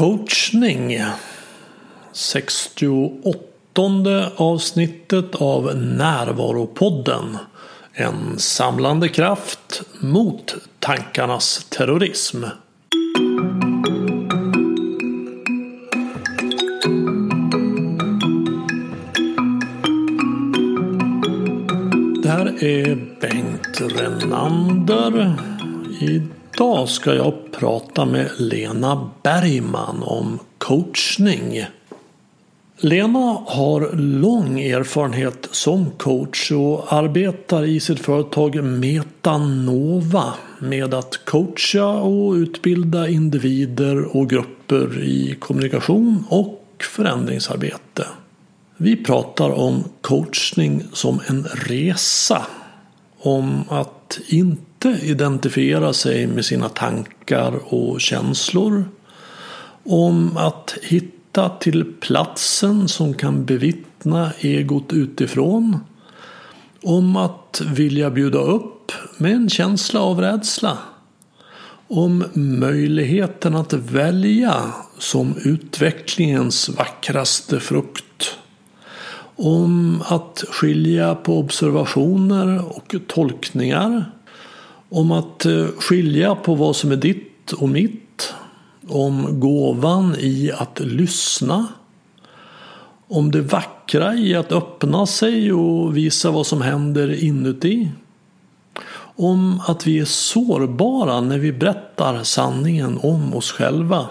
Coachning 0.00 0.98
68 2.12 4.30
avsnittet 4.36 5.34
av 5.34 5.76
Närvaropodden 5.76 7.38
En 7.92 8.38
samlande 8.38 9.08
kraft 9.08 9.82
mot 9.98 10.54
tankarnas 10.78 11.66
terrorism. 11.68 12.42
Det 22.22 22.28
här 22.28 22.64
är 22.64 22.96
Bengt 23.20 23.80
Renander. 23.80 25.36
Idag 26.60 26.88
ska 26.88 27.14
jag 27.14 27.34
prata 27.52 28.04
med 28.04 28.30
Lena 28.38 29.10
Bergman 29.22 30.02
om 30.02 30.38
coachning. 30.58 31.64
Lena 32.76 33.38
har 33.46 33.96
lång 33.96 34.60
erfarenhet 34.60 35.48
som 35.50 35.90
coach 35.90 36.52
och 36.52 36.92
arbetar 36.92 37.64
i 37.64 37.80
sitt 37.80 38.00
företag 38.00 38.64
Metanova 38.64 40.34
med 40.58 40.94
att 40.94 41.24
coacha 41.24 41.86
och 41.86 42.32
utbilda 42.32 43.08
individer 43.08 44.16
och 44.16 44.30
grupper 44.30 45.02
i 45.02 45.36
kommunikation 45.38 46.24
och 46.28 46.64
förändringsarbete. 46.80 48.06
Vi 48.76 48.96
pratar 48.96 49.50
om 49.50 49.84
coachning 50.00 50.84
som 50.92 51.20
en 51.26 51.44
resa. 51.44 52.46
Om 53.18 53.64
att 53.68 54.20
inte 54.28 54.69
identifiera 54.88 55.92
sig 55.92 56.26
med 56.26 56.44
sina 56.44 56.68
tankar 56.68 57.74
och 57.74 58.00
känslor. 58.00 58.84
Om 59.84 60.36
att 60.36 60.74
hitta 60.82 61.48
till 61.48 61.84
platsen 62.00 62.88
som 62.88 63.14
kan 63.14 63.44
bevittna 63.44 64.32
egot 64.40 64.92
utifrån. 64.92 65.78
Om 66.82 67.16
att 67.16 67.62
vilja 67.66 68.10
bjuda 68.10 68.38
upp 68.38 68.92
med 69.16 69.32
en 69.32 69.48
känsla 69.48 70.00
av 70.00 70.20
rädsla. 70.20 70.78
Om 71.88 72.24
möjligheten 72.34 73.56
att 73.56 73.72
välja 73.72 74.62
som 74.98 75.34
utvecklingens 75.44 76.68
vackraste 76.68 77.60
frukt 77.60 78.36
om 79.42 80.02
att 80.06 80.44
skilja 80.48 81.14
på 81.14 81.38
observationer 81.38 82.76
och 82.76 82.94
tolkningar. 83.06 84.04
Om 84.90 85.12
att 85.12 85.46
eh, 85.46 85.66
skilja 85.78 86.34
på 86.34 86.54
vad 86.54 86.76
som 86.76 86.92
är 86.92 86.96
ditt 86.96 87.52
och 87.52 87.68
mitt. 87.68 88.34
Om 88.88 89.40
gåvan 89.40 90.16
i 90.18 90.50
att 90.58 90.80
lyssna. 90.80 91.66
Om 93.08 93.30
det 93.30 93.40
vackra 93.40 94.14
i 94.14 94.34
att 94.34 94.52
öppna 94.52 95.06
sig 95.06 95.52
och 95.52 95.96
visa 95.96 96.30
vad 96.30 96.46
som 96.46 96.62
händer 96.62 97.24
inuti. 97.24 97.88
Om 99.16 99.60
att 99.66 99.86
vi 99.86 99.98
är 99.98 100.04
sårbara 100.04 101.20
när 101.20 101.38
vi 101.38 101.52
berättar 101.52 102.22
sanningen 102.22 102.98
om 103.02 103.34
oss 103.34 103.52
själva. 103.52 104.06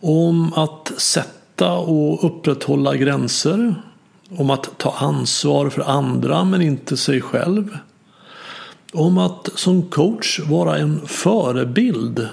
Om 0.00 0.52
att 0.52 0.92
sätta 0.96 1.72
och 1.72 2.24
upprätthålla 2.24 2.96
gränser. 2.96 3.74
Om 4.36 4.50
att 4.50 4.78
ta 4.78 4.94
ansvar 4.98 5.70
för 5.70 5.82
andra 5.82 6.44
men 6.44 6.62
inte 6.62 6.96
sig 6.96 7.20
själv. 7.20 7.78
Om 8.94 9.18
att 9.18 9.48
som 9.54 9.82
coach 9.82 10.40
vara 10.40 10.78
en 10.78 11.06
förebild. 11.06 12.28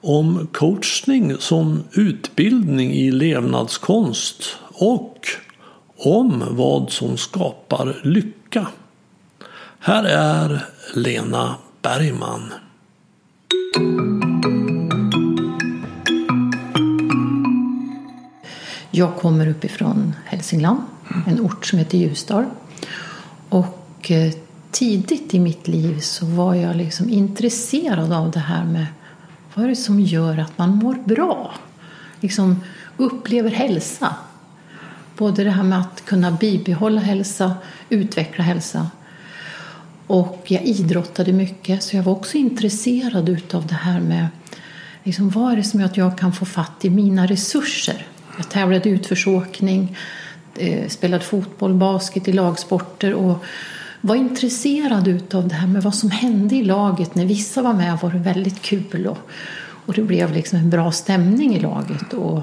Om 0.00 0.48
coachning 0.52 1.36
som 1.38 1.84
utbildning 1.92 2.92
i 2.92 3.10
levnadskonst. 3.10 4.56
Och 4.72 5.18
om 5.96 6.44
vad 6.50 6.90
som 6.90 7.16
skapar 7.16 8.00
lycka. 8.02 8.66
Här 9.78 10.04
är 10.04 10.66
Lena 10.94 11.54
Bergman. 11.82 12.52
Jag 18.90 19.16
kommer 19.16 19.48
uppifrån 19.48 20.14
Hälsingland, 20.24 20.80
en 21.26 21.40
ort 21.40 21.66
som 21.66 21.78
heter 21.78 21.98
Ljusdal. 21.98 22.44
Och 23.48 24.10
eh, 24.10 24.32
tidigt 24.74 25.34
i 25.34 25.40
mitt 25.40 25.68
liv 25.68 26.00
så 26.00 26.26
var 26.26 26.54
jag 26.54 26.76
liksom 26.76 27.10
intresserad 27.10 28.12
av 28.12 28.30
det 28.30 28.40
här 28.40 28.64
med 28.64 28.86
vad 29.54 29.64
är 29.64 29.68
det 29.68 29.76
som 29.76 30.00
gör 30.00 30.38
att 30.38 30.58
man 30.58 30.76
mår 30.76 30.94
bra? 30.94 31.54
Liksom 32.20 32.60
upplever 32.96 33.50
hälsa. 33.50 34.16
Både 35.16 35.44
det 35.44 35.50
här 35.50 35.62
med 35.62 35.80
att 35.80 36.04
kunna 36.04 36.30
bibehålla 36.30 37.00
hälsa, 37.00 37.54
utveckla 37.88 38.44
hälsa. 38.44 38.90
Och 40.06 40.44
jag 40.46 40.62
idrottade 40.62 41.32
mycket 41.32 41.82
så 41.82 41.96
jag 41.96 42.02
var 42.02 42.12
också 42.12 42.36
intresserad 42.36 43.38
av 43.52 43.66
det 43.66 43.74
här 43.74 44.00
med 44.00 44.28
liksom, 45.02 45.30
vad 45.30 45.52
är 45.52 45.56
det 45.56 45.64
som 45.64 45.80
gör 45.80 45.86
att 45.86 45.96
jag 45.96 46.18
kan 46.18 46.32
få 46.32 46.44
fatt 46.44 46.84
i 46.84 46.90
mina 46.90 47.26
resurser? 47.26 48.06
Jag 48.36 48.48
tävlade 48.48 48.88
i 48.88 48.92
utförsåkning, 48.92 49.96
eh, 50.56 50.88
spelade 50.88 51.24
fotboll, 51.24 51.74
basket 51.74 52.28
i 52.28 52.32
lagsporter 52.32 53.14
och 53.14 53.44
var 54.04 54.14
intresserad 54.14 55.34
av 55.34 55.48
det 55.48 55.54
här 55.54 55.66
med 55.66 55.82
vad 55.82 55.94
som 55.94 56.10
hände 56.10 56.56
i 56.56 56.64
laget. 56.64 57.14
När 57.14 57.26
vissa 57.26 57.62
var 57.62 57.72
med 57.72 57.98
var 58.02 58.10
det 58.10 58.18
väldigt 58.18 58.62
kul 58.62 59.06
och, 59.06 59.18
och 59.86 59.94
det 59.94 60.02
blev 60.02 60.32
liksom 60.32 60.58
en 60.58 60.70
bra 60.70 60.92
stämning 60.92 61.56
i 61.56 61.60
laget. 61.60 62.12
Och 62.12 62.42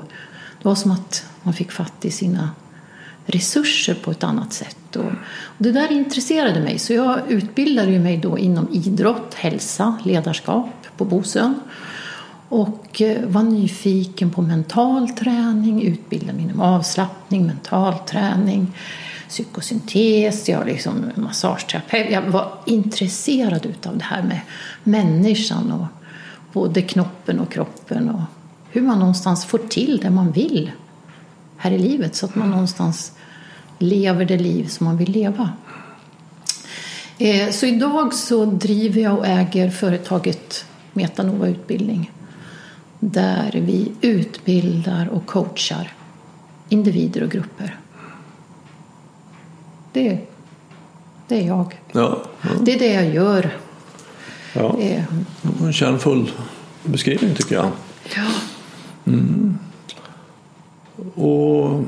det 0.62 0.70
var 0.70 0.76
som 0.76 0.92
att 0.92 1.26
man 1.44 1.54
fick 1.54 1.72
fatt 1.72 2.06
i 2.06 2.12
sina 2.12 2.50
resurser 3.26 3.94
på 3.94 4.12
ett 4.12 4.24
annat 4.24 4.54
sätt. 4.54 4.96
Och, 4.96 5.06
och 5.32 5.64
det 5.64 5.72
där 5.72 5.92
intresserade 5.92 6.60
mig 6.60 6.80
så 6.80 6.94
jag 6.94 7.20
utbildade 7.28 8.00
mig 8.00 8.18
då 8.18 8.38
inom 8.38 8.68
idrott, 8.72 9.34
hälsa, 9.34 9.98
ledarskap 10.04 10.88
på 10.98 11.06
Bosön 11.06 11.60
och 12.50 13.02
eh, 13.02 13.28
var 13.28 13.44
nyfiken 13.44 14.30
på 14.30 14.42
mental 14.42 15.10
träning, 15.10 15.82
utbildade 15.82 16.34
mig 16.34 16.44
inom 16.44 16.62
avslappning, 16.62 17.48
mental 17.48 17.94
träning, 17.94 18.68
psykosyntes, 19.32 20.50
jag 20.50 20.66
liksom 20.66 21.12
massageterapeut. 21.16 22.12
Jag 22.12 22.22
var 22.22 22.52
intresserad 22.66 23.68
av 23.86 23.98
det 23.98 24.04
här 24.04 24.24
med 24.24 24.40
människan 24.84 25.72
och 25.72 25.86
både 26.54 26.82
knoppen 26.82 27.40
och 27.40 27.52
kroppen 27.52 28.10
och 28.10 28.22
hur 28.70 28.82
man 28.82 29.00
någonstans 29.00 29.46
får 29.46 29.58
till 29.58 30.00
det 30.04 30.10
man 30.10 30.32
vill 30.32 30.72
här 31.58 31.72
i 31.72 31.78
livet 31.78 32.16
så 32.16 32.26
att 32.26 32.36
man 32.36 32.50
någonstans 32.50 33.12
lever 33.80 34.26
det 34.26 34.38
liv 34.38 34.68
som 34.68 34.86
man 34.86 34.98
vill 34.98 35.12
leva. 35.12 35.50
Eh, 37.18 37.52
så 37.52 37.66
idag 37.66 38.14
så 38.14 38.46
driver 38.46 39.02
jag 39.02 39.18
och 39.18 39.28
äger 39.28 39.70
företaget 39.70 40.66
Metanova 40.94 41.48
Utbildning 41.48 42.12
där 43.00 43.52
vi 43.66 43.92
utbildar 44.02 45.10
och 45.10 45.26
coachar 45.26 45.94
individer 46.70 47.24
och 47.24 47.32
grupper. 47.32 47.81
Det, 49.92 50.20
det 51.28 51.36
är 51.36 51.48
jag. 51.48 51.82
Ja, 51.92 52.24
ja. 52.42 52.50
Det 52.62 52.74
är 52.74 52.80
det 52.80 52.94
jag 52.94 53.14
gör. 53.14 53.58
Ja. 54.54 54.76
Det 54.78 55.06
En 55.62 55.74
kärnfull 55.74 56.32
beskrivning 56.84 57.36
tycker 57.36 57.56
jag. 57.56 57.72
Ja. 58.16 58.28
Mm. 59.06 59.58
Och 61.16 61.84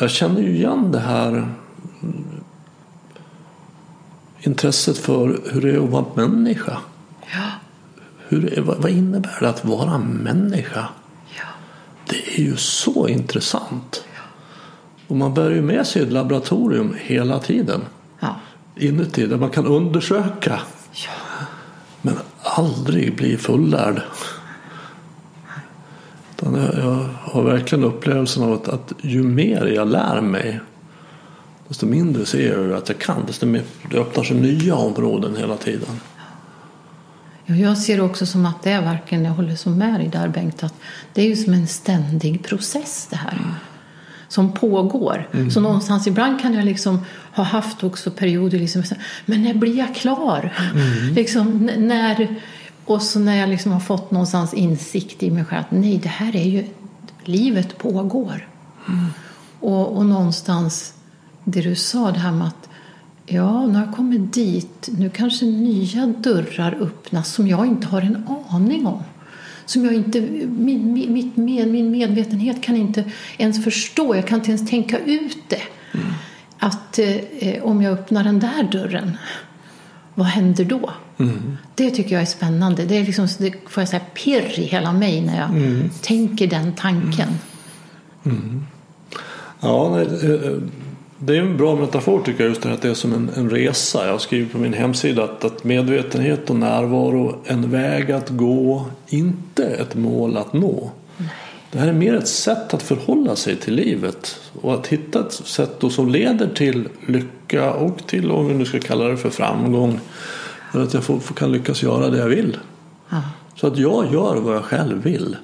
jag 0.00 0.10
känner 0.10 0.40
ju 0.40 0.56
igen 0.56 0.92
det 0.92 0.98
här 0.98 1.48
intresset 4.40 4.98
för 4.98 5.40
hur 5.52 5.60
det 5.60 5.70
är 5.70 5.84
att 5.84 5.90
vara 5.90 6.04
människa. 6.14 6.78
Ja. 7.32 7.50
Hur, 8.28 8.60
vad 8.60 8.90
innebär 8.90 9.38
det 9.40 9.48
att 9.48 9.64
vara 9.64 9.98
människa? 9.98 10.88
Ja. 11.38 11.44
Det 12.04 12.38
är 12.38 12.42
ju 12.42 12.56
så 12.56 13.08
intressant. 13.08 14.04
Och 15.06 15.16
man 15.16 15.34
bär 15.34 15.50
ju 15.50 15.62
med 15.62 15.86
sig 15.86 16.02
ett 16.02 16.12
laboratorium 16.12 16.94
hela 17.00 17.38
tiden. 17.38 17.80
Ja. 18.20 18.36
Inuti 18.76 19.26
där 19.26 19.36
man 19.36 19.50
kan 19.50 19.66
undersöka. 19.66 20.60
Ja. 20.92 21.46
Men 22.02 22.14
aldrig 22.42 23.16
bli 23.16 23.36
fullärd. 23.36 24.02
Jag 26.42 27.06
har 27.20 27.42
verkligen 27.42 27.84
upplevelsen 27.84 28.42
av 28.42 28.52
att, 28.52 28.68
att 28.68 28.92
ju 29.00 29.22
mer 29.22 29.66
jag 29.66 29.88
lär 29.88 30.20
mig 30.20 30.60
desto 31.68 31.86
mindre 31.86 32.26
ser 32.26 32.58
jag 32.58 32.72
att 32.72 32.88
jag 32.88 32.98
kan. 32.98 33.26
Desto 33.26 33.46
mer 33.46 33.62
det 33.90 33.98
öppnar 33.98 34.24
sig 34.24 34.36
nya 34.36 34.74
områden 34.74 35.36
hela 35.36 35.56
tiden. 35.56 36.00
Jag 37.46 37.78
ser 37.78 38.00
också 38.00 38.26
som 38.26 38.46
att 38.46 38.62
det 38.62 38.70
är 38.70 38.82
verkligen, 38.82 39.24
jag 39.24 39.32
håller 39.32 39.56
så 39.56 39.70
med 39.70 40.00
dig 40.00 40.08
där 40.08 40.28
Bengt, 40.28 40.62
att 40.62 40.74
det 41.12 41.22
är 41.22 41.26
ju 41.26 41.36
som 41.36 41.52
en 41.52 41.66
ständig 41.66 42.44
process 42.44 43.06
det 43.10 43.16
här. 43.16 43.32
Mm. 43.32 43.50
Som 44.28 44.52
pågår. 44.52 45.28
Mm. 45.32 45.50
Så 45.50 45.60
någonstans 45.60 46.06
ibland 46.06 46.40
kan 46.40 46.54
jag 46.54 46.64
liksom 46.64 47.04
ha 47.32 47.44
haft 47.44 47.84
också 47.84 48.10
perioder 48.10 48.58
liksom, 48.58 48.82
men 49.26 49.42
när 49.42 49.54
blir 49.54 49.78
jag 49.78 49.94
klar? 49.94 50.52
Mm. 50.74 51.14
liksom, 51.14 51.70
när, 51.78 52.40
Och 52.84 53.02
så 53.02 53.18
när 53.18 53.36
jag 53.36 53.48
liksom 53.48 53.72
har 53.72 53.80
fått 53.80 54.10
någonstans 54.10 54.54
insikt 54.54 55.22
i 55.22 55.30
mig 55.30 55.44
själv 55.44 55.60
att 55.60 55.70
nej, 55.70 55.98
det 56.02 56.08
här 56.08 56.36
är 56.36 56.48
ju, 56.48 56.64
livet 57.24 57.78
pågår. 57.78 58.48
Mm. 58.88 59.06
Och, 59.60 59.96
och 59.96 60.06
någonstans 60.06 60.94
det 61.44 61.60
du 61.60 61.74
sa, 61.74 62.10
det 62.10 62.18
här 62.18 62.32
med 62.32 62.46
att 62.46 62.68
ja, 63.26 63.42
har 63.42 63.84
jag 63.86 63.94
kommit 63.94 64.32
dit, 64.32 64.88
nu 64.98 65.10
kanske 65.10 65.46
nya 65.46 66.06
dörrar 66.06 66.78
öppnas 66.80 67.32
som 67.32 67.48
jag 67.48 67.66
inte 67.66 67.86
har 67.86 68.02
en 68.02 68.26
aning 68.48 68.86
om. 68.86 69.02
Som 69.66 69.84
jag 69.84 69.94
inte, 69.94 70.20
min, 70.20 70.92
min, 71.36 71.72
min 71.72 71.90
medvetenhet 71.90 72.62
kan 72.62 72.76
inte 72.76 73.04
ens 73.38 73.64
förstå, 73.64 74.14
jag 74.14 74.26
kan 74.26 74.38
inte 74.38 74.50
ens 74.50 74.70
tänka 74.70 74.98
ut 74.98 75.38
det. 75.48 75.62
Mm. 75.94 76.06
Att 76.58 76.98
eh, 76.98 77.62
om 77.62 77.82
jag 77.82 77.92
öppnar 77.92 78.24
den 78.24 78.38
där 78.40 78.68
dörren, 78.72 79.16
vad 80.14 80.26
händer 80.26 80.64
då? 80.64 80.90
Mm. 81.18 81.56
Det 81.74 81.90
tycker 81.90 82.12
jag 82.12 82.22
är 82.22 82.26
spännande. 82.26 82.84
Det, 82.84 82.96
är 82.96 83.04
liksom, 83.04 83.28
det 83.38 83.52
får 83.68 83.80
jag 83.80 83.88
säga 83.88 84.02
pirr 84.14 84.58
i 84.60 84.62
hela 84.62 84.92
mig 84.92 85.20
när 85.20 85.38
jag 85.38 85.50
mm. 85.50 85.90
tänker 86.02 86.46
den 86.46 86.72
tanken. 86.72 87.28
Mm. 88.24 88.66
Ja, 89.60 90.00
eh, 90.00 90.06
det 91.18 91.36
är 91.36 91.40
en 91.40 91.56
bra 91.56 91.76
metafor 91.76 92.22
tycker 92.22 92.44
jag, 92.44 92.48
just 92.48 92.62
det 92.62 92.68
här 92.68 92.76
att 92.76 92.82
det 92.82 92.88
är 92.88 92.94
som 92.94 93.12
en, 93.12 93.30
en 93.36 93.50
resa. 93.50 94.04
Jag 94.04 94.12
har 94.12 94.18
skrivit 94.18 94.52
på 94.52 94.58
min 94.58 94.72
hemsida 94.72 95.24
att, 95.24 95.44
att 95.44 95.64
medvetenhet 95.64 96.50
och 96.50 96.56
närvaro 96.56 97.38
en 97.44 97.70
väg 97.70 98.12
att 98.12 98.28
gå, 98.28 98.86
inte 99.08 99.64
ett 99.66 99.94
mål 99.94 100.36
att 100.36 100.52
nå. 100.52 100.90
Nej. 101.16 101.28
Det 101.70 101.78
här 101.78 101.88
är 101.88 101.92
mer 101.92 102.14
ett 102.14 102.28
sätt 102.28 102.74
att 102.74 102.82
förhålla 102.82 103.36
sig 103.36 103.56
till 103.56 103.74
livet 103.74 104.40
och 104.62 104.74
att 104.74 104.86
hitta 104.86 105.20
ett 105.20 105.32
sätt 105.32 105.82
som 105.90 106.08
leder 106.08 106.48
till 106.48 106.88
lycka 107.06 107.72
och 107.72 108.06
till, 108.06 108.30
om 108.30 108.48
vi 108.48 108.54
nu 108.54 108.64
ska 108.64 108.80
kalla 108.80 109.04
det 109.04 109.16
för 109.16 109.30
framgång, 109.30 110.00
för 110.72 110.82
att 110.82 110.94
jag 110.94 111.04
får, 111.04 111.18
kan 111.18 111.52
lyckas 111.52 111.82
göra 111.82 112.10
det 112.10 112.18
jag 112.18 112.28
vill. 112.28 112.56
Ja. 113.08 113.22
Så 113.54 113.66
att 113.66 113.78
jag 113.78 114.12
gör 114.12 114.36
vad 114.36 114.56
jag 114.56 114.64
själv 114.64 115.02
vill. 115.02 115.36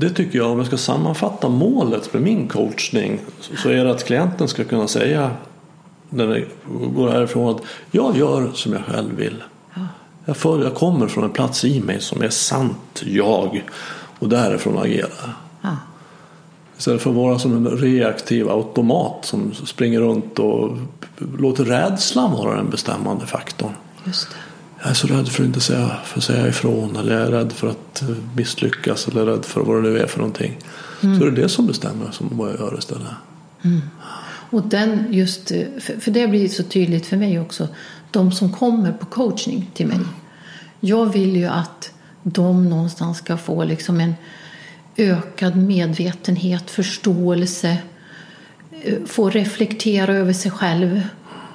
Det 0.00 0.10
tycker 0.10 0.38
jag, 0.38 0.50
om 0.50 0.58
jag 0.58 0.66
ska 0.66 0.76
sammanfatta 0.76 1.48
målet 1.48 2.12
med 2.12 2.22
min 2.22 2.48
coachning 2.48 3.20
så 3.40 3.68
är 3.68 3.84
det 3.84 3.90
att 3.90 4.04
klienten 4.04 4.48
ska 4.48 4.64
kunna 4.64 4.88
säga 4.88 5.30
när 6.10 6.26
det 6.26 6.44
går 6.94 7.08
härifrån 7.08 7.56
att 7.56 7.62
jag 7.90 8.16
gör 8.16 8.50
som 8.54 8.72
jag 8.72 8.84
själv 8.84 9.16
vill. 9.16 9.42
Jag, 10.24 10.36
för, 10.36 10.64
jag 10.64 10.74
kommer 10.74 11.08
från 11.08 11.24
en 11.24 11.30
plats 11.30 11.64
i 11.64 11.80
mig 11.80 12.00
som 12.00 12.22
är 12.22 12.28
sant 12.28 13.02
jag 13.06 13.64
och 14.18 14.28
därifrån 14.28 14.78
agera. 14.78 15.34
Ja. 15.60 15.76
Istället 16.78 17.02
för 17.02 17.10
att 17.10 17.16
vara 17.16 17.38
som 17.38 17.52
en 17.52 17.78
reaktiv 17.78 18.50
automat 18.50 19.24
som 19.24 19.54
springer 19.54 20.00
runt 20.00 20.38
och 20.38 20.78
låter 21.38 21.64
rädslan 21.64 22.32
vara 22.32 22.56
den 22.56 22.70
bestämmande 22.70 23.26
faktorn. 23.26 23.72
Just 24.04 24.30
det 24.30 24.47
jag 24.80 24.90
är 24.90 24.94
så 24.94 25.06
rädd 25.06 25.28
för 25.28 25.42
att 25.42 25.46
inte 25.46 25.60
säga, 25.60 25.96
för 26.04 26.18
att 26.18 26.24
säga 26.24 26.48
ifrån 26.48 26.96
eller 26.96 27.18
jag 27.18 27.26
är 27.26 27.30
rädd 27.30 27.52
för 27.52 27.68
att 27.68 28.02
eh, 28.02 28.08
misslyckas 28.36 29.08
eller 29.08 29.26
rädd 29.26 29.44
för 29.44 29.60
vad 29.60 29.76
det 29.76 29.90
nu 29.90 29.98
är 29.98 30.06
för 30.06 30.18
någonting. 30.18 30.58
Mm. 31.02 31.18
Så 31.18 31.26
är 31.26 31.30
det 31.30 31.42
det 31.42 31.48
som 31.48 31.66
bestämmer 31.66 32.10
som 32.10 32.28
vad 32.32 32.50
jag 32.50 32.58
gör 32.58 32.78
istället. 32.78 33.08
Mm. 33.64 33.80
Och 34.50 34.62
den 34.62 35.06
just, 35.10 35.50
eh, 35.50 35.66
för 36.00 36.10
det 36.10 36.28
blir 36.28 36.48
så 36.48 36.62
tydligt 36.62 37.06
för 37.06 37.16
mig 37.16 37.40
också, 37.40 37.68
de 38.10 38.32
som 38.32 38.52
kommer 38.52 38.92
på 38.92 39.06
coachning 39.06 39.70
till 39.74 39.86
mig. 39.86 40.00
Jag 40.80 41.12
vill 41.12 41.36
ju 41.36 41.46
att 41.46 41.90
de 42.22 42.68
någonstans 42.68 43.18
ska 43.18 43.36
få 43.36 43.64
liksom 43.64 44.00
en 44.00 44.14
ökad 44.96 45.56
medvetenhet, 45.56 46.70
förståelse, 46.70 47.78
eh, 48.82 49.04
få 49.06 49.30
reflektera 49.30 50.14
över 50.14 50.32
sig 50.32 50.50
själv 50.50 51.02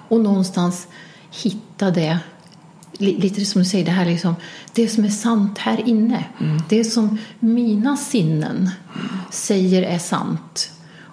och 0.08 0.20
någonstans 0.20 0.88
hitta 1.32 1.92
det 1.92 2.20
lite 2.98 3.46
som 3.46 3.62
du 3.62 3.66
säger, 3.66 3.86
det 3.86 3.92
här 3.92 4.06
liksom, 4.06 4.36
det 4.74 4.88
som 4.88 5.06
är 5.06 5.10
sant 5.10 5.58
här 5.58 5.90
inne. 5.90 6.26
Mm. 6.40 6.62
Det 6.70 6.84
som 6.84 7.18
mina 7.40 7.98
sinnen 7.98 8.70
säger 9.32 9.84
är 9.84 9.98
sant. 9.98 10.72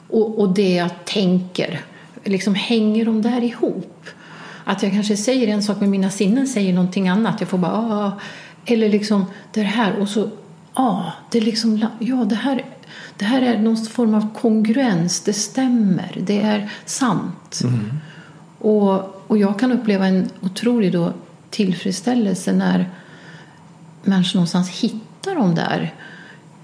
Och, 0.09 0.39
och 0.39 0.55
det 0.55 0.75
jag 0.75 0.91
tänker, 1.05 1.81
liksom 2.25 2.55
hänger 2.55 3.05
de 3.05 3.23
där 3.23 3.45
ihop? 3.45 4.07
Att 4.65 4.83
jag 4.83 4.93
kanske 4.93 5.17
säger 5.17 5.49
en 5.49 5.63
sak 5.63 5.81
men 5.81 5.91
mina 5.91 6.11
sinnen 6.11 6.47
säger 6.47 6.73
någonting 6.73 7.09
annat. 7.09 7.41
Jag 7.41 7.49
får 7.49 7.59
bara 7.59 7.73
ah, 7.73 8.21
eller 8.67 8.89
liksom 8.89 9.25
det 9.53 9.63
här 9.63 9.97
och 9.97 10.09
så 10.09 10.31
ah, 10.75 11.03
det 11.31 11.41
liksom, 11.41 11.87
ja 11.99 12.25
det 12.25 12.35
här 12.35 12.65
det 13.17 13.25
här 13.25 13.43
är 13.43 13.59
någon 13.59 13.77
form 13.77 14.15
av 14.15 14.35
kongruens, 14.35 15.21
det 15.21 15.33
stämmer, 15.33 16.19
det 16.27 16.41
är 16.41 16.71
sant. 16.85 17.61
Mm. 17.65 17.91
Och, 18.59 19.23
och 19.27 19.39
jag 19.39 19.59
kan 19.59 19.73
uppleva 19.73 20.07
en 20.07 20.31
otrolig 20.41 20.93
då 20.93 21.13
tillfredsställelse 21.51 22.53
när 22.53 22.89
människor 24.03 24.37
någonstans 24.37 24.71
hittar 24.71 25.35
de 25.35 25.55
där 25.55 25.95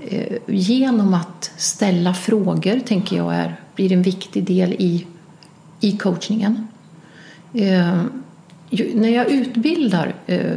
eh, 0.00 0.38
genom 0.46 1.14
att 1.14 1.50
ställa 1.56 2.14
frågor, 2.14 2.80
tänker 2.80 3.16
jag 3.16 3.34
är, 3.34 3.60
blir 3.74 3.92
en 3.92 4.02
viktig 4.02 4.44
del 4.44 4.72
i, 4.72 5.06
i 5.80 5.96
coachningen. 5.96 6.68
Eh, 7.54 8.02
när 8.94 9.08
jag 9.08 9.30
utbildar 9.30 10.14
eh, 10.26 10.56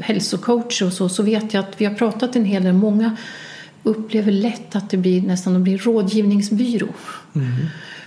hälsocoacher 0.00 0.86
och 0.86 0.92
så, 0.92 1.08
så 1.08 1.22
vet 1.22 1.54
jag 1.54 1.64
att 1.64 1.80
vi 1.80 1.84
har 1.84 1.94
pratat 1.94 2.36
en 2.36 2.44
hel 2.44 2.62
del, 2.62 2.72
många 2.72 3.16
upplever 3.82 4.32
lätt 4.32 4.76
att 4.76 4.90
det 4.90 4.96
blir 4.96 5.22
nästan 5.22 5.54
det 5.54 5.60
blir 5.60 5.78
rådgivningsbyrå. 5.78 6.88
Mm. 7.34 7.50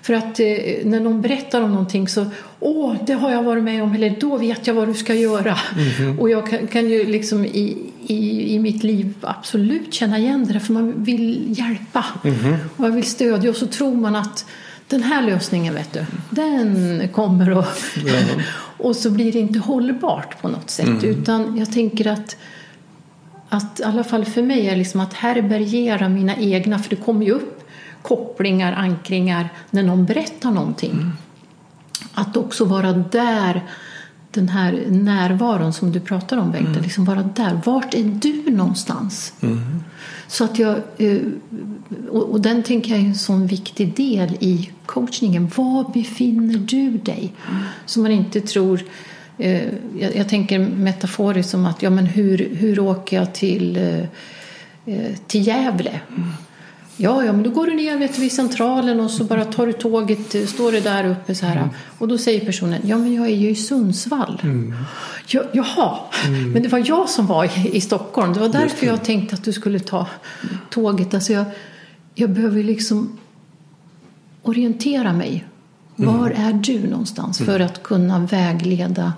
För 0.04 0.14
att 0.14 0.40
eh, 0.40 0.46
när 0.84 1.00
någon 1.00 1.22
berättar 1.22 1.62
om 1.62 1.72
någonting 1.72 2.08
så, 2.08 2.26
åh, 2.60 2.96
det 3.06 3.14
har 3.14 3.32
jag 3.32 3.44
varit 3.44 3.64
med 3.64 3.84
om, 3.84 3.94
eller 3.94 4.16
då 4.20 4.38
vet 4.38 4.68
jag 4.68 4.74
vad 4.74 4.88
du 4.88 4.94
ska 4.94 5.14
göra. 5.14 5.58
Mm. 6.00 6.20
Och 6.20 6.30
jag 6.30 6.50
kan, 6.50 6.68
kan, 6.68 6.90
ju 6.90 7.06
liksom 7.06 7.46
i, 7.46 7.78
i, 8.08 8.54
i 8.56 8.60
mitt 8.60 8.84
liv 8.84 9.14
absolut 9.22 9.94
känna 9.94 10.20
igen 10.20 10.48
det, 10.54 10.60
för 10.60 10.74
man 10.74 11.04
vill 11.04 11.56
hjälpa. 11.60 12.06
Mm. 12.24 12.56
Och 12.78 12.86
jag 12.86 12.92
vill 12.92 13.04
stödja 13.04 13.50
och 13.50 13.56
så 13.56 13.68
tror 13.68 13.96
man 13.96 14.16
att 14.16 14.46
den 14.88 15.04
här 15.04 15.22
lösningen, 15.22 15.74
vet 15.74 15.94
du, 15.94 16.06
den 16.30 17.08
kommer 17.08 17.58
och, 17.58 17.66
ja. 18.06 18.14
och 18.78 18.96
så 18.96 19.10
blir 19.10 19.32
det 19.32 19.40
inte 19.40 19.60
hållbart 19.60 20.42
på 20.42 20.48
något 20.48 20.70
sätt. 20.70 20.88
Mm. 20.88 21.06
Utan 21.06 21.58
jag 21.58 21.74
tänker 21.74 22.08
att 22.08 22.38
att 23.50 23.80
i 23.80 23.84
alla 23.84 24.04
fall 24.04 24.26
för 24.26 24.42
mig 24.42 24.68
är 24.68 24.76
liksom 24.76 25.02
att 25.02 25.14
härbärgera 25.14 26.10
mina 26.10 26.36
egna, 26.36 26.80
för 26.80 26.90
det 26.90 26.96
kommer 26.96 27.26
ju 27.26 27.32
upp 27.32 27.53
kopplingar, 28.04 28.74
ankringar 28.74 29.50
när 29.72 29.84
någon 29.84 30.06
berättar 30.06 30.52
någonting. 30.52 30.92
Mm. 30.92 31.12
Att 32.14 32.38
också 32.38 32.66
vara 32.66 32.94
där, 32.94 33.64
den 34.32 34.50
här 34.50 34.84
närvaron 34.90 35.74
som 35.74 35.92
du 35.92 36.00
pratar 36.00 36.38
om 36.38 36.52
Bengt, 36.52 36.68
mm. 36.68 36.82
liksom 36.82 37.06
vara 37.06 37.24
där. 37.24 37.62
Vart 37.66 37.94
är 37.94 38.04
du 38.04 38.52
någonstans? 38.52 39.34
Mm. 39.42 39.84
Så 40.28 40.44
att 40.44 40.60
jag, 40.60 40.78
eh, 40.98 41.18
och 42.10 42.42
den 42.42 42.64
tänker 42.64 42.92
jag 42.92 43.00
är 43.00 43.06
en 43.06 43.16
sån 43.16 43.48
viktig 43.48 43.96
del 43.96 44.38
i 44.40 44.70
coachningen. 44.86 45.52
Var 45.56 45.94
befinner 45.94 46.58
du 46.58 46.92
dig? 46.92 47.34
Mm. 47.50 47.62
Så 47.86 48.00
man 48.00 48.12
inte 48.12 48.42
tror 48.42 48.82
eh, 49.38 49.64
jag, 50.00 50.30
tänker 50.30 50.60
metaforiskt 50.60 51.52
som 51.52 51.66
att 51.66 51.82
ja, 51.82 51.90
men 51.90 52.06
hur, 52.06 52.56
hur 52.56 52.80
åker 52.80 53.18
jag 53.18 53.34
till, 53.34 53.78
eh, 54.86 55.16
till 55.28 55.48
Gävle? 55.48 56.00
Ja, 56.98 57.26
ja, 57.26 57.34
men 57.34 57.44
då 57.44 57.50
går 57.50 57.68
du 57.68 57.74
ner 57.76 57.98
vet, 57.98 58.20
vid 58.20 58.32
centralen 58.32 59.00
och 59.00 59.12
så 59.12 59.24
bara 59.24 59.46
tar 59.46 59.68
du 59.68 59.74
tåget, 59.74 60.50
står 60.50 60.72
det 60.72 60.80
där 60.80 61.06
uppe 61.06 61.36
så 61.36 61.46
här. 61.46 61.58
Mm. 61.58 61.70
Och 61.98 62.08
då 62.08 62.18
säger 62.18 62.46
personen, 62.46 62.82
ja 62.86 62.98
men 62.98 63.14
jag 63.14 63.26
är 63.26 63.36
ju 63.36 63.50
i 63.50 63.56
Sundsvall. 63.56 64.40
Mm. 64.44 64.74
Ja, 65.28 65.44
jaha, 65.52 66.00
mm. 66.28 66.52
men 66.52 66.64
det 66.64 66.70
var 66.70 66.84
jag 66.86 67.10
som 67.10 67.28
var 67.28 67.46
i, 67.46 67.76
i 67.76 67.82
Stockholm. 67.82 68.34
Det 68.34 68.40
var 68.40 68.50
därför 68.50 68.86
jag 68.86 69.04
tänkte 69.04 69.36
att 69.36 69.44
du 69.44 69.54
skulle 69.54 69.80
ta 69.80 70.08
tåget. 70.70 71.14
Alltså 71.14 71.34
jag, 71.34 71.46
jag 72.16 72.30
behöver 72.30 72.64
liksom 72.64 73.20
orientera 74.42 75.14
mig. 75.14 75.46
Mm. 75.98 76.18
Var 76.18 76.30
är 76.30 76.54
du 76.54 76.88
någonstans 76.88 77.38
för 77.38 77.56
mm. 77.56 77.66
att 77.68 77.84
kunna 77.84 78.20
vägleda 78.20 79.14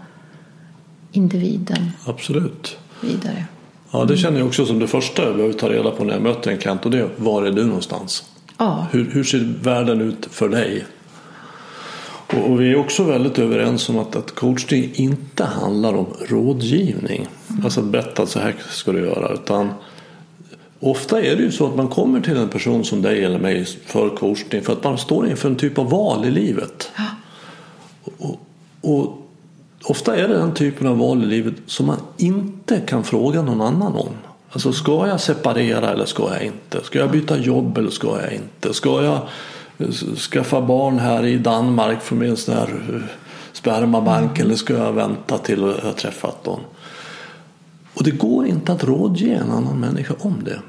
individen 1.11 1.91
Absolut. 2.05 2.77
vidare? 3.01 3.45
Ja, 3.95 4.05
det 4.05 4.17
känner 4.17 4.39
jag 4.39 4.47
också 4.47 4.65
som 4.65 4.79
det 4.79 4.87
första 4.87 5.23
jag 5.23 5.35
behöver 5.35 5.53
ta 5.53 5.69
reda 5.69 5.91
på 5.91 6.03
när 6.03 6.13
jag 6.13 6.21
möter 6.21 6.51
en 6.51 6.57
klient 6.57 6.85
och 6.85 6.91
det 6.91 6.99
är 6.99 7.09
var 7.17 7.43
är 7.43 7.51
du 7.51 7.65
någonstans? 7.65 8.23
Ja. 8.57 8.87
Hur, 8.91 9.09
hur 9.11 9.23
ser 9.23 9.53
världen 9.61 10.01
ut 10.01 10.27
för 10.31 10.49
dig? 10.49 10.85
Och, 12.27 12.51
och, 12.51 12.61
vi 12.61 12.71
är 12.71 12.75
också 12.75 13.03
väldigt 13.03 13.39
överens 13.39 13.89
om 13.89 13.99
att, 13.99 14.15
att 14.15 14.35
coachning 14.35 14.91
inte 14.93 15.43
handlar 15.43 15.93
om 15.93 16.07
rådgivning. 16.27 17.27
Mm. 17.49 17.65
Alltså 17.65 17.81
berätta 17.81 18.25
så 18.25 18.39
här 18.39 18.55
ska 18.69 18.91
du 18.91 18.99
göra. 18.99 19.33
Utan 19.33 19.69
ofta 20.79 21.21
är 21.21 21.35
det 21.35 21.43
ju 21.43 21.51
så 21.51 21.67
att 21.67 21.75
man 21.75 21.87
kommer 21.87 22.21
till 22.21 22.37
en 22.37 22.49
person 22.49 22.85
som 22.85 23.01
dig 23.01 23.23
eller 23.23 23.39
mig 23.39 23.65
för 23.65 24.09
coachning 24.09 24.61
för 24.61 24.73
att 24.73 24.83
man 24.83 24.97
står 24.97 25.27
inför 25.27 25.49
en 25.49 25.55
typ 25.55 25.77
av 25.77 25.89
val 25.89 26.25
i 26.25 26.31
livet. 26.31 26.91
Ja. 26.97 27.03
Och, 28.17 28.39
och 28.81 29.24
ofta 29.85 30.15
är 30.15 30.27
det 30.27 30.33
den 30.37 30.53
typen 30.53 30.87
av 30.87 30.97
val 30.97 31.23
i 31.23 31.25
livet 31.25 31.53
som 31.65 31.85
man 31.85 31.99
inte 32.17 32.79
kan 32.79 33.03
fråga 33.03 33.41
någon 33.41 33.61
annan 33.61 33.93
om. 33.93 34.13
Alltså 34.49 34.73
ska 34.73 35.07
jag 35.07 35.21
separera 35.21 35.89
eller 35.89 36.05
ska 36.05 36.33
jag 36.33 36.43
inte? 36.43 36.83
Ska 36.83 36.99
jag 36.99 37.11
byta 37.11 37.37
jobb 37.37 37.77
eller 37.77 37.89
ska 37.89 38.21
jag 38.21 38.33
inte? 38.33 38.73
Ska 38.73 39.03
jag 39.03 39.19
eh, 39.77 39.91
skaffa 40.17 40.61
barn 40.61 40.99
här 40.99 41.25
i 41.25 41.37
Danmark 41.37 42.01
för 42.01 42.15
min 42.15 42.37
sån 42.37 42.55
här 42.55 42.83
eh, 42.93 43.01
spermabank 43.53 44.37
mm. 44.37 44.45
eller 44.45 44.55
ska 44.55 44.73
jag 44.73 44.93
vänta 44.93 45.37
till 45.37 45.61
jag 45.61 45.87
har 45.87 45.93
träffat 45.93 46.45
någon? 46.45 46.59
Och 47.93 48.03
det 48.03 48.11
går 48.11 48.47
inte 48.47 48.71
att 48.71 48.83
rådge 48.83 49.39
en 49.41 49.51
annan 49.51 49.79
människa 49.79 50.13
om 50.19 50.43
det. 50.43 50.59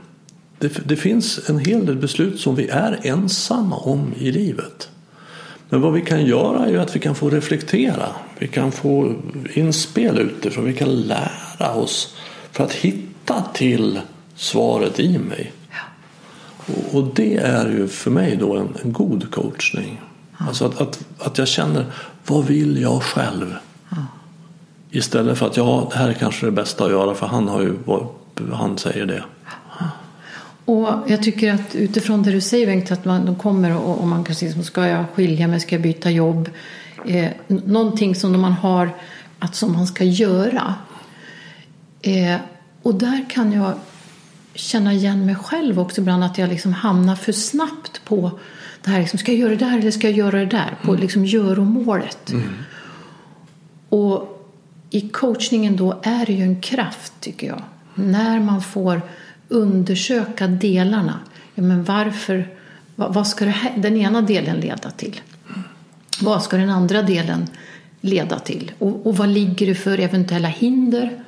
det. 0.59 0.89
Det 0.89 0.97
finns 0.97 1.51
en 1.51 1.59
hel 1.59 1.87
del 1.87 1.97
beslut 1.97 2.41
som 2.41 2.55
vi 2.55 2.69
är 2.69 3.01
ensamma 3.03 3.77
om 3.77 4.15
i 4.19 4.33
livet. 4.33 4.89
Men 5.69 5.81
vad 5.81 5.93
vi 5.93 6.01
kan 6.01 6.27
göra 6.27 6.67
är 6.67 6.79
att 6.79 6.97
vi 6.97 7.01
kan 7.01 7.15
få 7.15 7.31
reflektera. 7.31 8.09
Vi 8.39 8.49
kan 8.49 8.73
få 8.73 9.15
inspel 9.55 10.19
utifrån. 10.19 10.65
Vi 10.65 10.73
kan 10.73 11.01
lära 11.01 11.75
oss 11.75 12.17
för 12.53 12.65
att 12.65 12.73
hitta 12.73 13.45
till 13.55 14.01
svaret 14.35 15.01
i 15.01 15.19
mig. 15.19 15.53
Och 16.93 17.05
det 17.05 17.37
är 17.37 17.69
ju 17.69 17.89
för 17.89 18.11
mig 18.11 18.37
då 18.37 18.57
en, 18.57 18.69
en 18.83 18.93
god 18.93 19.31
coachning. 19.31 20.01
Ja. 20.39 20.47
Alltså 20.49 20.65
att, 20.65 20.81
att, 20.81 21.05
att 21.19 21.39
jag 21.39 21.49
känner, 21.49 21.85
vad 22.27 22.45
vill 22.45 22.83
jag 22.83 23.03
själv? 23.03 23.55
Ja. 23.89 23.97
Istället 24.91 25.39
för 25.39 25.47
att 25.47 25.57
ja, 25.57 25.89
det 25.93 25.99
här 25.99 26.09
är 26.09 26.13
kanske 26.13 26.47
det 26.47 26.53
bästa 26.53 26.85
att 26.85 26.91
göra 26.91 27.15
för 27.15 27.27
han, 27.27 27.49
har 27.49 27.63
ju, 27.63 27.75
han 28.53 28.79
säger 28.79 29.07
det. 29.07 29.25
Och 30.67 30.89
jag 31.07 31.23
tycker 31.23 31.55
att 31.55 31.75
utifrån 31.75 32.23
det 32.23 32.31
du 32.31 32.41
säger 32.41 32.67
Bengt, 32.67 32.91
att 32.91 33.05
man, 33.05 33.27
de 33.27 33.37
kommer 33.37 33.77
och, 33.77 33.99
och 33.99 34.07
man 34.07 34.25
kanske 34.25 34.45
liksom, 34.45 34.63
ska 34.63 34.87
jag 34.87 35.05
skilja 35.15 35.49
mig, 35.49 35.61
ska 35.61 35.75
jag 35.75 35.83
byta 35.83 36.11
jobb? 36.11 36.51
Eh, 37.07 37.31
någonting 37.47 38.15
som 38.15 38.41
man 38.41 38.53
har 38.53 38.91
att 39.39 39.55
som 39.55 39.73
man 39.73 39.87
ska 39.87 40.05
göra. 40.05 40.75
Eh, 42.03 42.37
och 42.83 42.95
där 42.95 43.31
kan 43.31 43.53
jag 43.53 43.75
känna 44.55 44.93
igen 44.93 45.27
mig 45.27 45.35
själv 45.35 45.81
också 45.81 46.01
ibland 46.01 46.25
att 46.25 46.39
jag 46.39 46.49
liksom 46.49 46.73
hamnar 46.73 47.17
för 47.17 47.33
snabbt 47.33 48.05
på 48.05 48.39
det 48.85 48.91
här, 48.91 49.01
liksom, 49.01 49.19
ska 49.19 49.33
jag 49.33 49.41
göra 49.41 49.51
det 49.51 49.65
där 49.65 49.79
eller 49.79 49.91
ska 49.91 50.09
jag 50.09 50.19
göra 50.19 50.39
det 50.39 50.47
där? 50.47 50.77
På 50.83 50.91
mm. 50.91 51.01
liksom 51.01 51.25
göromålet. 51.25 52.31
Mm. 52.31 52.49
Och 53.89 54.49
i 54.91 55.09
coachningen 55.09 55.77
då 55.77 56.01
är 56.03 56.27
det 56.27 56.33
ju 56.33 56.43
en 56.43 56.61
kraft 56.61 57.13
tycker 57.21 57.47
jag. 57.47 57.63
När 57.95 58.41
man 58.41 58.63
får 58.63 59.03
undersöka 59.49 60.47
delarna. 60.47 61.21
Ja, 61.55 61.62
men 61.62 61.85
varför, 61.85 62.49
vad, 62.95 63.15
vad 63.15 63.26
ska 63.26 63.45
här, 63.45 63.73
den 63.76 63.97
ena 63.97 64.23
delen 64.23 64.61
leda 64.61 64.91
till? 64.91 65.21
Vad 66.21 66.43
ska 66.43 66.57
den 66.57 66.71
andra 66.71 67.03
delen 67.03 67.47
leda 68.00 68.38
till? 68.38 68.73
Och, 68.79 69.07
och 69.07 69.17
vad 69.17 69.29
ligger 69.29 69.67
det 69.67 69.75
för 69.75 70.00
eventuella 70.00 70.49
hinder? 70.49 71.25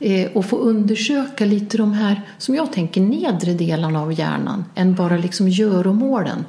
Eh, 0.00 0.30
och 0.32 0.44
få 0.44 0.56
undersöka 0.56 1.44
lite 1.44 1.76
de 1.76 1.92
här, 1.92 2.20
som 2.38 2.54
jag 2.54 2.72
tänker, 2.72 3.00
nedre 3.00 3.52
delarna 3.52 4.02
av 4.02 4.12
hjärnan 4.12 4.64
än 4.74 4.94
bara 4.94 5.16
liksom 5.16 5.48
göromålen. 5.48 6.44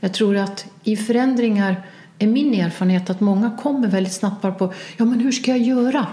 Jag 0.00 0.14
tror 0.14 0.36
att 0.36 0.66
i 0.84 0.96
förändringar 0.96 1.82
är 2.18 2.26
min 2.26 2.54
erfarenhet 2.54 3.10
att 3.10 3.20
många 3.20 3.56
kommer 3.62 3.88
väldigt 3.88 4.12
snabbt 4.12 4.58
på 4.58 4.72
ja 4.96 5.04
men 5.04 5.20
hur 5.20 5.32
ska 5.32 5.50
jag 5.50 5.60
göra? 5.60 6.06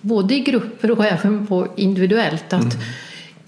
Både 0.00 0.34
i 0.34 0.40
grupper 0.40 0.90
och 0.90 1.04
även 1.04 1.46
på 1.46 1.68
individuellt. 1.76 2.52
Att, 2.52 2.74
mm. 2.74 2.86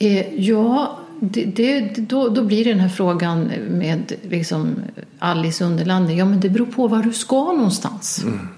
Eh, 0.02 0.35
ja, 0.35 0.99
det, 1.21 1.44
det, 1.44 1.80
då, 1.97 2.28
då 2.28 2.44
blir 2.44 2.64
det 2.64 2.71
den 2.71 2.80
här 2.80 2.88
frågan 2.88 3.50
med 3.71 4.12
liksom 4.28 4.76
Alice 5.18 5.64
Underlander. 5.64 6.14
Ja, 6.14 6.25
men 6.25 6.40
det 6.40 6.49
beror 6.49 6.66
på 6.66 6.88
var 6.88 7.02
du 7.02 7.12
ska 7.12 7.52
någonstans. 7.52 8.25
Mm. 8.25 8.49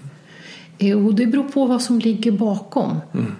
Eh, 0.78 1.06
och 1.06 1.14
det 1.14 1.26
beror 1.26 1.44
på 1.44 1.66
vad 1.66 1.82
som 1.82 1.98
ligger 1.98 2.32
bakom. 2.32 3.00
Mm. 3.14 3.32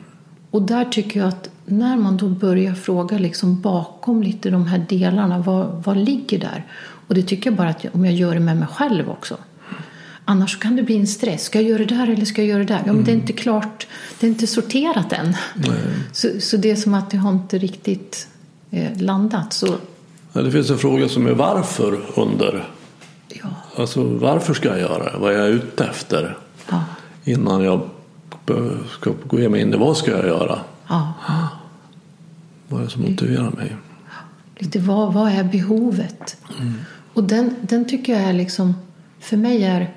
Och 0.50 0.62
där 0.62 0.84
tycker 0.84 1.20
jag 1.20 1.28
att 1.28 1.50
när 1.66 1.96
man 1.96 2.16
då 2.16 2.28
börjar 2.28 2.75
fråga 2.75 3.18
liksom 3.18 3.61
bakom 3.61 4.23
lite 4.23 4.50
de 4.50 4.66
här 4.66 4.87
delarna, 4.88 5.38
vad, 5.38 5.82
vad 5.84 5.96
ligger 5.96 6.38
där? 6.38 6.64
Och 7.08 7.14
det 7.14 7.23
tycker 7.23 7.50
jag 7.50 7.56
bara 7.56 7.68
att 7.68 7.87
om 7.92 8.04
jag 8.04 8.14
gör 8.14 8.34
det 8.34 8.40
med 8.40 8.56
mig 8.56 8.68
själv 8.68 9.11
också. 9.11 9.37
Annars 10.25 10.59
kan 10.59 10.76
det 10.76 10.83
bli 10.83 10.97
en 10.97 11.07
stress. 11.07 11.45
Ska 11.45 11.61
jag 11.61 11.71
göra 11.71 11.78
det 11.78 11.95
där 11.95 12.11
eller 12.11 12.25
ska 12.25 12.43
jag 12.43 12.49
göra 12.49 12.59
det 12.59 12.64
där? 12.64 12.83
Ja, 12.87 12.93
men 12.93 13.04
det 13.04 13.11
är 13.11 13.14
mm. 13.14 13.21
inte 13.21 13.33
klart. 13.33 13.87
Det 14.21 14.26
är 14.26 14.31
inte 14.31 14.47
sorterat 14.47 15.12
än. 15.12 15.37
Så, 16.12 16.28
så 16.40 16.57
det 16.57 16.71
är 16.71 16.76
som 16.76 16.95
att 16.95 17.11
det 17.11 17.16
har 17.16 17.31
inte 17.31 17.59
riktigt 17.59 18.28
eh, 18.71 19.00
landat. 19.00 19.52
Så... 19.52 19.76
Ja, 20.33 20.43
det 20.43 20.50
finns 20.50 20.71
en 20.71 20.78
fråga 20.78 21.09
som 21.09 21.26
är 21.26 21.33
varför 21.33 22.00
under. 22.16 22.69
Ja. 23.28 23.49
Alltså 23.76 24.04
varför 24.04 24.54
ska 24.54 24.69
jag 24.69 24.78
göra 24.78 25.12
det? 25.12 25.19
Vad 25.19 25.35
är 25.35 25.38
jag 25.38 25.49
ute 25.49 25.85
efter? 25.85 26.38
Ja. 26.71 26.85
Innan 27.25 27.64
jag 27.64 27.88
ska 28.90 29.12
gå 29.26 29.40
in 29.40 29.75
i 29.75 29.76
vad 29.76 29.97
ska 29.97 30.11
jag 30.11 30.26
göra? 30.26 30.61
Ja. 30.88 31.12
Vad 32.69 32.81
är 32.81 32.85
det 32.85 32.90
som 32.90 33.02
motiverar 33.02 33.50
mig? 33.50 33.76
Lite 34.59 34.78
vad, 34.78 35.14
vad 35.14 35.33
är 35.33 35.45
behovet? 35.45 36.37
Mm. 36.61 36.75
Och 37.14 37.25
den, 37.25 37.54
den 37.61 37.88
tycker 37.88 38.12
jag 38.12 38.23
är 38.23 38.33
liksom, 38.33 38.75
för 39.21 39.37
mig 39.37 39.64
är, 39.64 39.95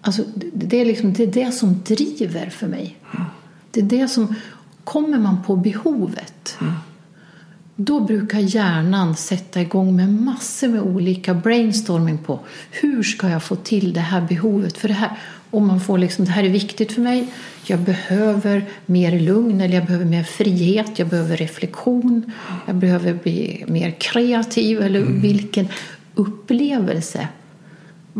alltså 0.00 0.22
det 0.52 0.80
är 0.80 0.84
liksom 0.84 1.12
det, 1.12 1.22
är 1.22 1.26
det 1.26 1.52
som 1.52 1.82
driver 1.84 2.50
för 2.50 2.66
mig. 2.66 2.96
Mm. 3.14 3.26
Det 3.70 3.80
är 3.80 3.84
det 3.84 4.08
som, 4.08 4.34
kommer 4.84 5.18
man 5.18 5.42
på 5.42 5.56
behovet 5.56 6.56
mm. 6.60 6.72
Då 7.82 8.00
brukar 8.00 8.38
hjärnan 8.38 9.16
sätta 9.16 9.60
igång 9.60 9.96
med 9.96 10.12
massor 10.12 10.68
med 10.68 10.82
olika 10.82 11.34
brainstorming 11.34 12.18
på 12.18 12.40
hur 12.70 13.02
ska 13.02 13.28
jag 13.28 13.42
få 13.42 13.56
till 13.56 13.92
det 13.92 14.00
här 14.00 14.20
behovet 14.20 14.78
för 14.78 14.88
det 14.88 14.94
här. 14.94 15.10
Och 15.50 15.62
man 15.62 15.80
får 15.80 15.98
liksom, 15.98 16.24
det 16.24 16.30
här 16.30 16.44
är 16.44 16.48
viktigt 16.48 16.92
för 16.92 17.00
mig. 17.00 17.26
Jag 17.66 17.78
behöver 17.78 18.64
mer 18.86 19.20
lugn 19.20 19.60
eller 19.60 19.74
jag 19.74 19.86
behöver 19.86 20.04
mer 20.04 20.22
frihet. 20.22 20.98
Jag 20.98 21.08
behöver 21.08 21.36
reflektion. 21.36 22.32
Jag 22.66 22.76
behöver 22.76 23.14
bli 23.14 23.64
mer 23.68 23.90
kreativ 23.90 24.80
eller 24.80 25.00
mm. 25.00 25.20
vilken 25.20 25.68
upplevelse. 26.14 27.28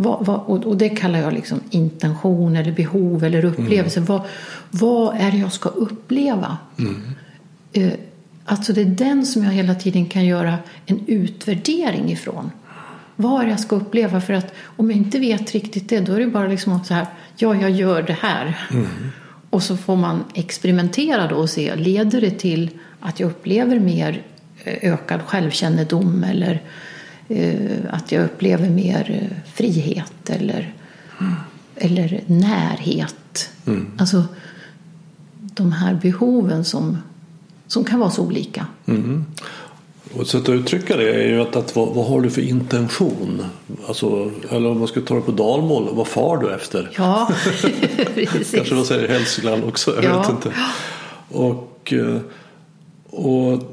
Vad, 0.02 0.26
vad, 0.26 0.64
och 0.64 0.76
det 0.76 0.88
kallar 0.88 1.18
jag 1.18 1.32
liksom 1.32 1.60
intention 1.70 2.56
eller 2.56 2.72
behov 2.72 3.24
eller 3.24 3.44
upplevelse. 3.44 4.00
Mm. 4.00 4.06
Vad, 4.06 4.22
vad 4.70 5.16
är 5.16 5.30
det 5.30 5.38
jag 5.38 5.52
ska 5.52 5.68
uppleva? 5.68 6.56
Mm. 6.78 7.02
Uh, 7.76 7.92
alltså 8.44 8.72
det 8.72 8.80
är 8.80 8.84
den 8.84 9.26
som 9.26 9.44
jag 9.44 9.50
hela 9.50 9.74
tiden 9.74 10.06
kan 10.06 10.24
göra 10.24 10.58
en 10.86 11.00
utvärdering 11.06 12.10
ifrån. 12.12 12.50
Vad 13.16 13.40
är 13.40 13.44
det 13.44 13.50
jag 13.50 13.60
ska 13.60 13.76
uppleva? 13.76 14.20
För 14.20 14.32
att 14.32 14.54
om 14.64 14.90
jag 14.90 14.96
inte 14.96 15.18
vet 15.18 15.52
riktigt 15.52 15.88
det 15.88 16.00
då 16.00 16.12
är 16.12 16.20
det 16.20 16.26
bara 16.26 16.48
liksom 16.48 16.84
så 16.84 16.94
här, 16.94 17.06
ja 17.36 17.56
jag 17.56 17.70
gör 17.70 18.02
det 18.02 18.16
här. 18.20 18.58
Mm. 18.70 18.86
Och 19.50 19.62
så 19.62 19.76
får 19.76 19.96
man 19.96 20.24
experimentera 20.34 21.26
då 21.26 21.36
och 21.36 21.50
se, 21.50 21.76
leder 21.76 22.20
det 22.20 22.30
till 22.30 22.70
att 23.00 23.20
jag 23.20 23.30
upplever 23.30 23.80
mer 23.80 24.22
eh, 24.64 24.92
ökad 24.92 25.20
självkännedom 25.22 26.24
eller 26.24 26.52
eh, 26.52 26.60
att 27.90 28.12
jag 28.12 28.24
upplever 28.24 28.70
mer 28.70 29.10
eh, 29.10 29.52
frihet 29.54 30.30
eller, 30.30 30.74
mm. 31.20 31.32
eller 31.76 32.20
närhet. 32.26 33.50
Mm. 33.66 33.86
Alltså 33.98 34.24
de 35.40 35.72
här 35.72 35.94
behoven 36.02 36.64
som, 36.64 36.98
som 37.66 37.84
kan 37.84 38.00
vara 38.00 38.10
så 38.10 38.22
olika. 38.22 38.66
Mm. 38.86 39.24
Och 40.14 40.22
ett 40.22 40.28
sätt 40.28 40.42
att 40.42 40.48
uttrycka 40.48 40.96
det 40.96 41.14
är 41.14 41.28
ju 41.28 41.40
att, 41.40 41.56
att 41.56 41.76
vad, 41.76 41.88
vad, 41.88 42.06
har 42.06 42.20
du 42.20 42.30
för 42.30 42.42
intention? 42.42 43.44
Alltså, 43.86 44.30
eller 44.50 44.70
om 44.70 44.78
man 44.78 44.88
ska 44.88 45.00
ta 45.00 45.14
det 45.14 45.20
på 45.20 45.32
dalmål, 45.32 45.88
vad 45.92 46.06
far 46.06 46.36
du 46.36 46.54
efter? 46.54 46.90
Ja, 46.96 47.30
precis. 48.14 48.50
Kanske 48.50 48.74
man 48.74 48.84
säger 48.84 49.08
Hälsingland 49.08 49.64
också, 49.64 49.94
jag 49.94 50.04
ja. 50.04 50.20
vet 50.20 50.30
inte. 50.30 50.52
Och, 51.28 51.92
eh, 51.92 52.20
och 53.10 53.69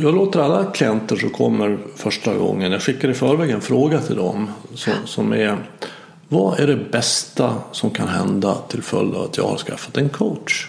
jag 0.00 0.14
låter 0.14 0.40
alla 0.40 0.64
klienter 0.64 1.16
som 1.16 1.30
kommer 1.30 1.78
första 1.96 2.34
gången, 2.34 2.72
jag 2.72 2.82
skickar 2.82 3.08
i 3.08 3.14
förväg 3.14 3.50
en 3.50 3.60
fråga 3.60 4.00
till 4.00 4.16
dem 4.16 4.50
som, 4.74 4.92
som 5.04 5.32
är 5.32 5.58
vad 6.28 6.60
är 6.60 6.66
det 6.66 6.76
bästa 6.90 7.54
som 7.72 7.90
kan 7.90 8.08
hända 8.08 8.54
till 8.68 8.82
följd 8.82 9.14
av 9.14 9.24
att 9.24 9.36
jag 9.36 9.44
har 9.44 9.56
skaffat 9.56 9.96
en 9.96 10.08
coach? 10.08 10.68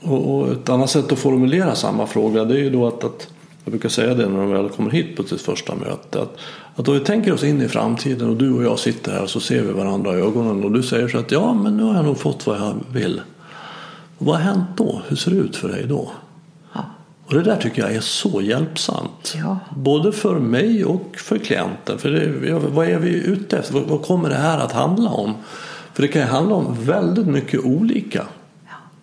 Och, 0.00 0.52
ett 0.52 0.68
annat 0.68 0.90
sätt 0.90 1.12
att 1.12 1.18
formulera 1.18 1.74
samma 1.74 2.06
fråga 2.06 2.44
det 2.44 2.54
är 2.54 2.58
ju 2.58 2.70
då 2.70 2.86
att, 2.86 3.04
att 3.04 3.28
jag 3.64 3.72
brukar 3.72 3.88
säga 3.88 4.14
det 4.14 4.28
när 4.28 4.38
de 4.38 4.50
väl 4.50 4.68
kommer 4.68 4.90
hit 4.90 5.16
på 5.16 5.22
sitt 5.22 5.40
första 5.40 5.74
möte. 5.74 6.22
Att, 6.22 6.36
att 6.76 6.84
då 6.84 6.92
vi 6.92 7.00
tänker 7.00 7.32
oss 7.32 7.44
in 7.44 7.62
i 7.62 7.68
framtiden 7.68 8.30
och 8.30 8.36
du 8.36 8.52
och 8.52 8.64
jag 8.64 8.78
sitter 8.78 9.12
här 9.12 9.26
så 9.26 9.40
ser 9.40 9.62
vi 9.62 9.72
varandra 9.72 10.18
i 10.18 10.20
ögonen 10.20 10.64
och 10.64 10.72
du 10.72 10.82
säger 10.82 11.08
så 11.08 11.18
att 11.18 11.30
ja 11.30 11.54
men 11.54 11.76
nu 11.76 11.82
har 11.82 11.94
jag 11.94 12.04
nog 12.04 12.18
fått 12.18 12.46
vad 12.46 12.56
jag 12.56 12.74
vill. 12.92 13.20
Vad 14.18 14.36
har 14.36 14.42
hänt 14.42 14.68
då? 14.76 15.02
Hur 15.08 15.16
ser 15.16 15.30
det 15.30 15.36
ut 15.36 15.56
för 15.56 15.68
dig 15.68 15.86
då? 15.88 16.10
Ja. 17.26 17.38
Och 17.38 17.44
det 17.44 17.50
där 17.50 17.56
tycker 17.56 17.82
jag 17.82 17.94
är 17.94 18.00
så 18.00 18.42
hjälpsamt. 18.42 19.34
Ja. 19.36 19.58
Både 19.76 20.12
för 20.12 20.38
mig 20.38 20.84
och 20.84 21.16
för 21.16 21.38
klienten. 21.38 21.98
För 21.98 22.10
det, 22.10 22.52
vad 22.58 22.88
är 22.88 22.98
vi 22.98 23.08
ute 23.08 23.58
efter? 23.58 23.80
Vad 23.88 24.02
kommer 24.02 24.28
det 24.28 24.34
här 24.34 24.58
att 24.58 24.72
handla 24.72 25.10
om? 25.10 25.34
För 25.92 26.02
det 26.02 26.08
kan 26.08 26.22
ju 26.22 26.28
handla 26.28 26.54
om 26.54 26.84
väldigt 26.84 27.26
mycket 27.26 27.64
olika 27.64 28.22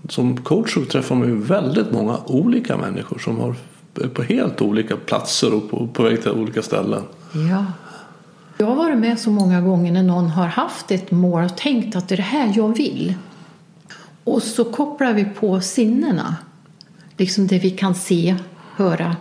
som 0.10 0.38
coach 0.38 0.74
så 0.74 0.86
träffar 0.86 1.16
man 1.16 1.28
ju 1.28 1.42
väldigt 1.42 1.92
många 1.92 2.18
olika 2.26 2.78
människor 2.78 3.18
som 3.18 3.40
har 3.40 3.56
på 4.14 4.24
helt 4.24 4.62
olika 4.62 4.98
platser 4.98 5.54
och 5.54 5.70
på, 5.70 5.88
på 5.88 6.04
väg 6.04 6.22
till 6.22 6.32
olika 6.32 6.62
ställen. 6.62 7.04
Ja. 7.52 7.66
Jag 8.58 8.66
har 8.66 8.76
varit 8.76 8.98
med 8.98 9.20
så 9.20 9.30
många 9.30 9.62
gånger 9.62 9.92
när 9.92 10.04
någon 10.04 10.30
har 10.30 10.48
haft 10.48 10.92
ett 10.92 11.12
mål 11.12 11.44
och 11.44 11.58
tänkt 11.58 11.96
att 11.96 12.10
det 12.10 12.16
är 12.16 12.18
det 12.18 12.24
här 12.24 12.54
jag 12.56 12.78
vill. 12.78 13.14
Och 14.24 14.44
så 14.44 14.64
kopplar 14.64 15.14
vi 15.14 15.26
på 15.26 15.62
sinnena. 15.62 16.36
Liksom 17.24 17.48
det 17.48 17.60
vi 17.60 17.70
kan 17.70 17.96
se, 17.96 18.36
höra, 18.76 19.16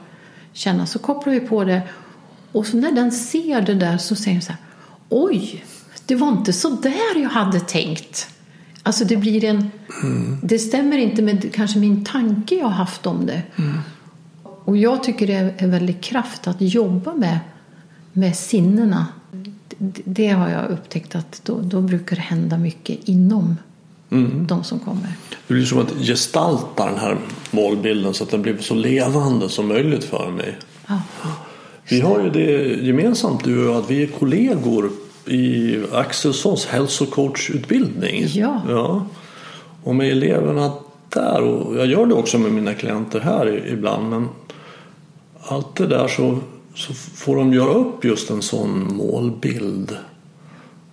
känna. 0.52 0.86
Så 0.86 0.98
kopplar 0.98 1.32
vi 1.32 1.40
på 1.40 1.64
det. 1.64 1.82
Och 2.52 2.66
så 2.66 2.76
när 2.76 2.92
den 2.92 3.12
ser 3.12 3.60
det 3.60 3.74
där 3.74 3.98
så 3.98 4.14
säger 4.14 4.32
den 4.34 4.42
så 4.42 4.52
här. 4.52 4.60
Oj, 5.08 5.64
det 6.06 6.14
var 6.14 6.28
inte 6.28 6.52
så 6.52 6.70
där 6.70 7.22
jag 7.22 7.30
hade 7.30 7.60
tänkt. 7.60 8.28
Alltså 8.82 9.04
det 9.04 9.16
blir 9.16 9.44
en... 9.44 9.70
Det 10.42 10.58
stämmer 10.58 10.98
inte 10.98 11.22
med 11.22 11.54
kanske 11.54 11.78
min 11.78 12.04
tanke 12.04 12.54
jag 12.54 12.68
haft 12.68 13.06
om 13.06 13.26
det. 13.26 13.42
Och 14.64 14.76
jag 14.76 15.02
tycker 15.02 15.26
det 15.26 15.34
är 15.34 15.54
en 15.58 15.70
väldig 15.70 16.00
kraft 16.00 16.46
att 16.46 16.60
jobba 16.60 17.14
med, 17.14 17.38
med 18.12 18.36
sinnena. 18.36 19.06
Det, 19.78 20.02
det 20.04 20.28
har 20.28 20.48
jag 20.48 20.70
upptäckt 20.70 21.14
att 21.14 21.40
då, 21.44 21.60
då 21.60 21.80
brukar 21.80 22.16
det 22.16 22.22
hända 22.22 22.58
mycket 22.58 23.08
inom 23.08 23.56
de 24.48 24.64
som 24.64 24.78
kommer. 24.78 25.12
Det 25.48 25.54
blir 25.54 25.64
som 25.64 25.78
att 25.78 25.92
gestalta 26.00 26.86
den 26.86 26.98
här 26.98 27.16
målbilden 27.50 28.14
så 28.14 28.24
att 28.24 28.30
den 28.30 28.42
blir 28.42 28.58
så 28.58 28.74
levande 28.74 29.48
som 29.48 29.68
möjligt 29.68 30.04
för 30.04 30.30
mig. 30.30 30.56
Ja. 30.86 31.00
Vi 31.88 32.00
har 32.00 32.20
ju 32.20 32.30
det 32.30 32.86
gemensamt 32.86 33.44
du 33.44 33.68
och 33.68 33.78
att 33.78 33.90
vi 33.90 34.02
är 34.02 34.06
kollegor 34.06 34.90
i 35.26 35.76
Axelssons 35.92 36.66
hälsocoachutbildning. 36.66 38.26
Ja. 38.28 38.62
ja. 38.68 39.06
Och 39.82 39.94
med 39.94 40.10
eleverna 40.10 40.72
där, 41.08 41.42
och 41.42 41.76
jag 41.76 41.86
gör 41.86 42.06
det 42.06 42.14
också 42.14 42.38
med 42.38 42.52
mina 42.52 42.74
klienter 42.74 43.20
här 43.20 43.66
ibland, 43.66 44.10
men 44.10 44.28
allt 45.40 45.76
det 45.76 45.86
där 45.86 46.08
så, 46.08 46.38
så 46.74 46.94
får 46.94 47.36
de 47.36 47.52
göra 47.52 47.72
upp 47.72 48.04
just 48.04 48.30
en 48.30 48.42
sån 48.42 48.96
målbild 48.96 49.96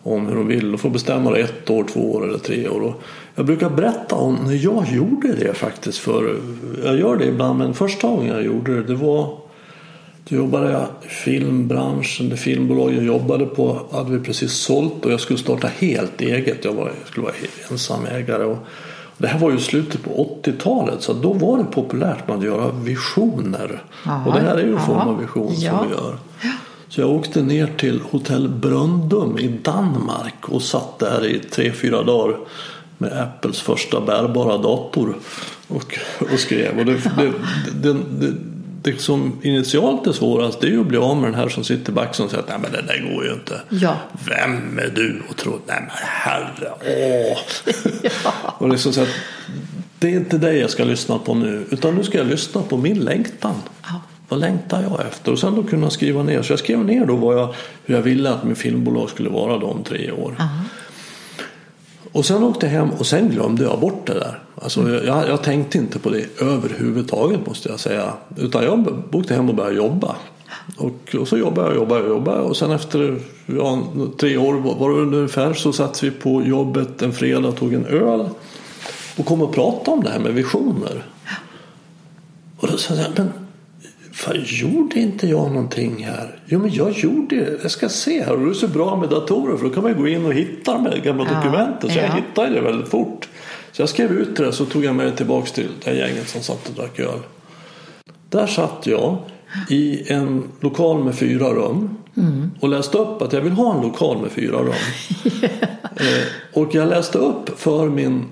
om 0.04 0.28
hur 0.28 0.36
de 0.36 0.48
vill. 0.48 0.72
De 0.72 0.78
får 0.78 0.90
bestämma 0.90 1.32
det 1.32 1.40
ett 1.40 1.70
år, 1.70 1.84
två 1.94 2.14
år 2.14 2.28
eller 2.28 2.40
tre 2.40 2.70
år. 2.70 2.82
Och 2.82 3.02
jag 3.36 3.46
brukar 3.46 3.70
berätta 3.70 4.16
om 4.16 4.38
när 4.46 4.54
jag 4.54 4.88
gjorde 4.92 5.34
det 5.34 5.54
faktiskt. 5.54 5.98
För 5.98 6.36
jag 6.84 7.00
gör 7.00 7.16
det 7.16 7.26
ibland, 7.26 7.60
men 7.60 7.74
första 7.74 8.08
gången 8.08 8.28
jag 8.28 8.44
gjorde 8.44 8.76
det, 8.76 8.84
det 8.84 8.96
var 8.96 9.38
då 10.30 10.36
jobbade 10.36 10.72
jag 10.72 10.88
i 11.06 11.08
filmbranschen, 11.08 12.30
det 12.30 12.38
filmbolag 12.38 12.94
jag 12.94 13.04
jobbade 13.04 13.46
på 13.46 13.80
hade 13.92 14.12
vi 14.12 14.20
precis 14.20 14.54
sålt 14.54 15.06
och 15.06 15.12
jag 15.12 15.20
skulle 15.20 15.40
starta 15.40 15.68
helt 15.68 16.22
eget. 16.22 16.66
Jag, 16.66 16.74
var, 16.74 16.86
jag 16.86 17.08
skulle 17.08 17.26
vara 17.26 17.36
ensamägare. 17.72 18.46
Och, 18.46 18.58
och 18.88 19.18
det 19.18 19.28
här 19.28 19.40
var 19.40 19.52
ju 19.52 19.60
slutet 19.60 20.04
på 20.04 20.38
80-talet 20.44 21.02
så 21.02 21.14
då 21.14 21.34
var 21.34 21.58
det 21.58 21.64
populärt 21.64 22.28
med 22.28 22.38
att 22.38 22.44
göra 22.44 22.72
visioner. 22.72 23.84
Jaha, 24.06 24.26
och 24.26 24.34
det 24.34 24.40
här 24.40 24.56
är 24.56 24.64
ju 24.64 24.74
en 24.74 24.80
form 24.80 24.98
ja, 24.98 25.06
av 25.06 25.20
vision 25.20 25.54
ja. 25.58 25.72
som 25.72 25.88
vi 25.88 25.94
gör. 25.94 26.18
Så 26.90 27.02
jag 27.02 27.10
åkte 27.10 27.42
ner 27.42 27.68
till 27.78 28.02
hotell 28.02 28.50
Bröndum 28.50 29.38
i 29.40 29.48
Danmark 29.48 30.50
och 30.50 30.62
satt 30.62 31.00
där 31.00 31.26
i 31.26 31.40
tre, 31.40 31.72
fyra 31.72 32.04
dagar 32.04 32.38
med 32.98 33.22
Apples 33.22 33.62
första 33.62 34.02
bärbara 34.02 34.58
dator 34.58 35.18
och, 35.68 36.00
och 36.34 36.40
skrev. 36.40 36.80
Och 36.80 36.86
det, 36.86 36.94
det, 36.94 37.32
det, 37.74 37.94
det, 37.94 38.34
det 38.82 39.02
som 39.02 39.40
initialt 39.44 40.08
är 40.08 40.12
svårast 40.12 40.62
det 40.62 40.68
är 40.68 40.72
ju 40.72 40.82
att 40.82 40.88
bli 40.88 40.98
av 40.98 41.18
med 41.18 41.32
den 41.32 41.40
här 41.40 41.50
som 41.50 41.64
sitter 41.64 41.92
i 41.92 41.96
backen 41.96 42.26
och 42.26 42.32
säger 42.32 42.44
att 42.44 42.50
nej 42.50 42.60
men 42.62 42.72
det 42.72 42.82
där 42.82 43.14
går 43.14 43.26
ju 43.26 43.34
inte. 43.34 43.62
Ja. 43.70 43.96
Vem 44.28 44.80
är 44.80 44.92
du 44.96 45.22
och 45.30 45.36
tror 45.36 45.60
nej 45.68 45.80
men 45.80 45.98
herre 45.98 46.72
åh. 46.86 47.38
och 48.58 48.70
liksom 48.70 48.94
så 48.94 49.02
att, 49.02 49.10
det 50.00 50.08
är 50.08 50.16
inte 50.16 50.38
dig 50.38 50.58
jag 50.60 50.70
ska 50.70 50.84
lyssna 50.84 51.20
på 51.20 51.34
nu 51.34 51.66
utan 51.70 51.96
nu 51.96 52.04
ska 52.04 52.18
jag 52.18 52.28
lyssna 52.28 52.62
på 52.62 52.78
min 52.78 53.00
längtan. 53.00 53.56
Vad 54.30 54.40
längtar 54.40 54.82
jag 54.82 55.08
efter? 55.08 55.32
Och 55.32 55.40
sen 55.40 55.56
då 55.56 55.64
kunna 55.64 55.90
skriva 55.90 56.24
ner. 56.24 56.42
Så 56.42 56.52
jag 56.54 56.60
skrev 56.60 56.86
ner 56.86 57.06
då 57.06 57.16
vad 57.16 57.36
jag, 57.36 57.54
hur 57.86 57.96
jag 57.96 58.02
ville 58.02 58.30
att 58.30 58.44
min 58.44 58.56
filmbolag 58.56 59.10
skulle 59.10 59.30
vara 59.30 59.58
då 59.58 59.68
om 59.68 59.84
tre 59.84 60.12
år. 60.12 60.36
Och 62.12 62.26
sen 62.26 62.44
åkte 62.44 62.66
jag 62.66 62.74
hem 62.74 62.90
och 62.90 63.06
sen 63.06 63.30
glömde 63.30 63.64
jag 63.64 63.80
bort 63.80 64.08
det 64.08 64.14
där. 64.14 64.40
Alltså 64.56 64.90
jag, 64.90 65.30
jag 65.30 65.44
tänkte 65.44 65.78
inte 65.78 66.00
på 66.00 66.10
det 66.10 66.42
överhuvudtaget 66.42 67.48
måste 67.48 67.70
jag 67.70 67.80
säga. 67.80 68.14
Utan 68.38 68.64
jag 68.64 69.04
åkte 69.12 69.34
hem 69.34 69.50
och 69.50 69.56
började 69.56 69.76
jobba. 69.76 70.16
Och, 70.78 71.16
och 71.20 71.28
så 71.28 71.38
jobbade 71.38 71.68
jag 71.68 71.70
och 71.70 71.76
jobbade 71.76 72.04
och 72.04 72.10
jobbade. 72.10 72.40
Och 72.40 72.58
sen 72.58 72.72
efter 72.72 73.20
ja, 73.46 73.84
tre 74.20 74.38
år 74.38 74.54
var 74.54 74.90
det 74.90 74.96
ungefär 74.96 75.54
så 75.54 75.74
satt 75.74 76.04
vi 76.04 76.12
på 76.12 76.44
jobbet 76.44 77.02
en 77.02 77.14
fredag 77.14 77.48
och 77.48 77.56
tog 77.56 77.74
en 77.74 77.86
öl. 77.86 78.30
Och 79.18 79.26
kom 79.26 79.42
och 79.42 79.54
pratade 79.54 79.98
om 79.98 80.04
det 80.04 80.10
här 80.10 80.20
med 80.20 80.34
visioner. 80.34 81.06
Och 82.60 82.68
då 82.68 82.78
sa 82.78 82.94
jag, 82.94 83.06
men 83.16 83.32
fan, 84.20 84.36
gjorde 84.46 85.00
inte 85.00 85.28
jag 85.28 85.52
någonting 85.52 86.04
här? 86.04 86.40
Jo, 86.46 86.60
men 86.60 86.74
jag 86.74 86.92
gjorde 86.92 87.36
det. 87.36 87.60
Jag 87.62 87.72
ska 87.72 87.90
se 87.90 88.24
här. 88.24 88.34
Och 88.34 88.46
det 88.46 88.52
är 88.52 88.54
så 88.54 88.68
bra 88.68 88.96
med 88.96 89.10
datorer 89.10 89.58
för 89.58 89.66
då 89.66 89.70
kan 89.70 89.84
man 89.84 89.98
gå 89.98 90.08
in 90.08 90.26
och 90.26 90.34
hitta 90.34 90.74
de 90.74 90.86
här 90.86 90.98
gamla 90.98 91.28
Ja, 91.30 91.36
dokumenten. 91.36 91.90
Så 91.90 91.98
jag 91.98 92.08
ja. 92.08 92.14
hittade 92.14 92.50
det 92.50 92.62
väldigt 92.62 92.90
fort. 92.90 93.30
Så 93.72 93.82
jag 93.82 93.90
skrev 93.90 94.12
ut 94.12 94.36
det 94.36 94.52
så 94.52 94.66
tog 94.66 94.86
jag 94.86 94.96
med 94.96 95.06
det 95.06 95.12
tillbaks 95.12 95.52
till 95.52 95.70
det 95.84 95.94
gänget 95.94 96.30
som 96.30 96.42
satt 96.42 96.70
och 96.70 96.76
drack 96.76 97.00
öl. 97.00 97.20
Där 98.30 98.48
satt 98.48 98.88
jag 98.88 99.18
i 99.70 100.12
en 100.12 100.44
lokal 100.60 101.04
med 101.04 101.16
fyra 101.16 101.54
rum 101.54 101.98
och 102.60 102.70
läste 102.70 102.98
upp 102.98 103.22
att 103.22 103.34
jag 103.34 103.42
vill 103.42 103.54
ha 103.54 103.76
en 103.76 103.82
lokal 103.82 104.22
med 104.22 104.32
fyra 104.32 104.58
rum. 104.58 104.74
Eh, 106.00 106.60
och 106.60 106.76
jag 106.76 106.90
läste 106.90 107.18
upp 107.18 107.60
för 107.60 107.90
min 107.90 108.26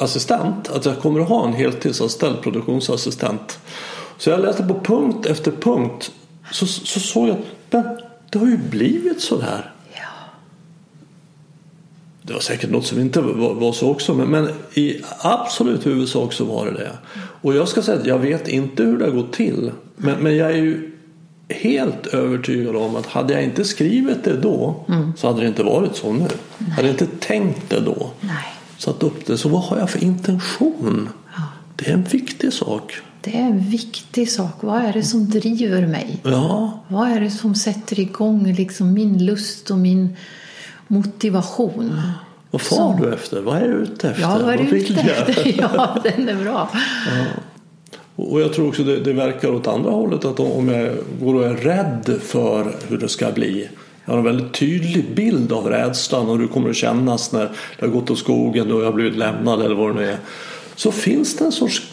produktionsassistent 0.00 0.68
att 0.68 0.84
jag 0.84 0.98
kommer 0.98 1.20
att 1.20 1.28
ha 1.28 1.46
en 1.46 1.52
heltidsanställd 1.52 2.42
produktionsassistent. 2.42 3.58
Så 4.18 4.30
jag 4.30 4.40
läste 4.40 4.62
på 4.62 4.80
punkt 4.80 5.26
efter 5.26 5.52
punkt 5.52 6.12
så, 6.52 6.66
så 6.66 7.00
såg 7.00 7.28
jag 7.28 7.36
men 7.70 7.84
det 8.30 8.38
har 8.38 8.46
ju 8.46 8.58
blivit 8.58 9.20
så 9.20 9.36
där. 9.36 9.72
Ja. 9.94 10.08
Det 12.22 12.32
var 12.32 12.40
säkert 12.40 12.70
något 12.70 12.86
som 12.86 13.00
inte 13.00 13.20
var, 13.20 13.54
var 13.54 13.72
så 13.72 13.90
också 13.90 14.14
men, 14.14 14.28
men 14.28 14.48
i 14.74 15.00
absolut 15.20 15.86
huvudsak 15.86 16.32
så 16.32 16.44
var 16.44 16.66
det 16.66 16.72
det. 16.72 16.98
Och 17.42 17.54
jag 17.54 17.68
ska 17.68 17.82
säga 17.82 17.98
att 18.00 18.06
jag 18.06 18.18
vet 18.18 18.48
inte 18.48 18.82
hur 18.82 18.98
det 18.98 19.04
har 19.04 19.12
gått 19.12 19.32
till 19.32 19.72
men, 19.96 20.18
men 20.22 20.36
jag 20.36 20.50
är 20.50 20.56
ju 20.56 20.90
helt 21.48 22.06
övertygad 22.06 22.76
om 22.76 22.96
att 22.96 23.06
hade 23.06 23.32
jag 23.32 23.42
inte 23.42 23.64
skrivit 23.64 24.24
det 24.24 24.36
då 24.36 24.84
så 25.16 25.26
hade 25.26 25.40
det 25.40 25.48
inte 25.48 25.62
varit 25.62 25.96
så 25.96 26.12
nu. 26.12 26.28
Hade 26.76 26.88
jag 26.88 26.94
inte 26.94 27.06
tänkt 27.18 27.70
det 27.70 27.80
då 27.80 28.10
Nej. 28.20 28.59
Satt 28.80 29.02
upp 29.02 29.26
det. 29.26 29.38
Så 29.38 29.48
vad 29.48 29.62
har 29.62 29.78
jag 29.78 29.90
för 29.90 30.04
intention? 30.04 31.08
Det 31.76 31.88
är 31.88 31.94
en 31.94 32.02
viktig 32.04 32.52
sak. 32.52 32.94
Det 33.20 33.36
är 33.36 33.42
en 33.42 33.60
viktig 33.70 34.30
sak. 34.30 34.54
Vad 34.60 34.82
är 34.82 34.92
det 34.92 35.02
som 35.02 35.30
driver 35.30 35.86
mig? 35.86 36.20
Ja, 36.22 36.80
Vad 36.88 37.08
är 37.08 37.20
det 37.20 37.30
som 37.30 37.54
sätter 37.54 38.00
igång 38.00 38.52
liksom 38.52 38.92
min 38.92 39.24
lust 39.26 39.70
och 39.70 39.78
min 39.78 40.16
motivation? 40.86 42.00
vad 42.50 42.60
far 42.60 43.00
du 43.00 43.14
efter? 43.14 43.40
Vad 43.42 43.56
är 43.56 43.68
du 43.68 43.74
ute 43.74 44.10
efter? 44.10 44.22
Ja, 44.22 44.38
vad 44.42 44.54
är 44.54 44.58
du 44.58 44.64
vill 44.64 44.82
ute 44.82 45.00
efter? 45.00 45.54
Ja, 45.58 45.96
den 46.02 46.28
är 46.28 46.44
bra. 46.44 46.70
Och 48.16 48.40
jag 48.40 48.52
tror 48.52 48.68
också 48.68 48.84
det, 48.84 49.00
det 49.00 49.12
verkar 49.12 49.50
åt 49.54 49.66
andra 49.66 49.90
hållet 49.90 50.24
att 50.24 50.40
om 50.40 50.68
jag 50.68 50.96
går 51.20 51.34
och 51.34 51.46
är 51.46 51.54
rädd 51.54 52.18
för 52.22 52.76
hur 52.88 52.98
det 52.98 53.08
ska 53.08 53.30
bli. 53.32 53.68
Jag 54.04 54.12
har 54.12 54.18
en 54.18 54.24
väldigt 54.24 54.52
tydlig 54.52 55.14
bild 55.14 55.52
av 55.52 55.66
rädslan 55.66 56.28
och 56.28 56.36
hur 56.36 56.42
det 56.42 56.52
kommer 56.52 56.70
att 56.70 56.76
kännas 56.76 57.32
när 57.32 57.50
det 57.78 57.86
har 57.86 57.92
gått 57.92 58.10
åt 58.10 58.18
skogen 58.18 58.72
och 58.72 58.80
jag 58.80 58.84
har 58.84 58.92
blivit 58.92 59.16
lämnad 59.16 59.62
eller 59.62 59.74
vad 59.74 59.94
det 59.94 60.00
nu 60.00 60.10
är. 60.10 60.18
Så 60.76 60.92
finns 60.92 61.36
det 61.36 61.44
en 61.44 61.52
sorts 61.52 61.92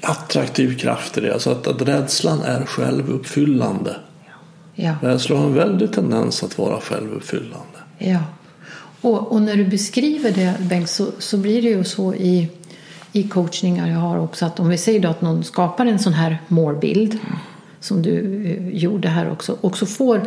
attraktiv 0.00 0.78
kraft 0.78 1.18
i 1.18 1.20
det. 1.20 1.32
Alltså 1.32 1.50
att, 1.50 1.66
att 1.66 1.82
rädslan 1.82 2.42
är 2.42 2.64
självuppfyllande. 2.64 3.96
Ja. 4.74 4.94
Rädslan 5.02 5.38
har 5.38 5.46
en 5.46 5.54
väldig 5.54 5.92
tendens 5.92 6.42
att 6.42 6.58
vara 6.58 6.80
självuppfyllande. 6.80 7.78
Ja. 7.98 8.18
Och, 9.00 9.32
och 9.32 9.42
när 9.42 9.56
du 9.56 9.64
beskriver 9.64 10.30
det, 10.30 10.54
Bengt, 10.60 10.90
så, 10.90 11.06
så 11.18 11.36
blir 11.36 11.62
det 11.62 11.68
ju 11.68 11.84
så 11.84 12.14
i, 12.14 12.48
i 13.12 13.28
coachningar 13.28 13.88
jag 13.88 13.98
har 13.98 14.18
också 14.18 14.46
att 14.46 14.60
om 14.60 14.68
vi 14.68 14.78
säger 14.78 15.00
då 15.00 15.08
att 15.08 15.20
någon 15.20 15.44
skapar 15.44 15.86
en 15.86 15.98
sån 15.98 16.12
här 16.12 16.38
målbild 16.48 17.18
som 17.80 18.02
du 18.02 18.44
eh, 18.46 18.68
gjorde 18.68 19.08
här 19.08 19.30
också 19.30 19.58
och 19.60 19.78
så 19.78 19.86
får 19.86 20.22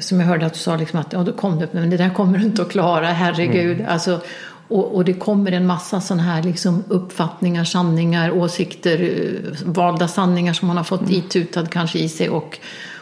som 0.00 0.20
jag 0.20 0.26
hörde 0.26 0.46
att 0.46 0.52
du 0.52 0.58
sa 0.58 0.76
liksom 0.76 1.00
att 1.00 1.12
ja, 1.12 1.22
då 1.22 1.32
kom 1.32 1.58
det 1.58 1.64
upp, 1.64 1.72
men 1.72 1.90
det 1.90 1.96
där 1.96 2.10
kommer 2.10 2.38
du 2.38 2.44
inte 2.44 2.62
att 2.62 2.70
klara, 2.70 3.06
herregud. 3.06 3.84
Alltså, 3.88 4.20
och, 4.68 4.94
och 4.94 5.04
det 5.04 5.14
kommer 5.14 5.52
en 5.52 5.66
massa 5.66 6.00
sådana 6.00 6.22
här 6.22 6.42
liksom 6.42 6.84
uppfattningar, 6.88 7.64
sanningar, 7.64 8.30
åsikter, 8.30 9.02
eh, 9.02 9.66
valda 9.66 10.08
sanningar 10.08 10.52
som 10.52 10.68
man 10.68 10.76
har 10.76 10.84
fått 10.84 11.10
itutad 11.10 11.66
kanske 11.66 11.98
i 11.98 12.08
sig 12.08 12.28
och, 12.28 12.58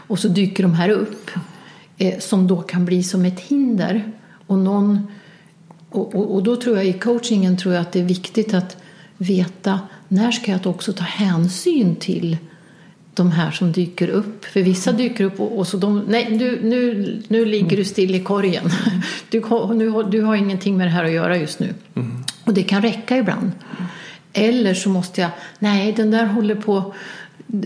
och 0.07 0.19
så 0.19 0.29
dyker 0.29 0.63
de 0.63 0.75
här 0.75 0.89
upp 0.89 1.31
eh, 1.99 2.19
som 2.19 2.47
då 2.47 2.63
kan 2.63 2.85
bli 2.85 3.03
som 3.03 3.25
ett 3.25 3.41
hinder. 3.41 4.13
Och, 4.47 4.59
någon, 4.59 5.07
och, 5.91 6.15
och, 6.15 6.35
och 6.35 6.43
då 6.43 6.57
tror 6.57 6.77
jag 6.77 6.87
i 6.87 6.93
coachingen 6.93 7.57
tror 7.57 7.75
jag 7.75 7.81
att 7.81 7.93
det 7.93 8.01
är 8.01 8.05
viktigt 8.05 8.55
att 8.55 8.77
veta 9.17 9.81
när 10.09 10.31
ska 10.31 10.53
jag 10.53 10.67
också 10.67 10.93
ta 10.93 11.05
hänsyn 11.05 11.97
till 11.97 12.37
de 13.15 13.31
här 13.31 13.51
som 13.51 13.73
dyker 13.73 14.09
upp. 14.09 14.45
För 14.45 14.63
vissa 14.63 14.93
dyker 14.93 15.25
upp 15.25 15.41
och, 15.41 15.59
och 15.59 15.67
så 15.67 15.77
de, 15.77 16.05
nej 16.09 16.39
du, 16.39 16.61
nu, 16.63 17.23
nu 17.29 17.45
ligger 17.45 17.77
du 17.77 17.85
still 17.85 18.15
i 18.15 18.21
korgen. 18.21 18.65
Du, 19.31 19.41
nu, 19.75 20.03
du 20.03 20.23
har 20.23 20.37
ingenting 20.37 20.77
med 20.77 20.87
det 20.87 20.91
här 20.91 21.05
att 21.05 21.13
göra 21.13 21.37
just 21.37 21.59
nu. 21.59 21.75
Och 22.45 22.55
det 22.55 22.63
kan 22.63 22.83
räcka 22.83 23.17
ibland. 23.17 23.51
Eller 24.33 24.75
så 24.75 24.89
måste 24.89 25.21
jag, 25.21 25.31
nej 25.59 25.93
den 25.93 26.11
där 26.11 26.27
håller 26.27 26.55
på 26.55 26.95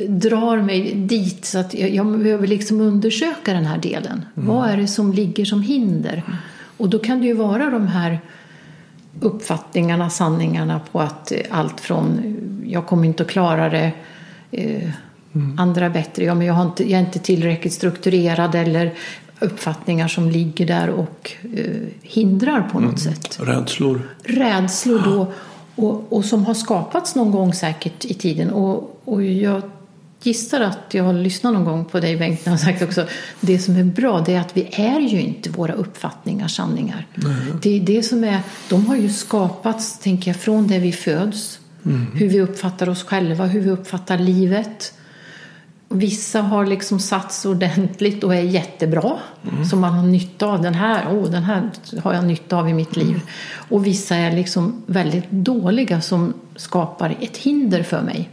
drar 0.08 0.62
mig 0.62 0.94
dit 0.94 1.44
så 1.44 1.58
att 1.58 1.74
jag, 1.74 1.90
jag 1.90 2.18
behöver 2.18 2.46
liksom 2.46 2.80
undersöka 2.80 3.52
den 3.52 3.66
här 3.66 3.78
delen. 3.78 4.24
Vad 4.34 4.70
är 4.70 4.76
det 4.76 4.86
som 4.86 5.12
ligger 5.12 5.44
som 5.44 5.62
hinder? 5.62 6.22
Och 6.76 6.88
då 6.88 6.98
kan 6.98 7.20
det 7.20 7.26
ju 7.26 7.32
vara 7.32 7.70
de 7.70 7.86
här 7.86 8.20
uppfattningarna, 9.20 10.10
sanningarna 10.10 10.80
på 10.92 11.00
att 11.00 11.32
eh, 11.32 11.38
allt 11.50 11.80
från 11.80 12.18
eh, 12.18 12.72
jag 12.72 12.86
kommer 12.86 13.04
inte 13.04 13.22
att 13.22 13.28
klara 13.28 13.68
det, 13.68 13.92
eh, 15.36 15.62
andra 15.62 15.90
bättre, 15.90 16.24
ja 16.24 16.34
men 16.34 16.46
jag, 16.46 16.54
har 16.54 16.62
inte, 16.64 16.90
jag 16.90 17.00
är 17.00 17.04
inte 17.04 17.18
tillräckligt 17.18 17.72
strukturerad 17.72 18.54
eller 18.54 18.94
uppfattningar 19.40 20.08
som 20.08 20.30
ligger 20.30 20.66
där 20.66 20.90
och 20.90 21.32
eh, 21.56 21.64
hindrar 22.02 22.60
på 22.60 22.80
något 22.80 23.06
Mm. 23.06 23.14
sätt. 23.14 23.38
Rädslor. 23.40 24.02
Rädslor 24.24 25.02
då 25.04 25.32
och, 25.74 26.12
och 26.12 26.24
som 26.24 26.46
har 26.46 26.54
skapats 26.54 27.14
någon 27.14 27.30
gång 27.30 27.54
säkert 27.54 28.04
i 28.04 28.14
tiden. 28.14 28.50
Och, 28.50 29.00
och 29.04 29.24
jag 29.24 29.62
gissar 30.22 30.60
att 30.60 30.94
jag 30.94 31.04
har 31.04 31.12
lyssnat 31.12 31.52
någon 31.52 31.64
gång 31.64 31.84
på 31.84 32.00
dig 32.00 32.16
Bengt 32.16 32.46
när 32.46 32.50
har 32.50 32.58
sagt 32.58 32.82
också 32.82 33.06
det 33.40 33.58
som 33.58 33.76
är 33.76 33.84
bra 33.84 34.20
det 34.20 34.34
är 34.34 34.40
att 34.40 34.56
vi 34.56 34.68
är 34.72 35.00
ju 35.00 35.20
inte 35.20 35.50
våra 35.50 35.72
uppfattningar 35.72 36.48
sanningar. 36.48 37.06
Det 37.62 37.76
är 37.76 37.80
det 37.80 38.02
som 38.02 38.24
är, 38.24 38.40
de 38.68 38.86
har 38.86 38.96
ju 38.96 39.08
skapats 39.08 39.98
tänker 39.98 40.30
jag 40.30 40.40
från 40.40 40.66
det 40.66 40.78
vi 40.78 40.92
föds. 40.92 41.58
Hur 42.14 42.28
vi 42.28 42.40
uppfattar 42.40 42.88
oss 42.88 43.04
själva, 43.04 43.46
hur 43.46 43.60
vi 43.60 43.70
uppfattar 43.70 44.18
livet. 44.18 44.92
Vissa 45.88 46.40
har 46.40 46.66
liksom 46.66 47.00
satts 47.00 47.44
ordentligt 47.44 48.24
och 48.24 48.34
är 48.34 48.40
jättebra. 48.40 49.18
Som 49.70 49.80
man 49.80 49.92
har 49.92 50.06
nytta 50.06 50.46
av. 50.46 50.62
Den 50.62 50.74
här, 50.74 51.08
oh, 51.08 51.30
den 51.30 51.42
här 51.42 51.70
har 52.04 52.14
jag 52.14 52.24
nytta 52.24 52.56
av 52.56 52.68
i 52.68 52.74
mitt 52.74 52.96
liv. 52.96 53.20
Och 53.68 53.86
vissa 53.86 54.16
är 54.16 54.36
liksom 54.36 54.82
väldigt 54.86 55.30
dåliga 55.30 56.00
som 56.00 56.34
skapar 56.56 57.16
ett 57.20 57.36
hinder 57.36 57.82
för 57.82 58.02
mig. 58.02 58.30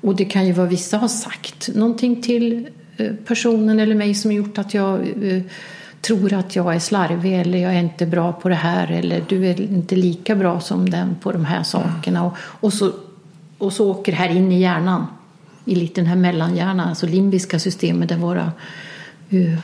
Och 0.00 0.16
det 0.16 0.24
kan 0.24 0.46
ju 0.46 0.52
vara 0.52 0.66
vissa 0.66 0.98
har 0.98 1.08
sagt 1.08 1.68
någonting 1.74 2.22
till 2.22 2.68
eh, 2.96 3.12
personen 3.26 3.80
eller 3.80 3.94
mig 3.94 4.14
som 4.14 4.32
gjort 4.32 4.58
att 4.58 4.74
jag 4.74 5.00
eh, 5.22 5.42
tror 6.00 6.32
att 6.32 6.56
jag 6.56 6.74
är 6.74 6.78
slarvig 6.78 7.40
eller 7.40 7.58
jag 7.58 7.74
är 7.74 7.80
inte 7.80 8.06
bra 8.06 8.32
på 8.32 8.48
det 8.48 8.54
här 8.54 8.90
eller 8.90 9.24
du 9.28 9.46
är 9.46 9.60
inte 9.60 9.96
lika 9.96 10.34
bra 10.34 10.60
som 10.60 10.90
den 10.90 11.16
på 11.22 11.32
de 11.32 11.44
här 11.44 11.62
sakerna. 11.62 12.24
Och, 12.24 12.36
och, 12.38 12.72
så, 12.72 12.92
och 13.58 13.72
så 13.72 13.90
åker 13.90 14.12
det 14.12 14.18
här 14.18 14.28
in 14.28 14.52
i 14.52 14.60
hjärnan, 14.60 15.06
i 15.66 15.74
lite 15.74 16.00
den 16.00 16.06
här 16.06 16.16
mellanhjärnan, 16.16 16.88
alltså 16.88 17.06
limbiska 17.06 17.58
systemet 17.58 18.08
där 18.08 18.16
våra 18.16 18.52
eh, 19.30 19.58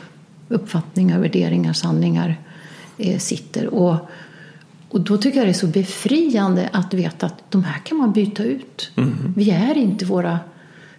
uppfattningar, 0.49 1.19
värderingar, 1.19 1.73
sanningar 1.73 2.35
eh, 2.97 3.17
sitter. 3.17 3.67
Och, 3.67 3.95
och 4.89 5.01
då 5.01 5.17
tycker 5.17 5.37
jag 5.37 5.47
det 5.47 5.51
är 5.51 5.53
så 5.53 5.67
befriande 5.67 6.69
att 6.73 6.93
veta 6.93 7.25
att 7.25 7.51
de 7.51 7.63
här 7.63 7.79
kan 7.79 7.97
man 7.97 8.13
byta 8.13 8.43
ut. 8.43 8.91
Vi 9.35 9.51
är 9.51 9.77
inte 9.77 10.05
våra 10.05 10.39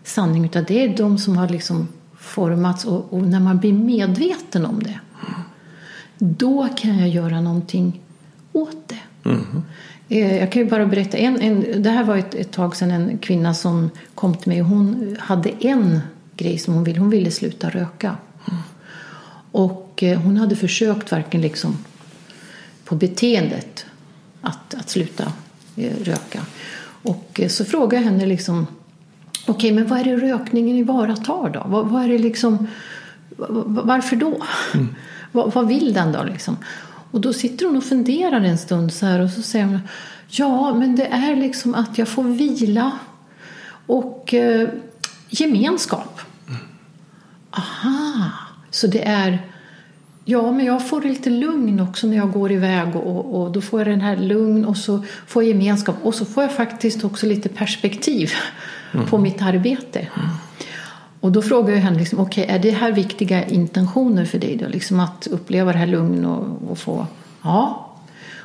sanningar 0.04 0.48
utan 0.48 0.64
det 0.68 0.84
är 0.84 0.96
de 0.96 1.18
som 1.18 1.36
har 1.36 1.48
liksom 1.48 1.88
formats 2.18 2.84
och, 2.84 3.12
och 3.12 3.22
när 3.22 3.40
man 3.40 3.58
blir 3.58 3.72
medveten 3.72 4.66
om 4.66 4.82
det 4.82 5.00
då 6.18 6.68
kan 6.76 6.98
jag 6.98 7.08
göra 7.08 7.40
någonting 7.40 8.00
åt 8.52 8.88
det. 8.88 9.30
Eh, 9.30 9.38
Jag 10.18 10.52
kan 10.52 10.62
ju 10.62 10.68
bara 10.68 10.86
berätta. 10.86 11.16
En, 11.16 11.40
en, 11.40 11.82
det 11.82 11.90
här 11.90 12.04
var 12.04 12.16
ett, 12.16 12.34
ett 12.34 12.52
tag 12.52 12.76
sedan 12.76 12.90
en 12.90 13.18
kvinna 13.18 13.54
som 13.54 13.90
kom 14.14 14.34
till 14.34 14.48
mig 14.48 14.62
och 14.62 14.68
hon 14.68 15.16
hade 15.20 15.50
en 15.60 16.00
grej 16.36 16.58
som 16.58 16.74
hon 16.74 16.84
ville. 16.84 16.98
Hon 16.98 17.10
ville 17.10 17.30
sluta 17.30 17.70
röka. 17.70 18.16
Och 19.50 20.02
eh, 20.02 20.20
hon 20.20 20.36
hade 20.36 20.56
försökt 20.56 21.12
verkligen 21.12 21.42
liksom 21.42 21.78
på 22.84 22.94
beteendet 22.94 23.86
att, 24.40 24.74
att 24.74 24.90
sluta 24.90 25.32
eh, 25.76 25.92
röka. 26.02 26.40
Och 27.02 27.40
eh, 27.40 27.48
så 27.48 27.64
frågade 27.64 27.96
jag 27.96 28.10
henne 28.10 28.26
liksom 28.26 28.66
Okej, 29.46 29.72
men 29.72 29.86
vad 29.86 30.00
är 30.00 30.04
det 30.04 30.16
rökningen 30.16 30.76
i 30.76 30.82
vara 30.82 31.16
tar 31.16 31.50
då? 31.50 31.62
Vad, 31.66 31.86
vad 31.86 32.04
är 32.04 32.08
det 32.08 32.18
liksom, 32.18 32.66
va- 33.36 33.46
va- 33.50 33.82
varför 33.84 34.16
då? 34.16 34.42
vad, 35.32 35.52
vad 35.52 35.68
vill 35.68 35.92
den 35.92 36.12
då 36.12 36.22
liksom? 36.22 36.56
Och 37.14 37.20
då 37.20 37.32
sitter 37.32 37.66
hon 37.66 37.76
och 37.76 37.84
funderar 37.84 38.40
en 38.40 38.58
stund 38.58 38.92
så 38.92 39.06
här 39.06 39.20
och 39.20 39.30
så 39.30 39.42
säger 39.42 39.64
hon 39.64 39.80
Ja, 40.28 40.74
men 40.74 40.96
det 40.96 41.06
är 41.06 41.36
liksom 41.36 41.74
att 41.74 41.98
jag 41.98 42.08
får 42.08 42.24
vila 42.24 42.92
och 43.86 44.34
eh, 44.34 44.68
gemenskap. 45.28 46.20
Aha, 47.50 48.30
så 48.70 48.86
det 48.86 49.08
är 49.08 49.38
Ja, 50.24 50.52
men 50.52 50.66
jag 50.66 50.88
får 50.88 51.02
lite 51.02 51.30
lugn 51.30 51.80
också 51.80 52.06
när 52.06 52.16
jag 52.16 52.32
går 52.32 52.52
iväg 52.52 52.96
och, 52.96 53.06
och, 53.06 53.42
och 53.42 53.52
då 53.52 53.60
får 53.60 53.80
jag 53.80 53.86
den 53.86 54.00
här 54.00 54.16
lugn 54.16 54.64
och 54.64 54.76
så 54.76 55.04
får 55.26 55.42
jag 55.42 55.48
gemenskap 55.48 55.96
och 56.02 56.14
så 56.14 56.24
får 56.24 56.42
jag 56.42 56.52
faktiskt 56.52 57.04
också 57.04 57.26
lite 57.26 57.48
perspektiv 57.48 58.32
på 59.08 59.18
mitt 59.18 59.42
arbete. 59.42 60.08
Och 61.24 61.32
då 61.32 61.42
frågar 61.42 61.74
jag 61.74 61.80
henne, 61.80 61.98
liksom, 61.98 62.20
okej, 62.20 62.46
är 62.48 62.58
det 62.58 62.70
här 62.70 62.92
viktiga 62.92 63.46
intentioner 63.46 64.24
för 64.24 64.38
dig 64.38 64.56
då? 64.56 64.68
Liksom 64.68 65.00
att 65.00 65.26
uppleva 65.26 65.72
det 65.72 65.78
här 65.78 65.86
lugn 65.86 66.24
och, 66.24 66.70
och 66.70 66.78
få, 66.78 67.06
ja. 67.42 67.90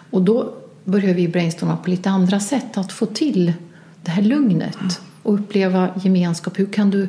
Och 0.09 0.21
då 0.21 0.53
börjar 0.83 1.13
vi 1.13 1.27
brainstorma 1.27 1.77
på 1.77 1.89
lite 1.89 2.09
andra 2.09 2.39
sätt 2.39 2.77
att 2.77 2.91
få 2.91 3.05
till 3.05 3.53
det 4.01 4.11
här 4.11 4.21
lugnet 4.21 5.01
och 5.23 5.33
uppleva 5.33 5.89
gemenskap. 6.03 6.59
Hur 6.59 6.65
kan 6.65 6.89
du 6.89 7.07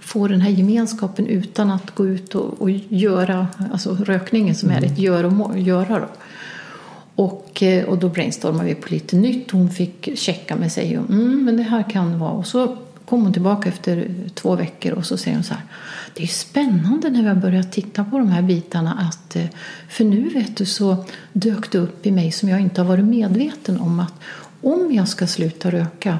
få 0.00 0.28
den 0.28 0.40
här 0.40 0.50
gemenskapen 0.50 1.26
utan 1.26 1.70
att 1.70 1.94
gå 1.94 2.06
ut 2.06 2.34
och, 2.34 2.62
och 2.62 2.70
göra, 2.88 3.46
alltså 3.72 3.94
rökningen 3.94 4.54
som 4.54 4.70
är 4.70 4.84
ett 4.84 4.98
gör 4.98 5.24
och 5.24 5.32
må, 5.32 5.56
göra 5.56 5.98
då. 5.98 6.08
Och, 7.14 7.62
eh, 7.62 7.84
och 7.84 7.98
då 7.98 8.08
brainstormade 8.08 8.64
vi 8.64 8.74
på 8.74 8.88
lite 8.88 9.16
nytt. 9.16 9.50
Hon 9.50 9.70
fick 9.70 10.18
checka 10.18 10.56
med 10.56 10.72
sig. 10.72 10.98
Och, 10.98 11.10
mm, 11.10 11.44
men 11.44 11.56
det 11.56 11.62
här 11.62 11.90
kan 11.90 12.18
vara. 12.18 12.32
Och 12.32 12.46
så 12.46 12.76
kom 13.08 13.22
hon 13.22 13.32
tillbaka 13.32 13.68
efter 13.68 14.08
två 14.34 14.56
veckor 14.56 14.92
och 14.92 15.06
så 15.06 15.16
säger 15.16 15.36
hon 15.36 15.44
så 15.44 15.54
här. 15.54 15.62
Det 16.14 16.22
är 16.22 16.26
spännande 16.26 17.10
när 17.10 17.22
vi 17.22 17.28
har 17.28 17.34
börjat 17.34 17.72
titta 17.72 18.04
på 18.04 18.18
de 18.18 18.28
här 18.28 18.42
bitarna. 18.42 19.08
Att, 19.08 19.36
eh, 19.36 19.44
för 19.88 20.04
nu 20.04 20.28
vet 20.28 20.56
du 20.56 20.66
så 20.66 21.04
dök 21.32 21.72
det 21.72 21.78
upp 21.78 22.06
i 22.06 22.10
mig 22.10 22.32
som 22.32 22.48
jag 22.48 22.60
inte 22.60 22.80
har 22.80 22.88
varit 22.88 23.04
medveten 23.04 23.80
om. 23.80 24.00
Att 24.00 24.14
om 24.62 24.92
jag 24.92 25.08
ska 25.08 25.26
sluta 25.26 25.70
röka 25.70 26.18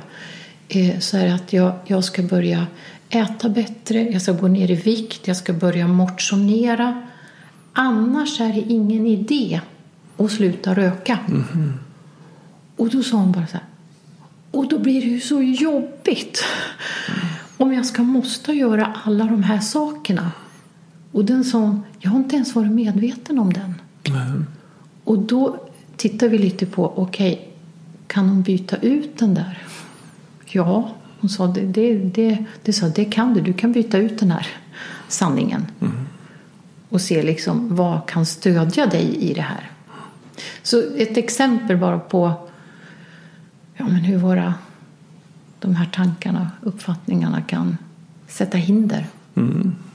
eh, 0.69 0.99
så 0.99 1.17
är 1.17 1.27
det 1.27 1.35
att 1.35 1.53
jag, 1.53 1.73
jag 1.87 2.05
ska 2.05 2.23
börja 2.23 2.67
äta 3.09 3.49
bättre. 3.49 4.03
Jag 4.03 4.23
ska 4.23 4.33
gå 4.33 4.49
ner 4.49 4.71
i 4.71 4.75
vikt. 4.75 5.29
Jag 5.29 5.37
ska 5.37 5.53
börja 5.53 5.87
motionera. 5.87 7.03
Annars 7.73 8.41
är 8.41 8.53
det 8.53 8.61
ingen 8.61 9.07
idé 9.07 9.61
att 10.17 10.33
sluta 10.33 10.75
röka. 10.75 11.19
Och 12.77 12.89
då 12.89 13.03
sa 13.03 13.17
hon 13.17 13.33
bara 13.33 13.47
så 13.47 13.53
här. 13.53 13.65
Och 14.51 14.69
då 14.69 14.79
blir 14.79 15.01
det 15.01 15.07
ju 15.07 15.21
så 15.21 15.43
jobbigt. 15.43 16.45
Om 17.57 17.73
jag 17.73 17.87
ska 17.87 18.03
måste 18.03 18.53
göra 18.53 18.95
alla 19.05 19.25
de 19.25 19.43
här 19.43 19.61
sakerna. 19.61 20.33
Och 21.13 21.25
den 21.25 21.45
hon, 21.45 21.83
jag 21.99 22.11
har 22.11 22.19
inte 22.19 22.37
ens 22.37 22.55
varit 22.55 22.73
medveten 22.73 23.39
om 23.39 23.53
den. 23.53 23.75
Och 25.05 25.19
då 25.19 25.59
tittar 25.97 26.29
vi 26.29 26.39
lite 26.39 26.67
på, 26.67 26.93
okej, 26.97 27.49
kan 28.07 28.29
hon 28.29 28.43
byta 28.43 28.77
ut 28.77 29.19
den 29.19 29.35
där? 29.35 29.63
Ja, 30.47 30.91
hon 31.21 31.31
sa, 31.31 31.47
det, 31.47 31.61
det, 31.61 31.95
det, 31.95 32.45
det, 32.63 32.73
sa, 32.73 32.89
det 32.89 33.05
kan 33.05 33.35
du. 33.35 33.41
Du 33.41 33.53
kan 33.53 33.73
byta 33.73 33.99
ut 33.99 34.19
den 34.19 34.31
här 34.31 34.47
sanningen. 35.09 35.67
Och 36.89 37.01
se 37.01 37.23
liksom, 37.23 37.77
vad 37.77 38.07
kan 38.07 38.27
stödja 38.27 38.87
dig 38.87 39.17
i 39.17 39.35
det 39.35 39.43
här. 39.43 39.71
Så 40.63 40.83
ett 40.97 41.17
exempel 41.17 41.77
bara 41.77 41.99
på 41.99 42.48
ja, 43.79 43.85
men 43.85 43.97
hur 43.97 44.19
våra 44.19 44.55
de 45.59 45.75
här 45.75 45.89
tankarna, 45.93 46.51
uppfattningarna 46.63 47.43
kan 47.43 47.77
sätta 48.29 48.59
hinder. 48.59 49.07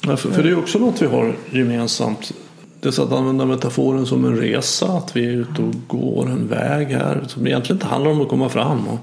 Ja, 0.08 0.18
för, 0.18 0.32
för 0.32 0.44
det 0.44 0.50
är 0.50 0.60
också 0.60 0.80
något 0.80 1.02
vi 1.02 1.06
har 1.06 1.36
gemensamt. 1.52 2.32
Det 2.80 2.88
är 2.88 2.92
så 2.92 3.04
att 3.04 3.12
använda 3.12 3.46
metaforen 3.46 4.06
som 4.06 4.26
en 4.26 4.36
resa. 4.36 4.86
Att 4.86 5.16
vi 5.16 5.26
är 5.26 5.32
ute 5.32 5.62
och 5.62 5.74
går 5.88 6.30
en 6.30 6.48
väg 6.48 6.88
här 6.88 7.24
som 7.28 7.48
egentligen 7.48 7.76
inte 7.78 7.88
handlar 7.88 8.12
om 8.12 8.22
att 8.22 8.30
komma 8.30 8.50
fram. 8.50 8.88
Och 8.88 9.00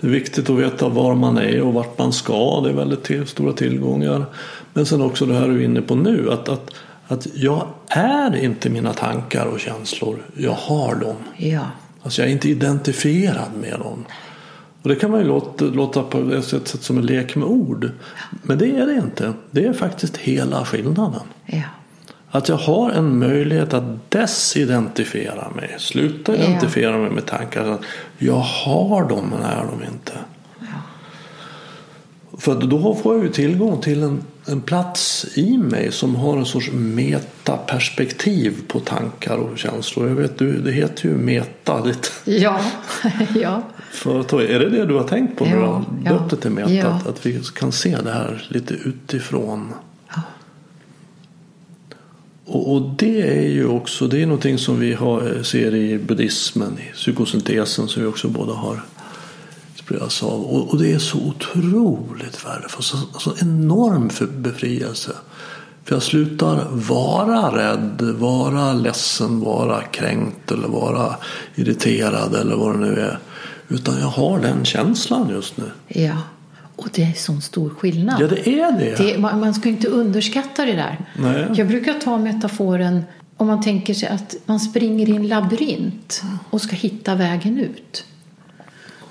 det 0.00 0.06
är 0.06 0.10
viktigt 0.10 0.50
att 0.50 0.58
veta 0.58 0.88
var 0.88 1.14
man 1.14 1.38
är 1.38 1.62
och 1.62 1.74
vart 1.74 1.98
man 1.98 2.12
ska. 2.12 2.60
Det 2.60 2.70
är 2.70 2.74
väldigt 2.74 3.02
till, 3.02 3.26
stora 3.26 3.52
tillgångar. 3.52 4.24
Men 4.72 4.86
sen 4.86 5.02
också 5.02 5.26
det 5.26 5.34
här 5.34 5.48
du 5.48 5.60
är 5.60 5.64
inne 5.64 5.82
på 5.82 5.94
nu. 5.94 6.32
Att, 6.32 6.48
att, 6.48 6.70
att 7.08 7.26
jag 7.34 7.66
är 7.88 8.36
inte 8.36 8.70
mina 8.70 8.92
tankar 8.92 9.46
och 9.46 9.60
känslor. 9.60 10.22
Jag 10.36 10.52
har 10.52 10.94
dem. 10.94 11.16
Ja, 11.36 11.66
Alltså 12.02 12.22
jag 12.22 12.28
är 12.28 12.32
inte 12.32 12.48
identifierad 12.48 13.50
med 13.60 13.78
dem. 13.78 14.04
Och 14.82 14.88
det 14.88 14.96
kan 14.96 15.10
man 15.10 15.20
ju 15.20 15.26
låta, 15.26 15.64
låta 15.64 16.02
på 16.02 16.32
ett 16.32 16.44
sätt 16.44 16.82
som 16.82 16.98
en 16.98 17.06
lek 17.06 17.36
med 17.36 17.48
ord. 17.48 17.90
Men 18.42 18.58
det 18.58 18.66
är 18.70 18.86
det 18.86 18.94
inte. 18.94 19.32
Det 19.50 19.66
är 19.66 19.72
faktiskt 19.72 20.16
hela 20.16 20.64
skillnaden. 20.64 21.20
ja, 21.46 21.62
Att 22.30 22.48
jag 22.48 22.56
har 22.56 22.90
en 22.90 23.18
möjlighet 23.18 23.74
att 23.74 24.10
desidentifiera 24.10 25.50
mig. 25.56 25.74
Sluta 25.78 26.36
Ja. 26.36 26.42
identifiera 26.44 26.98
mig 26.98 27.10
med 27.10 27.26
tankar. 27.26 27.64
Att 27.70 27.80
jag 28.18 28.34
har 28.38 29.08
dem 29.08 29.30
men 29.30 29.42
är 29.42 29.64
de 29.64 29.84
inte. 29.92 30.12
För 32.42 32.54
då 32.54 32.94
får 32.94 33.14
jag 33.14 33.24
ju 33.24 33.30
tillgång 33.30 33.80
till 33.80 34.02
en, 34.02 34.22
en 34.46 34.60
plats 34.60 35.26
i 35.34 35.58
mig 35.58 35.92
som 35.92 36.16
har 36.16 36.36
en 36.36 36.46
sorts 36.46 36.70
metaperspektiv 36.72 38.54
på 38.68 38.80
tankar 38.80 39.36
och 39.36 39.58
känslor. 39.58 40.08
Jag 40.08 40.14
vet, 40.14 40.38
du, 40.38 40.58
det 40.60 40.72
heter 40.72 41.08
ju 41.08 41.16
meta. 41.16 41.82
Ditt 41.84 42.12
ja, 42.24 42.60
ja, 43.34 43.62
företag. 43.92 44.42
Är 44.42 44.58
det 44.60 44.70
det 44.70 44.86
du 44.86 44.94
har 44.94 45.04
tänkt 45.08 45.38
på 45.38 45.44
när 45.44 45.52
Ja, 45.52 45.58
du 45.58 45.66
har 45.66 45.84
ja, 46.04 46.12
döpt 46.12 46.30
det 46.30 46.36
till 46.36 46.50
meta? 46.50 46.70
ja. 46.72 46.86
Att, 46.86 47.06
att 47.06 47.26
vi 47.26 47.40
kan 47.54 47.72
se 47.72 47.96
det 48.04 48.12
här 48.12 48.46
lite 48.48 48.74
utifrån. 48.74 49.72
ja. 50.14 50.20
Och, 52.44 52.74
och 52.74 52.82
det 52.98 53.38
är 53.38 53.48
ju 53.48 53.66
också 53.66 54.06
det 54.06 54.22
är 54.22 54.26
någonting 54.26 54.58
som 54.58 54.80
vi 54.80 54.94
har, 54.94 55.42
ser 55.42 55.74
i 55.74 55.98
buddhismen, 55.98 56.78
i 56.78 56.92
psykosyntesen 56.94 57.88
som 57.88 58.02
vi 58.02 58.08
också 58.08 58.28
båda 58.28 58.52
har 58.52 58.82
inspirerats 59.92 60.22
av. 60.22 60.42
Och, 60.42 60.68
och 60.68 60.78
det 60.78 60.92
är 60.92 60.98
så 60.98 61.18
otroligt 61.18 62.46
värdefullt. 62.46 62.84
Så, 62.84 62.96
alltså 62.96 63.34
enorm 63.40 64.10
för 64.10 64.26
befrielse. 64.26 65.12
För 65.84 65.94
jag 65.94 66.02
slutar 66.02 66.66
vara 66.70 67.58
rädd, 67.58 68.02
vara 68.18 68.72
ledsen, 68.72 69.40
vara 69.40 69.82
kränkt 69.82 70.50
eller 70.50 70.68
vara 70.68 71.16
irriterad 71.54 72.34
eller 72.34 72.56
vad 72.56 72.74
det 72.74 72.80
nu 72.80 73.00
är. 73.00 73.18
Utan 73.68 74.00
jag 74.00 74.06
har 74.06 74.40
den 74.40 74.64
känslan 74.64 75.28
just 75.30 75.56
nu. 75.56 75.70
Ja, 75.88 76.16
och 76.76 76.88
det 76.92 77.02
är 77.02 77.12
sån 77.12 77.42
stor 77.42 77.70
skillnad. 77.70 78.20
Ja, 78.20 78.26
det 78.28 78.48
är 78.48 78.72
det. 78.72 78.96
det 78.96 79.18
man, 79.18 79.40
man 79.40 79.54
ska 79.54 79.68
inte 79.68 79.88
underskatta 79.88 80.64
det 80.64 80.72
där. 80.72 80.98
Nej. 81.18 81.46
Jag 81.54 81.68
brukar 81.68 81.94
ta 81.94 82.18
metaforen 82.18 83.02
om 83.36 83.46
man 83.46 83.62
tänker 83.62 83.94
sig 83.94 84.08
att 84.08 84.36
man 84.46 84.60
springer 84.60 85.08
i 85.08 85.16
en 85.16 85.28
labyrint 85.28 86.22
och 86.50 86.60
ska 86.60 86.76
hitta 86.76 87.14
vägen 87.14 87.58
ut. 87.58 88.04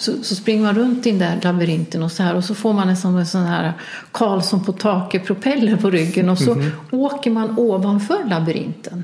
Så, 0.01 0.23
så 0.23 0.35
springer 0.35 0.63
man 0.63 0.75
runt 0.75 1.05
i 1.07 1.09
den 1.09 1.19
där 1.19 1.39
labyrinten 1.43 2.03
och 2.03 2.11
så 2.11 2.23
här 2.23 2.35
och 2.35 2.43
så 2.43 2.55
får 2.55 2.73
man 2.73 2.89
en 2.89 2.97
sån, 2.97 3.17
en 3.17 3.25
sån 3.25 3.41
här 3.45 3.73
Karlsson 4.11 4.63
på 4.63 4.71
taket 4.71 5.25
propeller 5.25 5.75
på 5.75 5.89
ryggen 5.89 6.29
och 6.29 6.37
så 6.37 6.55
Mhm. 6.55 6.71
åker 6.91 7.31
man 7.31 7.59
ovanför 7.59 8.29
labyrinten. 8.29 9.03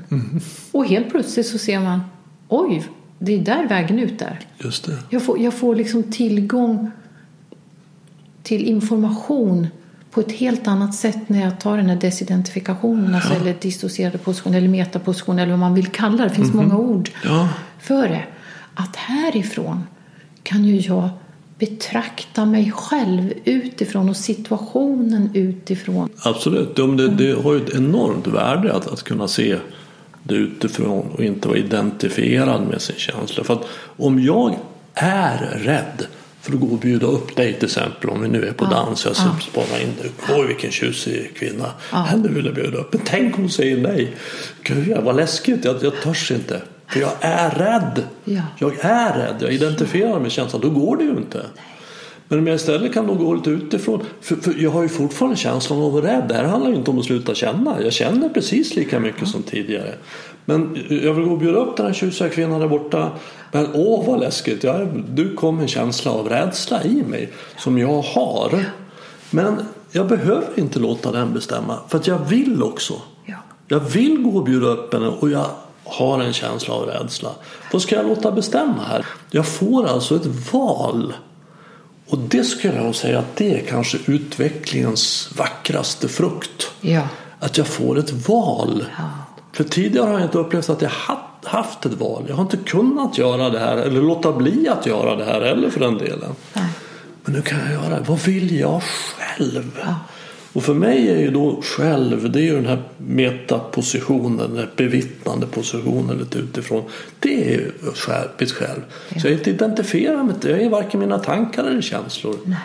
Och 0.72 0.86
helt 0.86 1.10
plötsligt 1.10 1.46
så 1.46 1.58
ser 1.58 1.80
man 1.80 2.00
oj, 2.48 2.84
det 3.18 3.32
är 3.34 3.38
där 3.38 3.68
vägen 3.68 3.98
ut 3.98 4.22
är. 4.22 4.40
Just 4.58 4.84
det. 4.86 4.96
Jag 5.10 5.22
får, 5.22 5.38
jag 5.38 5.54
får 5.54 5.74
liksom 5.76 6.02
tillgång 6.02 6.90
till 8.42 8.64
information 8.64 9.66
på 10.10 10.20
ett 10.20 10.32
helt 10.32 10.68
annat 10.68 10.94
sätt 10.94 11.28
när 11.28 11.40
jag 11.44 11.60
tar 11.60 11.76
den 11.76 11.86
här 11.86 11.96
desidentifikationen 11.96 13.14
alltså, 13.14 13.34
eller 13.34 13.54
dissocierade 13.60 14.18
position 14.18 14.54
eller 14.54 14.68
metaposition 14.68 15.38
eller 15.38 15.50
vad 15.50 15.58
man 15.60 15.74
vill 15.74 15.86
kalla 15.86 16.16
det. 16.22 16.28
Det 16.28 16.34
finns 16.34 16.54
många 16.54 16.76
ord 16.76 17.10
Ja, 17.24 17.48
för 17.78 18.08
det. 18.08 18.24
Att 18.74 18.96
härifrån 18.96 19.84
kan 20.48 20.64
ju 20.64 20.76
jag 20.76 21.08
betrakta 21.58 22.44
mig 22.44 22.72
själv 22.74 23.32
utifrån 23.44 24.08
och 24.08 24.16
situationen 24.16 25.30
utifrån. 25.34 26.08
absolut. 26.22 26.72
Ja, 26.76 26.84
det, 26.84 27.08
det 27.08 27.42
har 27.42 27.54
ju 27.54 27.64
ett 27.64 27.74
enormt 27.74 28.26
värde 28.26 28.74
att, 28.74 28.86
att 28.86 29.02
kunna 29.02 29.28
se 29.28 29.58
det 30.22 30.34
utifrån 30.34 31.06
och 31.12 31.24
inte 31.24 31.48
vara 31.48 31.58
identifierad 31.58 32.66
med 32.66 32.82
sin 32.82 32.96
känsla. 32.96 33.44
För 33.44 33.54
att 33.54 33.64
om 33.96 34.20
jag 34.20 34.58
är 34.94 35.58
rädd 35.58 36.06
för 36.40 36.52
att 36.52 36.60
gå 36.60 36.66
och 36.66 36.78
bjuda 36.78 37.06
upp 37.06 37.36
dig 37.36 37.54
till 37.54 37.64
exempel 37.64 38.10
om 38.10 38.22
vi 38.22 38.28
nu 38.28 38.46
är 38.46 38.52
på 38.52 38.64
dans 38.64 39.06
och 39.06 39.16
jag 39.16 39.26
ja. 39.26 39.40
spanar 39.40 39.82
in 39.82 39.92
dig. 40.02 40.10
Oj 40.38 40.46
vilken 40.46 40.70
tjusig 40.70 41.30
kvinna. 41.36 41.70
Henne 41.90 42.28
vill 42.28 42.46
jag 42.46 42.54
bjuda 42.54 42.78
upp. 42.78 42.92
Men 42.92 43.02
tänk 43.04 43.34
om 43.34 43.40
hon 43.40 43.50
säger 43.50 43.76
nej. 43.76 44.16
Gud 44.62 44.96
vad 45.04 45.16
läskigt. 45.16 45.64
Jag, 45.64 45.76
jag 45.82 46.02
törs 46.02 46.30
inte. 46.30 46.62
För 46.88 47.00
jag 47.00 47.10
är 47.20 47.50
rädd. 47.50 48.02
Ja. 48.24 48.42
Jag 48.58 48.72
är 48.80 49.12
rädd. 49.18 49.36
Jag 49.40 49.52
identifierar 49.52 50.20
med 50.20 50.32
känslan. 50.32 50.62
Då 50.62 50.70
går 50.70 50.96
det 50.96 51.04
ju 51.04 51.10
inte. 51.10 51.46
Men 52.28 52.38
om 52.38 52.46
jag 52.46 52.56
istället 52.56 52.94
kan 52.94 53.06
då 53.06 53.14
gå 53.14 53.34
lite 53.34 53.50
utifrån. 53.50 54.04
För, 54.20 54.36
för 54.36 54.54
jag 54.58 54.70
har 54.70 54.82
ju 54.82 54.88
fortfarande 54.88 55.36
känslan 55.36 55.78
av 55.78 55.86
att 55.86 55.92
vara 55.92 56.12
rädd. 56.12 56.24
Det 56.28 56.34
här 56.34 56.44
handlar 56.44 56.70
ju 56.70 56.76
inte 56.76 56.90
om 56.90 56.98
att 56.98 57.04
sluta 57.04 57.34
känna. 57.34 57.82
Jag 57.82 57.92
känner 57.92 58.28
precis 58.28 58.76
lika 58.76 59.00
mycket 59.00 59.28
som 59.28 59.42
tidigare. 59.42 59.94
Men 60.44 60.78
jag 60.88 61.14
vill 61.14 61.24
gå 61.24 61.32
och 61.32 61.38
bjuda 61.38 61.58
upp 61.58 61.76
den 61.76 61.86
här 61.86 61.92
tjusiga 61.92 62.28
kvinnan 62.28 62.60
där 62.60 62.68
borta. 62.68 63.10
Men 63.52 63.68
åh 63.74 64.06
vad 64.06 64.20
läskigt. 64.20 64.64
Jag, 64.64 65.04
du 65.08 65.34
kom 65.34 65.60
en 65.60 65.68
känsla 65.68 66.10
av 66.10 66.28
rädsla 66.28 66.84
i 66.84 67.02
mig. 67.02 67.32
Som 67.56 67.78
jag 67.78 68.02
har. 68.02 68.64
Men 69.30 69.56
jag 69.90 70.06
behöver 70.06 70.48
inte 70.54 70.78
låta 70.78 71.12
den 71.12 71.32
bestämma. 71.34 71.78
För 71.88 71.98
att 71.98 72.06
jag 72.06 72.18
vill 72.18 72.62
också. 72.62 72.94
Ja. 73.24 73.36
Jag 73.68 73.80
vill 73.80 74.22
gå 74.22 74.30
och 74.30 74.44
bjuda 74.44 74.66
upp 74.66 74.92
henne 74.92 75.08
och 75.08 75.30
jag 75.30 75.46
har 75.88 76.20
en 76.20 76.32
känsla 76.32 76.74
av 76.74 76.86
rädsla. 76.86 77.30
Vad 77.72 77.82
ska 77.82 77.96
jag 77.96 78.06
låta 78.06 78.30
bestämma 78.32 78.82
här? 78.88 79.06
Jag 79.30 79.46
får 79.46 79.86
alltså 79.86 80.16
ett 80.16 80.52
val. 80.52 81.12
Och 82.08 82.18
det 82.18 82.44
skulle 82.44 82.74
jag 82.82 82.94
säga 82.94 83.18
att 83.18 83.36
det 83.36 83.60
är 83.60 83.66
kanske 83.66 83.98
utvecklingens 84.06 85.30
vackraste 85.36 86.08
frukt. 86.08 86.70
Ja. 86.80 87.02
Att 87.40 87.58
jag 87.58 87.66
får 87.66 87.98
ett 87.98 88.28
val. 88.28 88.84
Ja. 88.98 89.04
För 89.52 89.64
tidigare 89.64 90.06
har 90.06 90.12
jag 90.12 90.22
inte 90.22 90.38
upplevt 90.38 90.68
att 90.70 90.82
jag 90.82 90.90
ha- 90.90 91.28
haft 91.44 91.86
ett 91.86 91.92
val. 92.00 92.24
Jag 92.28 92.34
har 92.34 92.42
inte 92.42 92.56
kunnat 92.56 93.18
göra 93.18 93.50
det 93.50 93.58
här 93.58 93.76
eller 93.76 94.00
låta 94.02 94.32
bli 94.32 94.68
att 94.68 94.86
göra 94.86 95.16
det 95.16 95.24
här 95.24 95.40
eller 95.40 95.70
för 95.70 95.80
den 95.80 95.98
delen. 95.98 96.34
Nej. 96.52 96.64
Men 97.24 97.34
nu 97.34 97.42
kan 97.42 97.58
jag 97.58 97.72
göra 97.72 97.98
det. 97.98 98.04
Vad 98.08 98.18
vill 98.18 98.58
jag 98.60 98.82
själv? 98.82 99.80
Ja. 99.84 99.94
Och 100.52 100.64
för 100.64 100.74
mig 100.74 101.08
är 101.08 101.18
ju 101.18 101.30
då 101.30 101.62
själv, 101.62 102.32
det 102.32 102.38
är 102.38 102.42
ju 102.42 102.54
den 102.54 102.66
här 102.66 102.82
metapositionen, 102.96 104.54
den 104.54 104.66
bevittnande 104.76 105.46
positionen 105.46 106.18
lite 106.18 106.38
utifrån. 106.38 106.82
Det 107.18 107.44
är 107.44 107.50
ju 107.50 107.72
själv, 107.94 108.28
mitt 108.38 108.52
själv. 108.52 108.80
Så 109.20 109.26
jag 109.26 109.32
inte 109.32 109.50
identifierad 109.50 110.26
med 110.26 110.34
det. 110.40 110.50
Jag 110.50 110.60
är 110.60 110.70
varken 110.70 111.00
mina 111.00 111.18
tankar 111.18 111.64
eller 111.64 111.82
känslor. 111.82 112.36
Nej. 112.44 112.58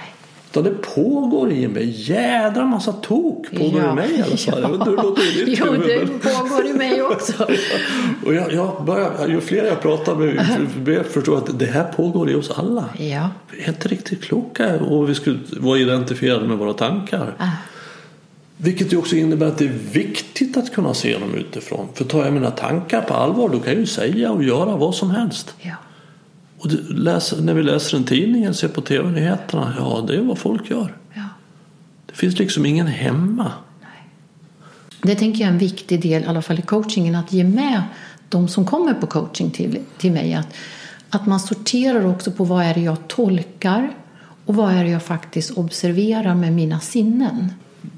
Utan 0.51 0.63
det 0.63 0.81
pågår 0.95 1.51
i 1.51 1.67
mig. 1.67 2.09
Jädra 2.11 2.65
massa 2.65 2.91
tok 2.91 3.51
pågår 3.51 3.81
i 3.91 3.95
mig 3.95 4.11
i 4.11 4.21
alla 4.21 4.37
fall. 4.37 4.61
Jag 4.61 4.77
vet 4.77 4.87
hur 4.87 4.95
det 4.95 5.51
Jo, 5.59 5.65
det 5.85 6.07
pågår 6.07 6.65
i 6.65 6.73
mig 6.73 7.01
också. 7.01 7.33
Och 8.25 8.33
jag, 8.33 8.53
jag 8.53 8.85
börjar, 8.85 9.27
ju 9.27 9.41
fler 9.41 9.65
jag 9.65 9.81
pratar 9.81 10.15
med, 10.15 10.35
mer 10.85 11.03
förstår 11.03 11.35
jag 11.35 11.43
att 11.43 11.59
det 11.59 11.65
här 11.65 11.83
pågår 11.83 12.29
i 12.29 12.35
oss 12.35 12.51
alla. 12.51 12.85
Ja. 12.97 13.29
Vi 13.51 13.63
är 13.63 13.67
inte 13.67 13.87
riktigt 13.87 14.23
kloka 14.23 14.75
och 14.79 15.09
vi 15.09 15.15
skulle 15.15 15.39
vara 15.57 15.79
identifierade 15.79 16.47
med 16.47 16.57
våra 16.57 16.73
tankar. 16.73 17.33
Ah. 17.37 17.72
Vilket 18.57 18.93
ju 18.93 18.97
också 18.97 19.15
innebär 19.15 19.45
att 19.45 19.57
det 19.57 19.65
är 19.65 19.77
viktigt 19.93 20.57
att 20.57 20.73
kunna 20.73 20.93
se 20.93 21.17
dem 21.17 21.35
utifrån. 21.35 21.87
För 21.93 22.05
tar 22.05 22.25
jag 22.25 22.33
mina 22.33 22.51
tankar 22.51 23.01
på 23.01 23.13
allvar 23.13 23.49
då 23.49 23.59
kan 23.59 23.73
jag 23.73 23.79
ju 23.79 23.87
säga 23.87 24.31
och 24.31 24.43
göra 24.43 24.77
vad 24.77 24.95
som 24.95 25.11
helst. 25.11 25.53
Ja. 25.61 25.75
Och 26.57 26.69
det, 26.69 27.41
när 27.41 27.53
vi 27.53 27.63
läser 27.63 27.97
en 27.97 28.03
tidning 28.03 28.43
eller 28.43 28.53
ser 28.53 28.67
på 28.67 28.81
tv-nyheterna, 28.81 29.73
ja 29.77 30.05
det 30.07 30.15
är 30.15 30.21
vad 30.21 30.37
folk 30.37 30.69
gör. 30.69 30.97
Ja. 31.13 31.21
Det 32.05 32.15
finns 32.15 32.39
liksom 32.39 32.65
ingen 32.65 32.87
hemma. 32.87 33.51
Det 35.01 35.15
tänker 35.15 35.39
jag 35.39 35.47
är 35.47 35.51
en 35.51 35.57
viktig 35.57 36.01
del, 36.01 36.23
i 36.23 36.25
alla 36.25 36.41
fall 36.41 36.59
i 36.59 36.61
coachingen, 36.61 37.15
att 37.15 37.33
ge 37.33 37.43
med 37.43 37.81
de 38.29 38.47
som 38.47 38.65
kommer 38.65 38.93
på 38.93 39.07
coaching 39.07 39.51
till, 39.51 39.79
till 39.97 40.11
mig. 40.11 40.33
Att, 40.33 40.47
att 41.09 41.25
man 41.25 41.39
sorterar 41.39 42.05
också 42.05 42.31
på 42.31 42.43
vad 42.43 42.63
är 42.63 42.73
det 42.73 42.81
jag 42.81 43.07
tolkar 43.07 43.91
och 44.45 44.55
vad 44.55 44.73
är 44.73 44.83
det 44.83 44.89
jag 44.89 45.03
faktiskt 45.03 45.51
observerar 45.51 46.35
med 46.35 46.53
mina 46.53 46.79
sinnen. 46.79 47.53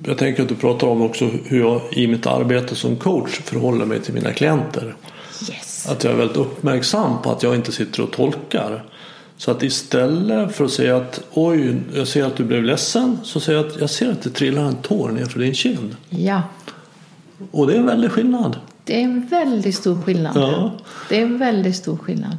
Jag 0.05 0.17
tänker 0.17 0.43
att 0.43 0.49
du 0.49 0.55
pratar 0.55 0.87
om 0.87 1.01
också 1.01 1.29
hur 1.45 1.59
jag 1.59 1.81
i 1.91 2.07
mitt 2.07 2.25
arbete 2.27 2.75
som 2.75 2.95
coach 2.95 3.31
förhåller 3.31 3.85
mig 3.85 4.01
till 4.01 4.13
mina 4.13 4.33
klienter. 4.33 4.95
Yes. 5.49 5.87
Att 5.89 6.03
jag 6.03 6.13
är 6.13 6.17
väldigt 6.17 6.37
uppmärksam 6.37 7.21
på 7.21 7.31
att 7.31 7.43
jag 7.43 7.55
inte 7.55 7.71
sitter 7.71 8.03
och 8.03 8.11
tolkar. 8.11 8.83
Så 9.37 9.51
att 9.51 9.63
istället 9.63 10.55
för 10.55 10.65
att 10.65 10.71
säga 10.71 10.97
att 10.97 11.21
oj, 11.33 11.75
jag 11.95 12.07
ser 12.07 12.25
att 12.25 12.35
du 12.35 12.43
blev 12.43 12.63
ledsen. 12.63 13.17
Så 13.23 13.39
säger 13.39 13.59
jag 13.59 13.67
att 13.67 13.79
jag 13.79 13.89
ser 13.89 14.11
att 14.11 14.21
det 14.21 14.29
trillar 14.29 14.63
en 14.63 14.75
tår 14.75 15.09
ner 15.09 15.25
för 15.25 15.39
din 15.39 15.53
kind. 15.53 15.95
Ja, 16.09 16.41
Och 17.51 17.67
det 17.67 17.73
är 17.73 17.77
en 17.77 17.85
väldig 17.85 18.11
skillnad. 18.11 18.59
det 18.83 18.95
är 19.01 19.03
en 19.03 19.27
väldigt 19.27 19.75
stor 19.75 20.01
skillnad. 20.01 20.37
Ja. 20.37 20.71
Det 21.09 21.17
är 21.17 21.21
en 21.21 21.37
väldigt 21.37 21.75
stor 21.75 21.97
skillnad. 21.97 22.37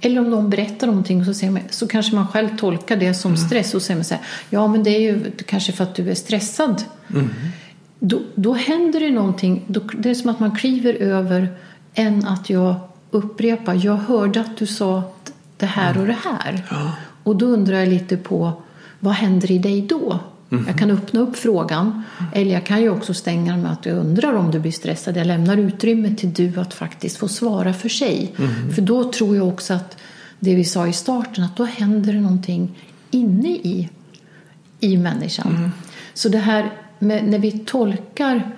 Eller 0.00 0.20
om 0.20 0.30
någon 0.30 0.50
berättar 0.50 0.86
någonting 0.86 1.34
så, 1.34 1.46
man, 1.46 1.60
så 1.70 1.86
kanske 1.86 2.14
man 2.14 2.28
själv 2.28 2.56
tolkar 2.56 2.96
det 2.96 3.14
som 3.14 3.36
stress 3.36 3.74
och 3.74 3.82
säger 3.82 3.98
man 3.98 4.04
så 4.04 4.14
här, 4.14 4.22
ja 4.50 4.68
men 4.68 4.82
det 4.82 4.90
är 4.90 5.00
ju 5.00 5.30
kanske 5.46 5.72
för 5.72 5.84
att 5.84 5.94
du 5.94 6.10
är 6.10 6.14
stressad. 6.14 6.84
Då, 7.98 8.20
då 8.34 8.54
händer 8.54 9.00
det 9.00 9.10
någonting, 9.10 9.64
då, 9.66 9.80
det 9.80 10.10
är 10.10 10.14
som 10.14 10.30
att 10.30 10.40
man 10.40 10.56
kliver 10.56 10.94
över 10.94 11.48
än 11.94 12.26
att 12.26 12.50
jag 12.50 12.74
upprepar, 13.10 13.80
jag 13.84 13.96
hörde 13.96 14.40
att 14.40 14.56
du 14.56 14.66
sa 14.66 15.02
det 15.56 15.66
här 15.66 15.98
och 15.98 16.06
det 16.06 16.16
här. 16.24 16.64
Och 17.22 17.36
då 17.36 17.46
undrar 17.46 17.78
jag 17.78 17.88
lite 17.88 18.16
på, 18.16 18.52
vad 19.00 19.14
händer 19.14 19.50
i 19.50 19.58
dig 19.58 19.82
då? 19.82 20.18
Jag 20.48 20.78
kan 20.78 20.90
öppna 20.90 21.20
upp 21.20 21.36
frågan, 21.36 22.02
eller 22.32 22.52
jag 22.52 22.66
kan 22.66 22.80
ju 22.80 22.90
också 22.90 23.14
stänga 23.14 23.56
med 23.56 23.72
att 23.72 23.86
jag 23.86 23.96
undrar 23.98 24.32
om 24.32 24.50
du 24.50 24.60
blir 24.60 24.72
stressad. 24.72 25.16
Jag 25.16 25.26
lämnar 25.26 25.56
utrymme 25.56 26.14
till 26.14 26.32
du 26.32 26.60
att 26.60 26.74
faktiskt 26.74 27.16
få 27.16 27.28
svara 27.28 27.72
för 27.72 27.88
sig. 27.88 28.34
För 28.74 28.82
då 28.82 29.12
tror 29.12 29.36
jag 29.36 29.48
också 29.48 29.74
att 29.74 29.96
det 30.40 30.54
vi 30.54 30.64
sa 30.64 30.86
i 30.86 30.92
starten, 30.92 31.44
att 31.44 31.56
då 31.56 31.64
händer 31.64 32.12
det 32.12 32.20
någonting 32.20 32.78
inne 33.10 33.48
i, 33.48 33.88
i 34.80 34.96
människan. 34.96 35.70
Så 36.14 36.28
det 36.28 36.38
här 36.38 36.72
med 36.98 37.24
när 37.24 37.38
vi 37.38 37.50
tolkar 37.50 38.56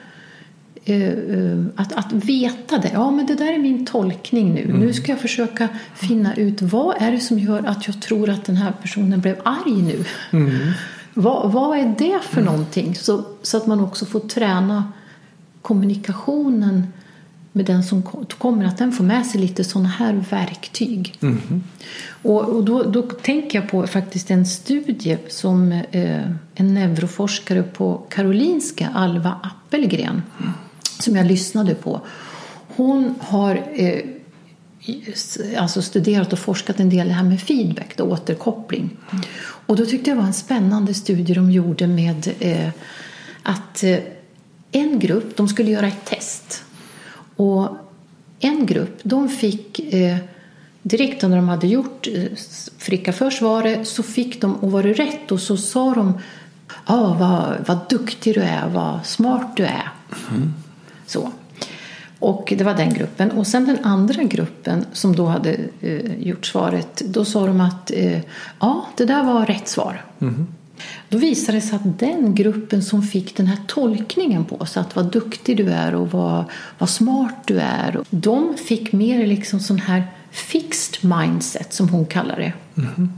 eh, 0.85 1.03
eh, 1.03 1.59
att, 1.77 1.93
att 1.93 2.13
veta 2.13 2.79
det. 2.79 2.91
Ja, 2.93 3.11
men 3.11 3.27
det 3.27 3.35
där 3.35 3.53
är 3.53 3.59
min 3.59 3.87
tolkning 3.87 4.55
nu. 4.55 4.73
Nu 4.73 4.93
ska 4.93 5.13
jag 5.13 5.21
försöka 5.21 5.69
finna 5.95 6.35
ut 6.35 6.63
vad 6.63 7.03
är 7.03 7.13
det 7.13 7.21
som 7.21 7.39
gör 7.39 7.67
att 7.67 7.87
jag 7.87 8.03
tror 8.03 8.31
att 8.31 8.45
den 8.45 8.57
här 8.57 8.73
personen 8.83 9.21
blev 9.21 9.37
arg 9.45 9.83
nu. 9.83 10.05
Vad, 11.21 11.53
vad 11.53 11.79
är 11.79 11.95
det 11.99 12.21
för 12.23 12.43
någonting? 12.43 12.95
Så, 12.95 13.25
så 13.43 13.57
att 13.57 13.67
man 13.67 13.81
också 13.81 14.07
får 14.07 14.21
träna 14.21 14.93
kommunikationen 15.63 16.87
med 17.53 17.65
den 17.65 17.83
som 17.85 18.03
ko- 18.03 18.25
kommer, 18.39 18.65
att 18.65 18.79
den 18.79 18.93
får 18.93 19.05
med 19.05 19.27
sig 19.27 19.41
lite 19.41 19.65
sådana 19.65 19.89
här 19.89 20.25
verktyg. 20.31 21.19
Och, 22.23 22.49
och 22.49 22.65
då, 22.65 22.83
då 22.83 23.03
tänker 23.03 23.61
jag 23.61 23.71
på 23.71 23.87
faktiskt 23.87 24.31
en 24.31 24.47
studie 24.47 25.19
som 25.29 25.73
eh, 25.73 26.31
en 26.55 26.75
neuroforskare 26.75 27.63
på 27.63 28.03
Karolinska, 28.09 28.89
Alva 28.95 29.41
Appelgren, 29.43 30.23
som 31.01 31.17
jag 31.17 31.27
lyssnade 31.27 31.75
på. 31.75 32.01
Hon 32.77 33.15
har 33.21 33.63
eh, 33.75 34.01
alltså 35.59 35.83
studerat 35.83 36.33
och 36.33 36.39
forskat 36.39 36.81
en 36.81 36.91
del 36.91 37.09
det 37.09 37.15
här 37.15 37.25
med 37.25 37.41
feedback, 37.41 37.97
då, 37.97 38.05
återkoppling. 38.05 38.91
Och 39.71 39.77
då 39.77 39.87
tyckte 39.87 40.11
jag 40.11 40.17
det 40.17 40.21
var 40.21 40.29
en 40.29 40.35
spännande 40.35 40.95
studie 40.95 41.35
de 41.35 41.51
gjorde 41.51 41.87
med 41.87 42.29
eh, 42.41 42.69
att 43.43 43.83
eh, 43.83 43.99
en 44.73 44.99
grupp 44.99 45.37
de 45.37 45.49
skulle 45.49 45.71
göra 45.71 45.87
ett 45.87 46.05
test. 46.05 46.65
Och 47.37 47.69
en 48.41 48.67
grupp 48.67 48.99
de 49.03 49.29
fick 49.29 49.95
eh, 49.95 50.17
direkt 50.83 51.23
när 51.23 51.37
de 51.37 51.49
hade 51.49 51.67
gjort 51.67 52.07
eh, 52.07 52.25
fricka 52.79 53.13
för 53.13 53.31
svaret 53.31 53.89
så 53.89 54.03
fick 54.03 54.41
de, 54.41 54.55
och 54.55 54.73
var 54.73 54.83
det 54.83 54.93
rätt, 54.93 55.33
och 55.33 55.41
så 55.41 55.57
sa 55.57 55.95
de 55.95 56.19
ah, 56.85 57.15
vad, 57.15 57.67
vad 57.67 57.79
duktig 57.89 58.35
du 58.35 58.41
är, 58.41 58.69
vad 58.69 59.07
smart 59.07 59.57
du 59.57 59.65
är. 59.65 59.89
Mm. 60.31 60.53
Så. 61.07 61.33
Och 62.21 62.53
det 62.59 62.65
var 62.65 62.75
den 62.75 62.95
gruppen. 62.95 63.31
Och 63.31 63.47
sen 63.47 63.67
den 63.67 63.79
andra 63.83 64.23
gruppen 64.23 64.85
som 64.93 65.17
då 65.17 65.27
hade 65.27 65.57
eh, 65.81 66.23
gjort 66.23 66.47
svaret, 66.47 67.03
då 67.07 67.25
sa 67.25 67.47
de 67.47 67.61
att 67.61 67.91
eh, 67.91 68.21
ja, 68.61 68.87
det 68.97 69.05
där 69.05 69.25
var 69.25 69.47
rätt 69.47 69.69
svar. 69.69 70.05
Mm. 70.21 70.47
Då 71.09 71.19
visade 71.19 71.59
det 71.59 71.63
sig 71.63 71.77
att 71.77 71.99
den 71.99 72.35
gruppen 72.35 72.83
som 72.83 73.03
fick 73.03 73.37
den 73.37 73.47
här 73.47 73.59
tolkningen 73.67 74.45
på 74.45 74.67
sig, 74.67 74.81
att 74.81 74.97
vad 74.97 75.13
duktig 75.13 75.57
du 75.57 75.71
är 75.71 75.95
och 75.95 76.11
vad, 76.11 76.45
vad 76.79 76.89
smart 76.89 77.43
du 77.47 77.59
är, 77.59 78.01
de 78.11 78.57
fick 78.57 78.93
mer 78.93 79.27
liksom 79.27 79.61
sån 79.61 79.79
här 79.79 80.05
fixed 80.31 81.11
mindset 81.11 81.73
som 81.73 81.89
hon 81.89 82.07
kallar 82.07 82.37
det. 82.37 82.53
Mm. 82.77 83.13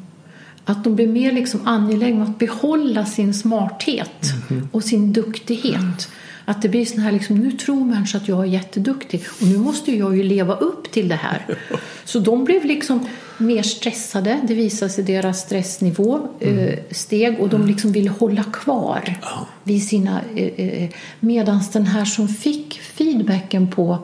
Att 0.64 0.84
de 0.84 0.96
blev 0.96 1.08
mer 1.08 1.32
liksom 1.32 1.60
angelägna 1.64 2.24
om 2.24 2.30
att 2.30 2.38
behålla 2.38 3.06
sin 3.06 3.34
smarthet 3.34 4.32
mm. 4.50 4.68
och 4.72 4.84
sin 4.84 5.12
duktighet. 5.12 6.08
Att 6.52 6.62
det 6.62 6.68
blir 6.68 6.84
sån 6.84 7.00
här 7.00 7.12
liksom, 7.12 7.36
nu 7.36 7.52
tror 7.52 7.84
människor 7.84 8.18
att 8.18 8.28
jag 8.28 8.40
är 8.40 8.44
jätteduktig 8.44 9.24
och 9.40 9.46
nu 9.46 9.58
måste 9.58 9.96
jag 9.96 10.16
ju 10.16 10.22
leva 10.22 10.56
upp 10.56 10.90
till 10.90 11.08
det 11.08 11.14
här. 11.14 11.58
Så 12.04 12.18
de 12.18 12.44
blev 12.44 12.64
liksom 12.64 13.06
mer 13.38 13.62
stressade. 13.62 14.40
Det 14.48 14.54
visade 14.54 14.90
sig 14.90 15.04
deras 15.04 15.40
stressnivå 15.40 16.28
mm. 16.40 16.58
eh, 16.58 16.78
steg 16.90 17.40
och 17.40 17.48
de 17.48 17.66
liksom 17.66 17.92
ville 17.92 18.10
hålla 18.10 18.42
kvar 18.42 19.14
vid 19.62 19.88
sina... 19.88 20.20
Eh, 20.36 20.66
eh, 20.66 20.90
Medan 21.20 21.60
den 21.72 21.86
här 21.86 22.04
som 22.04 22.28
fick 22.28 22.80
feedbacken 22.80 23.70
på 23.70 23.98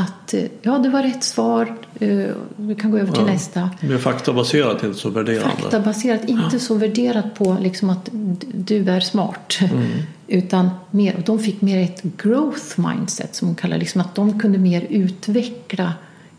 att 0.00 0.34
eh, 0.34 0.42
ja, 0.62 0.78
det 0.78 0.88
var 0.88 1.02
rätt 1.02 1.24
svar. 1.24 1.76
Eh, 2.00 2.26
vi 2.56 2.74
kan 2.74 2.90
gå 2.90 2.98
över 2.98 3.12
till 3.12 3.22
ja, 3.26 3.32
nästa. 3.32 3.70
Mer 3.80 3.98
faktabaserat, 3.98 4.84
inte 4.84 4.98
så 4.98 5.10
värderande. 5.10 5.56
Faktabaserat, 5.56 6.24
inte 6.28 6.48
ja. 6.52 6.58
så 6.58 6.74
värderat 6.74 7.34
på 7.34 7.56
liksom 7.60 7.90
att 7.90 8.08
du 8.52 8.90
är 8.90 9.00
smart. 9.00 9.58
Mm. 9.60 9.86
Utan 10.26 10.70
mer, 10.90 11.16
och 11.16 11.22
de 11.22 11.38
fick 11.38 11.60
mer 11.60 11.82
ett 11.82 12.02
growth 12.02 12.80
mindset 12.80 13.34
som 13.34 13.48
hon 13.48 13.54
kallar 13.54 13.78
liksom 13.78 14.00
att 14.00 14.14
de 14.14 14.40
kunde 14.40 14.58
mer 14.58 14.86
utveckla 14.90 15.92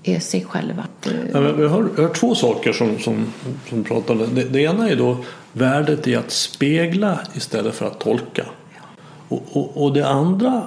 eh, 0.03 0.19
sig 0.19 0.45
själva. 0.45 0.83
Ja, 1.33 1.39
vi, 1.39 1.67
har, 1.67 1.89
har 1.97 2.13
två 2.13 2.35
saker 2.35 2.73
som, 2.73 2.99
som, 2.99 3.25
som 3.69 3.83
pratade. 3.83 4.27
Det, 4.27 4.43
det 4.43 4.61
ena 4.61 4.89
är 4.89 4.95
då 4.95 5.17
värdet 5.53 6.07
i 6.07 6.15
att 6.15 6.31
spegla 6.31 7.19
istället 7.33 7.75
för 7.75 7.85
att 7.85 7.99
tolka. 7.99 8.45
Och, 9.27 9.43
och, 9.51 9.83
och 9.83 9.93
det 9.93 10.07
andra 10.07 10.63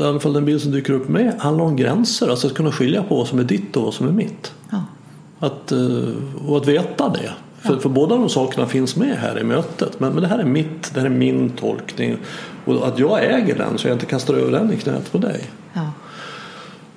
i 0.00 0.02
alla 0.02 0.20
fall 0.20 0.32
den 0.32 0.44
bild 0.44 0.62
som 0.62 0.72
dyker 0.72 0.92
upp 0.92 1.08
med 1.08 1.34
handlar 1.38 1.64
om 1.64 1.76
gränser. 1.76 2.28
Alltså 2.28 2.46
att 2.46 2.54
kunna 2.54 2.72
skilja 2.72 3.02
på 3.02 3.16
vad 3.16 3.28
som 3.28 3.38
är 3.38 3.44
ditt 3.44 3.76
och 3.76 3.82
vad 3.82 3.94
som 3.94 4.08
är 4.08 4.12
mitt. 4.12 4.52
Ja. 4.70 4.82
Att, 5.38 5.72
eh, 5.72 5.78
och 6.46 6.56
att 6.56 6.66
veta 6.68 7.08
det. 7.08 7.32
För, 7.60 7.74
ja. 7.74 7.80
för 7.80 7.88
båda 7.88 8.16
de 8.16 8.28
sakerna 8.28 8.66
finns 8.66 8.96
med 8.96 9.16
här 9.16 9.38
i 9.38 9.44
mötet. 9.44 10.00
Men, 10.00 10.12
men 10.12 10.22
det 10.22 10.28
här 10.28 10.38
är 10.38 10.44
mitt, 10.44 10.94
det 10.94 11.00
här 11.00 11.06
är 11.06 11.10
min 11.10 11.50
tolkning. 11.50 12.16
Och 12.64 12.88
att 12.88 12.98
jag 12.98 13.24
äger 13.24 13.58
den 13.58 13.78
så 13.78 13.88
jag 13.88 13.94
inte 13.94 14.06
kastar 14.06 14.34
över 14.34 14.52
den 14.52 14.72
i 14.72 14.76
knät 14.76 15.12
på 15.12 15.18
dig. 15.18 15.44
Ja. 15.72 15.90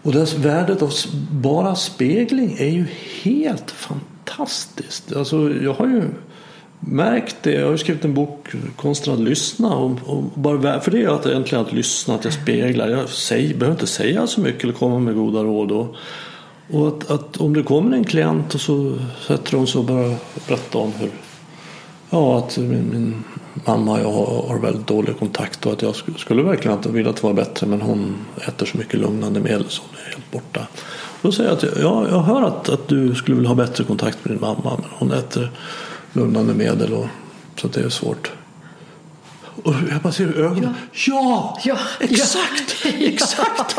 Och 0.01 0.11
dess 0.11 0.33
värdet 0.33 0.81
av 0.81 0.91
bara 1.31 1.75
spegling 1.75 2.55
är 2.59 2.69
ju 2.69 2.85
helt 3.23 3.71
fantastiskt. 3.71 5.15
Alltså 5.15 5.53
jag 5.53 5.73
har 5.73 5.87
ju 5.87 6.03
märkt 6.79 7.35
det. 7.41 7.53
Jag 7.53 7.65
har 7.65 7.71
ju 7.71 7.77
skrivit 7.77 8.05
en 8.05 8.13
bok, 8.13 8.47
Konsten 8.75 9.13
att 9.13 9.19
lyssna. 9.19 9.75
Och, 9.75 9.91
och 10.05 10.23
bara, 10.23 10.79
för 10.79 10.91
det 10.91 11.03
är 11.03 11.07
att 11.07 11.25
egentligen 11.25 11.65
att 11.65 11.73
lyssna, 11.73 12.15
att 12.15 12.23
jag 12.23 12.33
speglar. 12.33 12.87
Jag 12.89 13.09
säger, 13.09 13.53
behöver 13.53 13.75
inte 13.75 13.87
säga 13.87 14.27
så 14.27 14.41
mycket 14.41 14.63
eller 14.63 14.73
komma 14.73 14.99
med 14.99 15.15
goda 15.15 15.43
råd. 15.43 15.71
Och, 15.71 15.95
och 16.71 16.87
att, 16.87 17.11
att, 17.11 17.37
om 17.37 17.53
det 17.53 17.63
kommer 17.63 17.97
en 17.97 18.03
klient 18.03 18.55
och 18.55 18.61
så 18.61 18.97
sätter 19.27 19.57
de 19.57 19.67
sig 19.67 19.79
och 19.79 19.85
bara 19.85 20.15
berätta 20.47 20.77
om 20.77 20.91
hur 20.93 21.09
Ja, 22.11 22.37
att 22.37 22.57
min, 22.57 22.89
min 22.91 23.23
mamma 23.65 23.93
och 23.93 23.99
jag 23.99 24.11
har, 24.11 24.47
har 24.47 24.59
väldigt 24.59 24.87
dålig 24.87 25.19
kontakt 25.19 25.65
och 25.65 25.73
att 25.73 25.81
jag 25.81 25.95
skulle 26.17 26.43
verkligen 26.43 26.81
vilja 26.81 27.09
att 27.09 27.15
det 27.15 27.23
var 27.23 27.33
bättre 27.33 27.67
men 27.67 27.81
hon 27.81 28.15
äter 28.47 28.65
så 28.65 28.77
mycket 28.77 28.99
lugnande 28.99 29.39
medel 29.39 29.65
så 29.69 29.81
hon 29.81 29.99
är 30.05 30.11
helt 30.11 30.31
borta. 30.31 30.67
Då 31.21 31.31
säger 31.31 31.49
jag 31.49 31.57
att 31.57 31.63
jag, 31.63 32.09
jag 32.09 32.21
hör 32.21 32.41
att, 32.41 32.69
att 32.69 32.87
du 32.87 33.15
skulle 33.15 33.35
vilja 33.35 33.49
ha 33.49 33.55
bättre 33.55 33.83
kontakt 33.83 34.25
med 34.25 34.33
din 34.33 34.41
mamma 34.41 34.77
men 34.77 34.89
hon 34.99 35.11
äter 35.11 35.51
lugnande 36.13 36.53
medel. 36.53 36.93
Och, 36.93 37.07
så 37.55 37.67
det 37.67 37.79
är 37.79 37.89
svårt. 37.89 38.31
Och 39.63 39.73
jag 39.91 40.01
bara 40.01 40.13
ser 40.13 40.37
ögonen. 40.37 40.73
Ja, 40.91 41.59
ja, 41.63 41.77
ja 41.99 42.05
exakt! 42.05 42.75
Ja, 42.83 43.07
exakt! 43.07 43.75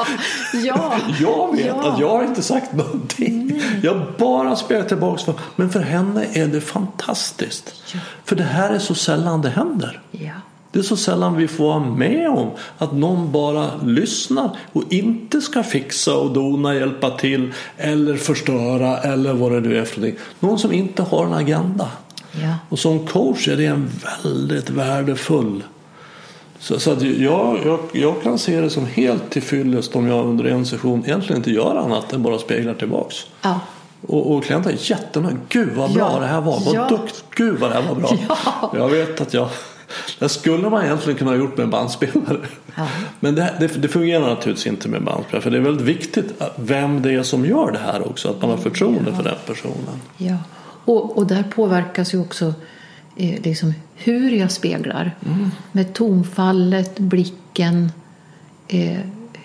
Ja, 0.64 0.96
jag 1.20 1.56
vet 1.56 1.66
ja. 1.66 1.92
att 1.92 2.00
jag 2.00 2.08
har 2.08 2.24
inte 2.24 2.42
sagt 2.42 2.72
någonting. 2.72 3.46
Nej. 3.46 3.80
Jag 3.82 4.02
bara 4.18 4.56
spelar 4.56 4.84
tillbaka. 4.84 5.32
Men 5.56 5.70
för 5.70 5.80
henne 5.80 6.26
är 6.32 6.46
det 6.46 6.60
fantastiskt. 6.60 7.74
Ja. 7.94 8.00
För 8.24 8.36
det 8.36 8.42
här 8.42 8.70
är 8.70 8.78
så 8.78 8.94
sällan 8.94 9.42
det 9.42 9.50
händer. 9.50 10.00
Ja. 10.10 10.32
Det 10.72 10.78
är 10.78 10.82
så 10.82 10.96
sällan 10.96 11.36
vi 11.36 11.48
får 11.48 11.64
vara 11.64 11.78
med 11.78 12.28
om 12.28 12.50
att 12.78 12.92
någon 12.92 13.32
bara 13.32 13.70
lyssnar 13.82 14.56
och 14.72 14.92
inte 14.92 15.40
ska 15.40 15.62
fixa 15.62 16.16
och 16.16 16.32
dona, 16.32 16.74
hjälpa 16.74 17.10
till 17.10 17.52
eller 17.76 18.16
förstöra 18.16 18.98
eller 18.98 19.32
vad 19.32 19.52
det 19.52 19.60
nu 19.60 19.78
är 19.78 19.84
för 19.84 20.00
någonting. 20.00 20.20
Någon 20.40 20.58
som 20.58 20.72
inte 20.72 21.02
har 21.02 21.26
en 21.26 21.34
agenda. 21.34 21.88
Ja. 22.32 22.54
Och 22.68 22.78
som 22.78 23.06
coach 23.06 23.48
är 23.48 23.56
det 23.56 23.66
en 23.66 23.90
väldigt 24.22 24.70
värdefull. 24.70 25.64
Så, 26.58 26.80
så 26.80 26.96
jag, 27.00 27.58
jag, 27.64 27.78
jag 27.92 28.22
kan 28.22 28.38
se 28.38 28.60
det 28.60 28.70
som 28.70 28.86
helt 28.86 29.30
till 29.30 29.42
fyllest 29.42 29.96
om 29.96 30.06
jag 30.06 30.26
under 30.26 30.44
en 30.44 30.66
session 30.66 31.04
egentligen 31.04 31.36
inte 31.36 31.50
gör 31.50 31.76
annat 31.76 32.12
än 32.12 32.22
bara 32.22 32.38
speglar 32.38 32.74
tillbaks. 32.74 33.16
Ja. 33.42 33.60
Och, 34.06 34.34
och 34.34 34.44
klienten 34.44 34.72
är 34.72 34.90
jättenöjd. 34.90 35.36
Gud 35.48 35.68
vad 35.76 35.92
bra 35.92 36.12
ja. 36.14 36.20
det 36.20 36.26
här 36.26 36.40
var. 36.40 36.60
Vad 36.60 36.74
ja. 36.74 36.88
dukt. 36.88 37.24
Gud 37.30 37.58
vad 37.58 37.70
det 37.70 37.74
här 37.74 37.88
var 37.88 37.94
bra. 37.94 38.16
Ja. 38.28 38.72
Jag 38.74 38.88
vet 38.88 39.20
att 39.20 39.34
jag 39.34 39.48
det 40.18 40.28
skulle 40.28 40.70
man 40.70 40.84
egentligen 40.84 41.18
kunna 41.18 41.30
ha 41.30 41.38
gjort 41.38 41.56
med 41.56 41.64
en 41.64 41.70
bandspelare. 41.70 42.38
Ja. 42.74 42.86
Men 43.20 43.34
det, 43.34 43.54
det, 43.60 43.66
det, 43.66 43.88
fungerar 43.88 44.28
naturligtvis 44.28 44.66
inte 44.66 44.88
med 44.88 45.02
bandspelare. 45.04 45.42
För 45.42 45.50
det 45.50 45.56
är 45.56 45.60
väldigt 45.60 45.86
viktigt 45.86 46.42
vem 46.56 47.02
det 47.02 47.12
är 47.12 47.22
som 47.22 47.46
gör 47.46 47.72
det 47.72 47.78
här 47.78 48.08
också. 48.08 48.28
Att 48.28 48.40
man 48.40 48.50
har 48.50 48.56
förtroende 48.56 49.14
för 49.14 49.22
den 49.22 49.34
personen. 49.46 50.00
Och, 50.84 51.18
och 51.18 51.26
där 51.26 51.42
påverkas 51.42 52.14
ju 52.14 52.20
också 52.20 52.54
eh, 53.16 53.42
liksom 53.42 53.74
hur 53.94 54.30
jag 54.30 54.50
speglar. 54.50 55.16
Mm. 55.26 55.50
Med 55.72 55.94
tonfallet, 55.94 56.98
blicken, 56.98 57.92
eh, 58.68 58.98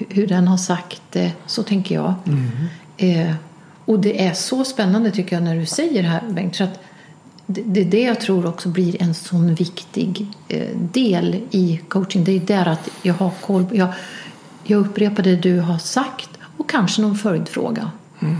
hur 0.09 0.27
den 0.27 0.47
har 0.47 0.57
sagt 0.57 1.01
det. 1.09 1.31
Så 1.45 1.63
tänker 1.63 1.95
jag. 1.95 2.13
Mm. 2.25 2.47
Eh, 2.97 3.35
och 3.85 3.99
det 3.99 4.25
är 4.27 4.33
så 4.33 4.63
spännande 4.63 5.11
tycker 5.11 5.35
jag 5.35 5.43
när 5.43 5.55
du 5.55 5.65
säger 5.65 6.03
det 6.03 6.09
här 6.09 6.23
Bengt. 6.29 6.57
För 6.57 6.63
att 6.63 6.79
det 7.45 7.81
är 7.81 7.85
det 7.85 8.01
jag 8.01 8.21
tror 8.21 8.45
också 8.45 8.69
blir 8.69 9.01
en 9.01 9.13
sån 9.13 9.55
viktig 9.55 10.27
eh, 10.47 10.77
del 10.77 11.41
i 11.51 11.81
coaching. 11.87 12.23
Det 12.23 12.31
är 12.31 12.39
där 12.39 12.65
att 12.67 12.89
jag 13.01 13.13
har 13.13 13.31
koll. 13.41 13.65
Jag, 13.71 13.87
jag 14.63 14.79
upprepar 14.79 15.23
det 15.23 15.35
du 15.35 15.59
har 15.59 15.77
sagt 15.77 16.29
och 16.57 16.69
kanske 16.69 17.01
någon 17.01 17.15
följdfråga. 17.15 17.91
Mm 18.19 18.35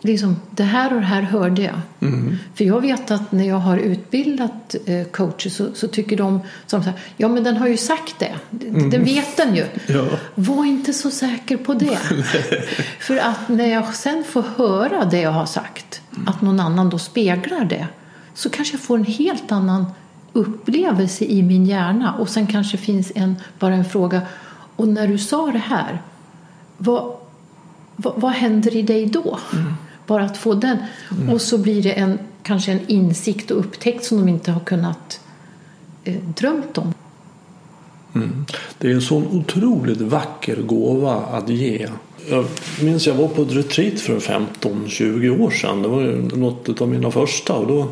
liksom, 0.00 0.36
det 0.50 0.62
här 0.62 0.94
och 0.94 1.00
det 1.00 1.06
här 1.06 1.22
hörde 1.22 1.62
jag. 1.62 1.80
Mm. 2.00 2.36
För 2.54 2.64
jag 2.64 2.80
vet 2.80 3.10
att 3.10 3.32
när 3.32 3.48
jag 3.48 3.56
har 3.56 3.78
utbildat 3.78 4.74
eh, 4.86 5.04
coacher 5.04 5.50
så, 5.50 5.74
så, 5.74 5.88
tycker 5.88 6.16
de 6.16 6.40
som 6.66 6.82
så 6.82 6.90
här, 6.90 7.00
ja 7.16 7.28
men 7.28 7.44
den 7.44 7.56
har 7.56 7.68
ju 7.68 7.76
sagt 7.76 8.18
det. 8.18 8.34
Mm. 8.66 8.90
Den 8.90 9.04
vet 9.04 9.36
den 9.36 9.54
ju. 9.54 9.64
Ja. 9.86 10.04
Var 10.34 10.64
inte 10.64 10.92
så 10.92 11.10
säker 11.10 11.56
på 11.56 11.74
det. 11.74 11.98
För 13.00 13.16
att 13.16 13.48
när 13.48 13.66
jag 13.66 13.94
sen 13.94 14.24
får 14.24 14.44
höra 14.56 15.04
det 15.04 15.20
jag 15.20 15.30
har 15.30 15.46
sagt, 15.46 16.00
mm. 16.14 16.28
att 16.28 16.42
någon 16.42 16.60
annan 16.60 16.90
då 16.90 16.98
speglar 16.98 17.64
det, 17.64 17.86
så 18.34 18.50
kanske 18.50 18.74
jag 18.74 18.80
får 18.80 18.98
en 18.98 19.04
helt 19.04 19.52
annan 19.52 19.86
upplevelse 20.32 21.24
i 21.24 21.42
min 21.42 21.66
hjärna. 21.66 22.14
Och 22.14 22.28
sen 22.28 22.46
kanske 22.46 22.76
finns 22.76 23.12
en, 23.14 23.36
bara 23.58 23.74
en 23.74 23.84
fråga, 23.84 24.22
och 24.76 24.88
när 24.88 25.08
du 25.08 25.18
sa 25.18 25.46
det 25.52 25.58
här, 25.58 26.02
vad, 26.76 27.16
vad, 27.96 28.32
händer 28.32 28.76
i 28.76 28.82
dig 28.82 29.06
då? 29.06 29.38
Mm. 29.52 29.72
Bara 30.06 30.24
att 30.24 30.36
få 30.36 30.54
den. 30.54 30.78
Mm. 31.10 31.30
Och 31.30 31.40
så 31.40 31.58
blir 31.58 31.82
det 31.82 31.92
en, 31.92 32.18
kanske 32.42 32.72
en 32.72 32.80
insikt 32.86 33.50
och 33.50 33.58
upptäckt 33.58 34.04
som 34.04 34.18
de 34.18 34.28
inte 34.28 34.52
har 34.52 34.60
kunnat 34.60 35.20
eh, 36.04 36.14
drömt 36.36 36.78
om. 36.78 36.94
Mm. 38.14 38.46
Det 38.78 38.90
är 38.90 38.94
en 38.94 39.02
sån 39.02 39.26
otroligt 39.26 40.00
vacker 40.00 40.56
gåva 40.56 41.14
att 41.14 41.48
ge. 41.48 41.88
Jag 42.30 42.44
minns 42.82 43.06
jag 43.06 43.14
var 43.14 43.28
på 43.28 43.42
ett 43.42 43.52
retreat 43.52 44.00
för 44.00 44.20
15-20 44.20 45.40
år 45.40 45.50
sedan. 45.50 45.82
Det 45.82 45.88
var 45.88 46.36
något 46.36 46.80
av 46.80 46.88
mina 46.88 47.10
första. 47.10 47.54
Och 47.54 47.66
då 47.66 47.88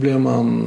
blev 0.00 0.20
man 0.20 0.64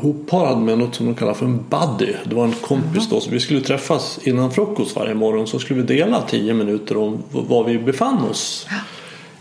hopparad 0.00 0.58
med 0.58 0.78
något 0.78 0.94
som 0.94 1.06
de 1.06 1.14
kallar 1.14 1.34
för 1.34 1.46
en 1.46 1.64
buddy. 1.70 2.12
Det 2.24 2.34
var 2.34 2.44
en 2.44 2.52
kompis 2.52 3.08
då. 3.08 3.20
Så 3.20 3.30
vi 3.30 3.40
skulle 3.40 3.60
träffas 3.60 4.18
innan 4.22 4.50
frukost 4.50 4.96
varje 4.96 5.14
morgon. 5.14 5.46
Så 5.46 5.58
skulle 5.58 5.82
vi 5.82 5.86
dela 5.86 6.22
tio 6.22 6.54
minuter 6.54 6.96
om 6.96 7.22
var 7.30 7.64
vi 7.64 7.78
befann 7.78 8.22
oss. 8.22 8.66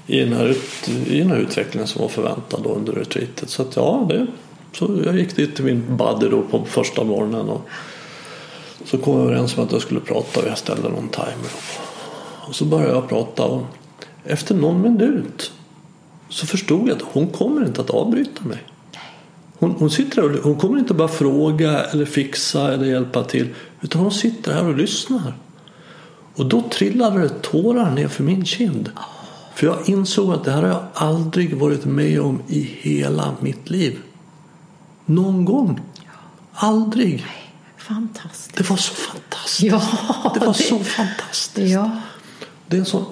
I 0.07 0.19
den, 0.19 0.33
här 0.33 0.45
ut, 0.45 0.89
I 1.07 1.19
den 1.19 1.29
här 1.29 1.37
utvecklingen 1.37 1.87
som 1.87 2.01
var 2.01 2.09
förväntad 2.09 2.59
då 2.63 2.69
under 2.69 2.93
retreatet. 2.93 3.49
Så 3.49 3.61
att 3.61 3.75
ja, 3.75 4.05
det, 4.09 4.27
så 4.73 4.99
jag 5.05 5.15
gick 5.19 5.35
dit 5.35 5.55
till 5.55 5.65
min 5.65 5.97
buddy 5.97 6.29
då 6.29 6.41
på 6.41 6.65
första 6.65 7.03
morgonen. 7.03 7.49
Och 7.49 7.67
Så 8.85 8.97
kom 8.97 9.17
vi 9.17 9.23
överens 9.23 9.57
om 9.57 9.63
att 9.63 9.71
jag 9.71 9.81
skulle 9.81 9.99
prata 9.99 10.39
och 10.39 10.47
jag 10.47 10.57
ställde 10.57 10.89
någon 10.89 11.09
timer. 11.09 11.51
Och 12.47 12.55
så 12.55 12.65
började 12.65 12.93
jag 12.93 13.09
prata 13.09 13.45
och 13.45 13.61
efter 14.23 14.55
någon 14.55 14.81
minut 14.81 15.51
så 16.29 16.47
förstod 16.47 16.89
jag 16.89 16.95
att 16.95 17.01
hon 17.01 17.27
kommer 17.27 17.65
inte 17.65 17.81
att 17.81 17.89
avbryta 17.89 18.43
mig. 18.43 18.57
Hon, 19.61 19.75
hon 19.79 19.89
sitter 19.91 20.23
och, 20.23 20.43
hon 20.43 20.55
kommer 20.55 20.79
inte 20.79 20.93
bara 20.93 21.07
fråga 21.07 21.83
eller 21.83 22.05
fixa 22.05 22.73
eller 22.73 22.85
hjälpa 22.85 23.23
till 23.23 23.47
utan 23.81 24.01
hon 24.01 24.11
sitter 24.11 24.53
här 24.53 24.65
och 24.65 24.77
lyssnar. 24.77 25.33
Och 26.35 26.45
då 26.45 26.61
trillade 26.61 27.21
det 27.21 27.29
tårar 27.41 27.91
ner 27.91 28.07
för 28.07 28.23
min 28.23 28.45
kind. 28.45 28.89
För 29.55 29.67
jag 29.67 29.89
insåg 29.89 30.33
att 30.33 30.43
det 30.43 30.51
här 30.51 30.61
har 30.61 30.69
jag 30.69 30.83
aldrig 30.93 31.57
varit 31.57 31.85
med 31.85 32.21
om 32.21 32.41
i 32.47 32.59
hela 32.81 33.35
mitt 33.39 33.69
liv. 33.69 33.97
Någon 35.05 35.45
gång. 35.45 35.79
Aldrig. 36.53 37.25
Fantastiskt. 37.77 38.55
Det 38.57 38.69
var 38.69 38.77
så 38.77 38.93
fantastiskt. 38.93 39.61
Ja, 39.63 39.81
det 40.33 40.39
var 40.39 40.47
det- 40.57 40.63
så 40.63 40.79
fantastiskt. 40.79 41.71
Ja, 41.73 41.89
Det 42.67 42.75
är 42.75 42.79
en 42.79 42.85
sån 42.85 43.05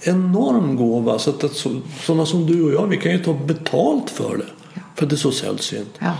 enorm 0.00 0.76
gåva. 0.76 1.18
Så 1.18 1.30
att 1.30 1.52
så, 1.56 1.80
sådana 2.00 2.26
som 2.26 2.46
du 2.46 2.62
och 2.62 2.72
jag, 2.72 2.86
vi 2.86 2.96
kan 2.96 3.12
ju 3.12 3.18
ta 3.24 3.34
betalt 3.34 4.10
för 4.10 4.36
det. 4.36 4.46
För 4.96 5.06
det 5.06 5.14
är 5.14 5.16
så 5.16 5.32
sällsynt. 5.32 5.94
ja, 5.98 6.14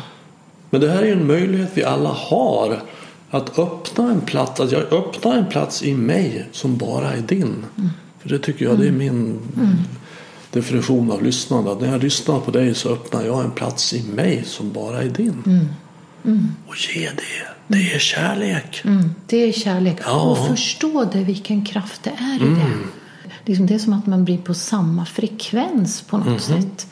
Men 0.70 0.80
det 0.80 0.90
här 0.90 1.02
är 1.02 1.12
en 1.12 1.26
möjlighet 1.26 1.70
vi 1.74 1.84
alla 1.84 2.08
har. 2.10 2.82
Att 3.30 3.58
öppna 3.58 4.10
en 4.10 4.20
plats, 4.20 4.60
att 4.60 4.72
jag 4.72 4.92
öppnar 4.92 5.36
en 5.36 5.46
plats 5.46 5.82
i 5.82 5.94
mig 5.94 6.48
som 6.52 6.76
bara 6.76 7.12
är 7.12 7.20
din. 7.20 7.64
För 8.20 8.28
det 8.28 8.38
tycker 8.38 8.64
jag 8.64 8.78
det 8.78 8.88
är 8.88 8.92
min 8.92 9.38
definition 10.50 11.10
av 11.12 11.22
lyssnande. 11.22 11.72
Att 11.72 11.80
när 11.80 11.92
jag 11.92 12.02
lyssnar 12.02 12.40
på 12.40 12.50
dig 12.50 12.74
så 12.74 12.88
öppnar 12.92 13.24
jag 13.24 13.44
en 13.44 13.50
plats 13.50 13.94
i 13.94 14.02
mig 14.02 14.44
som 14.46 14.72
bara 14.72 15.02
är 15.02 15.08
din. 15.08 15.68
Och 16.66 16.76
ge 16.94 17.10
det. 17.10 17.46
Det 17.66 17.92
är 17.92 17.98
kärlek. 17.98 18.82
mm, 18.84 19.10
det 19.26 19.36
är 19.36 19.52
kärlek. 19.52 19.96
Ja. 20.04 20.30
Och 20.30 20.46
förstå 20.46 21.04
det, 21.12 21.24
vilken 21.24 21.64
kraft 21.64 22.02
det 22.02 22.10
är 22.10 22.36
i 22.36 22.54
det. 22.54 22.72
Liksom 23.44 23.66
det 23.66 23.74
är 23.74 23.78
som 23.78 23.92
att 23.92 24.06
man 24.06 24.24
blir 24.24 24.38
på 24.38 24.54
samma 24.54 25.06
frekvens 25.06 26.02
på 26.02 26.18
något 26.18 26.42
sätt. 26.42 26.86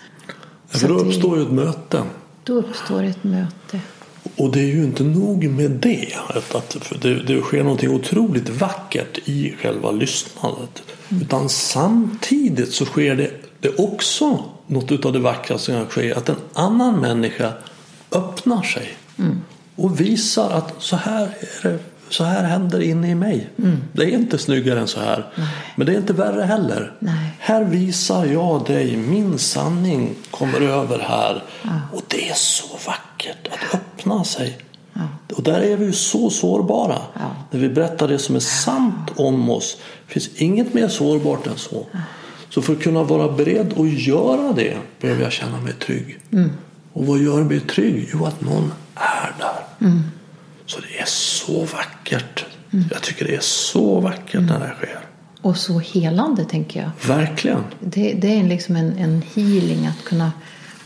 För 0.81 0.89
då 0.89 0.95
uppstår 0.95 1.37
ju 1.37 1.43
ett 1.43 1.53
möte. 1.53 2.03
Då 2.45 2.53
uppstår 2.53 3.03
ett 3.03 3.25
möte. 3.25 3.81
Och 4.37 4.53
det 4.53 4.61
är 4.61 4.75
ju 4.75 4.85
inte 4.85 5.05
nog 5.05 5.45
med 5.45 5.71
det. 5.71 6.15
Att, 6.29 6.55
att, 6.55 6.93
det, 7.03 7.23
det 7.23 7.41
sker 7.41 7.63
någonting 7.63 7.91
otroligt 7.91 8.49
vackert 8.49 9.19
i 9.25 9.55
själva 9.59 9.91
lyssnandet. 9.91 10.83
Utan 11.09 11.49
samtidigt 11.49 12.73
så 12.73 12.85
sker 12.85 13.17
det, 13.17 13.31
det 13.61 13.79
också 13.79 14.45
något 14.67 15.05
av 15.05 15.13
det 15.13 15.19
vackraste 15.19 15.65
som 15.65 15.75
kan 15.75 15.87
ske. 15.87 16.15
Att 16.15 16.29
en 16.29 16.37
annan 16.53 17.01
människa 17.01 17.53
öppnar 18.13 18.63
sig. 18.63 18.97
Och 19.77 20.01
visar 20.01 20.51
att 20.51 20.75
så 20.79 20.97
här, 20.97 21.23
är 21.63 21.69
det, 21.69 21.79
så 22.09 22.25
här 22.25 22.45
händer 22.45 22.81
inne 22.81 23.11
i 23.11 23.15
mig. 23.15 23.49
Det 23.93 24.03
är 24.03 24.09
inte 24.09 24.39
snyggare 24.39 24.81
än 24.81 24.89
så 24.89 25.01
här. 25.01 25.27
Men 25.77 25.87
det 25.87 25.93
är 25.93 25.97
inte 25.97 26.13
värre 26.13 26.43
heller. 26.43 26.93
Nej. 26.99 27.31
Här 27.39 27.65
visar 27.65 28.27
jag 28.27 28.67
dig, 28.67 28.97
min 28.97 29.39
sanning 29.39 30.15
kommer 30.31 30.61
över 30.61 30.99
här. 30.99 31.43
Och 31.93 32.03
det 32.09 32.29
är 32.29 32.35
så 32.35 32.67
vackert 32.87 33.49
att 33.51 33.75
öppna 33.75 34.25
sig. 34.25 34.59
Och 35.37 35.43
där 35.43 35.61
är 35.61 35.77
vi 35.77 35.85
ju 35.85 35.93
så 35.93 36.31
sårbara. 36.31 36.99
När 37.51 37.61
vi 37.61 37.69
berättar 37.69 38.09
det 38.09 38.19
som 38.19 38.37
är 38.37 38.41
sant 38.41 39.11
om 39.17 39.51
oss. 39.51 39.77
Det 40.07 40.13
finns 40.13 40.29
inget 40.37 40.75
mer 40.75 40.89
sårbart 40.89 41.47
än 41.47 41.57
så. 41.57 41.87
Så 42.51 42.63
för 42.63 42.73
att 42.73 42.83
kunna 42.83 43.03
vara 43.03 43.33
beredd 43.33 43.81
att 43.81 44.01
göra 44.07 44.53
det 44.53 44.77
behöver 45.01 45.23
jag 45.23 45.33
känna 45.33 45.61
mig 45.61 45.73
trygg. 45.73 46.19
Och 46.93 47.07
vad 47.07 47.19
gör 47.19 47.43
mig 47.43 47.61
trygg? 47.61 48.09
Jo, 48.13 48.25
att 48.25 48.41
någon 48.41 48.73
är 48.95 49.33
där. 49.39 50.01
Så 50.67 50.81
det 50.81 50.99
är 50.99 51.07
så 51.07 51.65
vackert. 51.65 52.45
Jag 52.91 53.03
tycker 53.03 53.25
det 53.25 53.35
är 53.35 53.41
så 53.41 54.01
vackert 54.01 54.41
när 54.41 54.61
det 54.61 54.75
sker. 54.77 55.01
Och 55.41 55.57
så 55.57 55.79
helande, 55.79 56.45
tänker 56.45 56.81
jag. 56.81 56.91
Verkligen. 57.09 57.65
Det, 57.81 58.13
det 58.13 58.41
är 58.41 58.45
liksom 58.45 58.77
en, 58.77 58.99
en 58.99 59.23
healing 59.35 59.87
att 59.87 60.05
kunna 60.05 60.33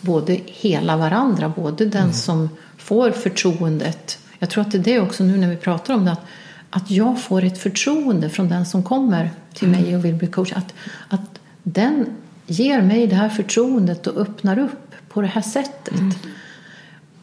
både 0.00 0.40
hela 0.44 0.96
varandra, 0.96 1.52
både 1.56 1.86
den 1.86 2.14
som 2.14 2.48
får 2.76 3.10
förtroendet. 3.10 4.18
Jag 4.38 4.50
tror 4.50 4.62
att 4.62 4.72
det 4.72 4.78
är 4.78 4.82
det 4.82 5.00
också 5.00 5.24
nu 5.24 5.36
när 5.36 5.48
vi 5.48 5.56
pratar 5.56 5.94
om 5.94 6.04
det, 6.04 6.12
att, 6.12 6.22
att 6.70 6.90
jag 6.90 7.22
får 7.22 7.44
ett 7.44 7.58
förtroende 7.58 8.30
från 8.30 8.48
den 8.48 8.66
som 8.66 8.82
kommer 8.82 9.30
till 9.54 9.68
mig 9.68 9.96
och 9.96 10.04
vill 10.04 10.14
bli 10.14 10.26
coach. 10.26 10.52
Att, 10.52 10.74
att 11.08 11.40
den 11.62 12.06
ger 12.46 12.82
mig 12.82 13.06
det 13.06 13.16
här 13.16 13.28
förtroendet 13.28 14.06
och 14.06 14.16
öppnar 14.20 14.58
upp 14.58 14.94
på 15.08 15.20
det 15.20 15.28
här 15.28 15.42
sättet. 15.42 15.94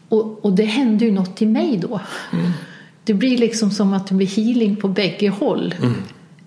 Och, 0.08 0.44
och 0.44 0.52
det 0.52 0.64
händer 0.64 1.06
ju 1.06 1.12
något 1.12 1.42
i 1.42 1.46
mig 1.46 1.76
då. 1.78 2.00
Det 3.04 3.14
blir 3.14 3.38
liksom 3.38 3.70
som 3.70 3.92
att 3.92 4.06
det 4.06 4.14
blir 4.14 4.26
healing 4.26 4.76
på 4.76 4.88
bägge 4.88 5.28
håll. 5.28 5.74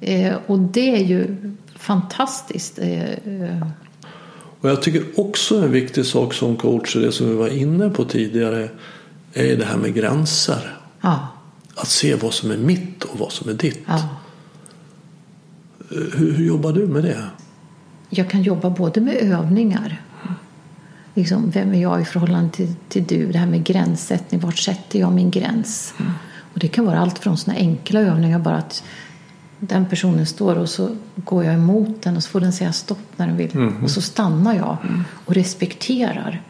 Eh, 0.01 0.33
och 0.47 0.59
det 0.59 0.95
är 0.95 1.03
ju 1.05 1.35
fantastiskt. 1.75 2.79
Eh, 2.79 3.11
eh, 3.11 3.67
Och 4.61 4.69
jag 4.69 4.81
tycker 4.81 5.03
också 5.19 5.63
en 5.63 5.71
viktig 5.71 6.05
sak 6.05 6.33
som 6.33 6.55
coach, 6.57 6.95
det 6.95 7.11
som 7.11 7.29
vi 7.29 7.35
var 7.35 7.47
inne 7.47 7.89
på 7.89 8.05
tidigare, 8.05 8.69
är 9.33 9.57
det 9.57 9.65
här 9.65 9.77
med 9.77 9.93
gränser. 9.93 10.77
ja, 11.01 11.27
Att 11.75 11.87
se 11.87 12.15
vad 12.15 12.33
som 12.33 12.51
är 12.51 12.57
mitt 12.57 13.03
och 13.03 13.19
vad 13.19 13.31
som 13.31 13.49
är 13.49 13.53
ditt. 13.53 13.79
ja. 13.87 14.09
Hur, 15.89 16.33
hur 16.37 16.45
jobbar 16.45 16.71
du 16.73 16.87
med 16.87 17.03
det? 17.03 17.23
Jag 18.09 18.29
kan 18.29 18.43
jobba 18.43 18.69
både 18.69 19.01
med 19.01 19.15
övningar. 19.15 20.01
Liksom, 21.19 21.49
vem 21.51 21.73
är 21.73 21.81
jag 21.81 22.01
i 22.01 22.05
förhållande 22.05 22.49
till, 22.49 22.75
till 22.89 23.03
du? 23.03 23.31
Det 23.31 23.37
här 23.37 23.47
med 23.47 23.63
gränssättning. 23.63 24.39
Vart 24.41 24.57
sätter 24.57 24.99
jag 24.99 25.13
min 25.13 25.31
gräns? 25.31 25.93
Och 26.53 26.59
det 26.59 26.67
kan 26.67 26.85
vara 26.85 26.99
allt 26.99 27.19
från 27.19 27.37
såna 27.37 27.57
enkla 27.57 27.99
övningar. 27.99 28.39
Bara 28.39 28.57
att 28.57 28.83
den 29.59 29.85
personen 29.85 30.25
står 30.25 30.55
och 30.55 30.69
så 30.69 30.95
går 31.15 31.43
jag 31.43 31.53
emot 31.53 32.01
den 32.01 32.15
och 32.15 32.23
så 32.23 32.29
får 32.29 32.39
den 32.39 32.53
säga 32.53 32.73
stopp 32.73 33.17
när 33.17 33.27
den 33.27 33.37
vill. 33.37 33.71
Och 33.83 33.91
så 33.91 34.01
stannar 34.01 34.55
jag 34.55 34.77
och 35.25 35.33
respekterar 35.33 36.41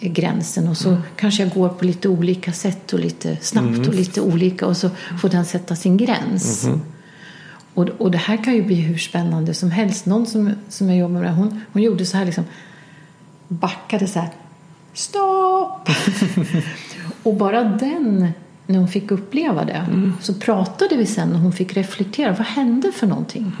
gränsen 0.00 0.68
och 0.68 0.76
så 0.76 0.96
kanske 1.16 1.42
jag 1.42 1.52
går 1.54 1.68
på 1.68 1.84
lite 1.84 2.08
olika 2.08 2.52
sätt 2.52 2.92
och 2.92 2.98
lite 2.98 3.36
snabbt 3.40 3.88
och 3.88 3.94
lite 3.94 4.20
olika 4.20 4.66
och 4.66 4.76
så 4.76 4.90
får 5.20 5.28
den 5.28 5.44
sätta 5.44 5.76
sin 5.76 5.96
gräns. 5.96 6.68
Och, 7.74 7.88
och 7.88 8.10
det 8.10 8.18
här 8.18 8.44
kan 8.44 8.54
ju 8.54 8.62
bli 8.62 8.74
hur 8.74 8.98
spännande 8.98 9.54
som 9.54 9.70
helst. 9.70 10.06
Någon 10.06 10.26
som, 10.26 10.52
som 10.68 10.88
jag 10.88 10.98
jobbar 10.98 11.20
med, 11.20 11.34
hon, 11.34 11.60
hon 11.72 11.82
gjorde 11.82 12.06
så 12.06 12.16
här 12.16 12.24
liksom 12.24 12.44
backade 13.48 14.06
så 14.06 14.18
här 14.18 14.30
stopp! 14.92 15.88
och 17.22 17.34
bara 17.34 17.64
den, 17.64 18.32
när 18.66 18.78
hon 18.78 18.88
fick 18.88 19.10
uppleva 19.10 19.64
det 19.64 19.86
så 20.20 20.34
pratade 20.34 20.96
vi 20.96 21.06
sen 21.06 21.32
och 21.32 21.38
hon 21.38 21.52
fick 21.52 21.76
reflektera. 21.76 22.32
Vad 22.32 22.46
hände 22.46 22.92
för 22.92 23.06
någonting? 23.06 23.52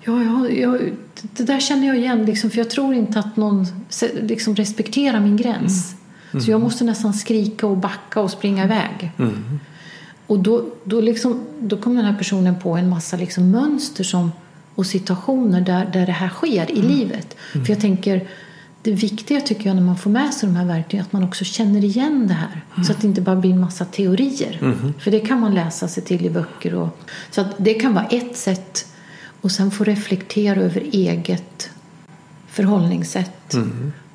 Ja, 0.00 0.22
ja, 0.22 0.48
ja, 0.48 0.78
det 1.20 1.42
där 1.42 1.60
känner 1.60 1.86
jag 1.86 1.96
igen, 1.96 2.24
liksom, 2.24 2.50
för 2.50 2.58
jag 2.58 2.70
tror 2.70 2.94
inte 2.94 3.18
att 3.18 3.36
någon 3.36 3.66
liksom, 4.22 4.56
respekterar 4.56 5.20
min 5.20 5.36
gräns. 5.36 5.94
Så 6.44 6.50
jag 6.50 6.60
måste 6.60 6.84
nästan 6.84 7.14
skrika 7.14 7.66
och 7.66 7.76
backa 7.76 8.20
och 8.20 8.30
springa 8.30 8.64
iväg. 8.64 9.12
Och 10.26 10.38
då, 10.38 10.64
då, 10.84 11.00
liksom, 11.00 11.40
då 11.60 11.76
kom 11.76 11.96
den 11.96 12.04
här 12.04 12.18
personen 12.18 12.60
på 12.60 12.76
en 12.76 12.88
massa 12.88 13.16
liksom 13.16 13.50
mönster 13.50 14.04
som, 14.04 14.32
och 14.74 14.86
situationer 14.86 15.60
där, 15.60 15.90
där 15.92 16.06
det 16.06 16.12
här 16.12 16.28
sker 16.28 16.70
i 16.70 16.82
livet. 16.82 17.36
För 17.52 17.68
jag 17.68 17.80
tänker, 17.80 18.28
det 18.82 18.92
viktiga 18.92 19.40
tycker 19.40 19.66
jag 19.66 19.76
när 19.76 19.82
man 19.82 19.96
får 19.98 20.10
med 20.10 20.34
sig 20.34 20.48
de 20.48 20.56
här 20.56 20.64
verktygen 20.64 21.04
är 21.04 21.06
att 21.06 21.12
man 21.12 21.24
också 21.24 21.44
känner 21.44 21.84
igen 21.84 22.26
det 22.28 22.34
här. 22.34 22.64
Så 22.84 22.92
att 22.92 23.00
det 23.00 23.06
inte 23.06 23.20
bara 23.20 23.36
blir 23.36 23.50
en 23.50 23.60
massa 23.60 23.84
teorier. 23.84 24.58
För 24.98 25.10
det 25.10 25.20
kan 25.20 25.40
man 25.40 25.54
läsa 25.54 25.88
sig 25.88 26.02
till 26.02 26.26
i 26.26 26.30
böcker. 26.30 26.74
Och, 26.74 26.98
så 27.30 27.40
att 27.40 27.54
det 27.58 27.74
kan 27.74 27.94
vara 27.94 28.06
ett 28.06 28.36
sätt. 28.36 28.86
Och 29.40 29.52
sen 29.52 29.70
få 29.70 29.84
reflektera 29.84 30.60
över 30.60 30.80
eget 30.92 31.70
förhållningssätt. 32.48 33.54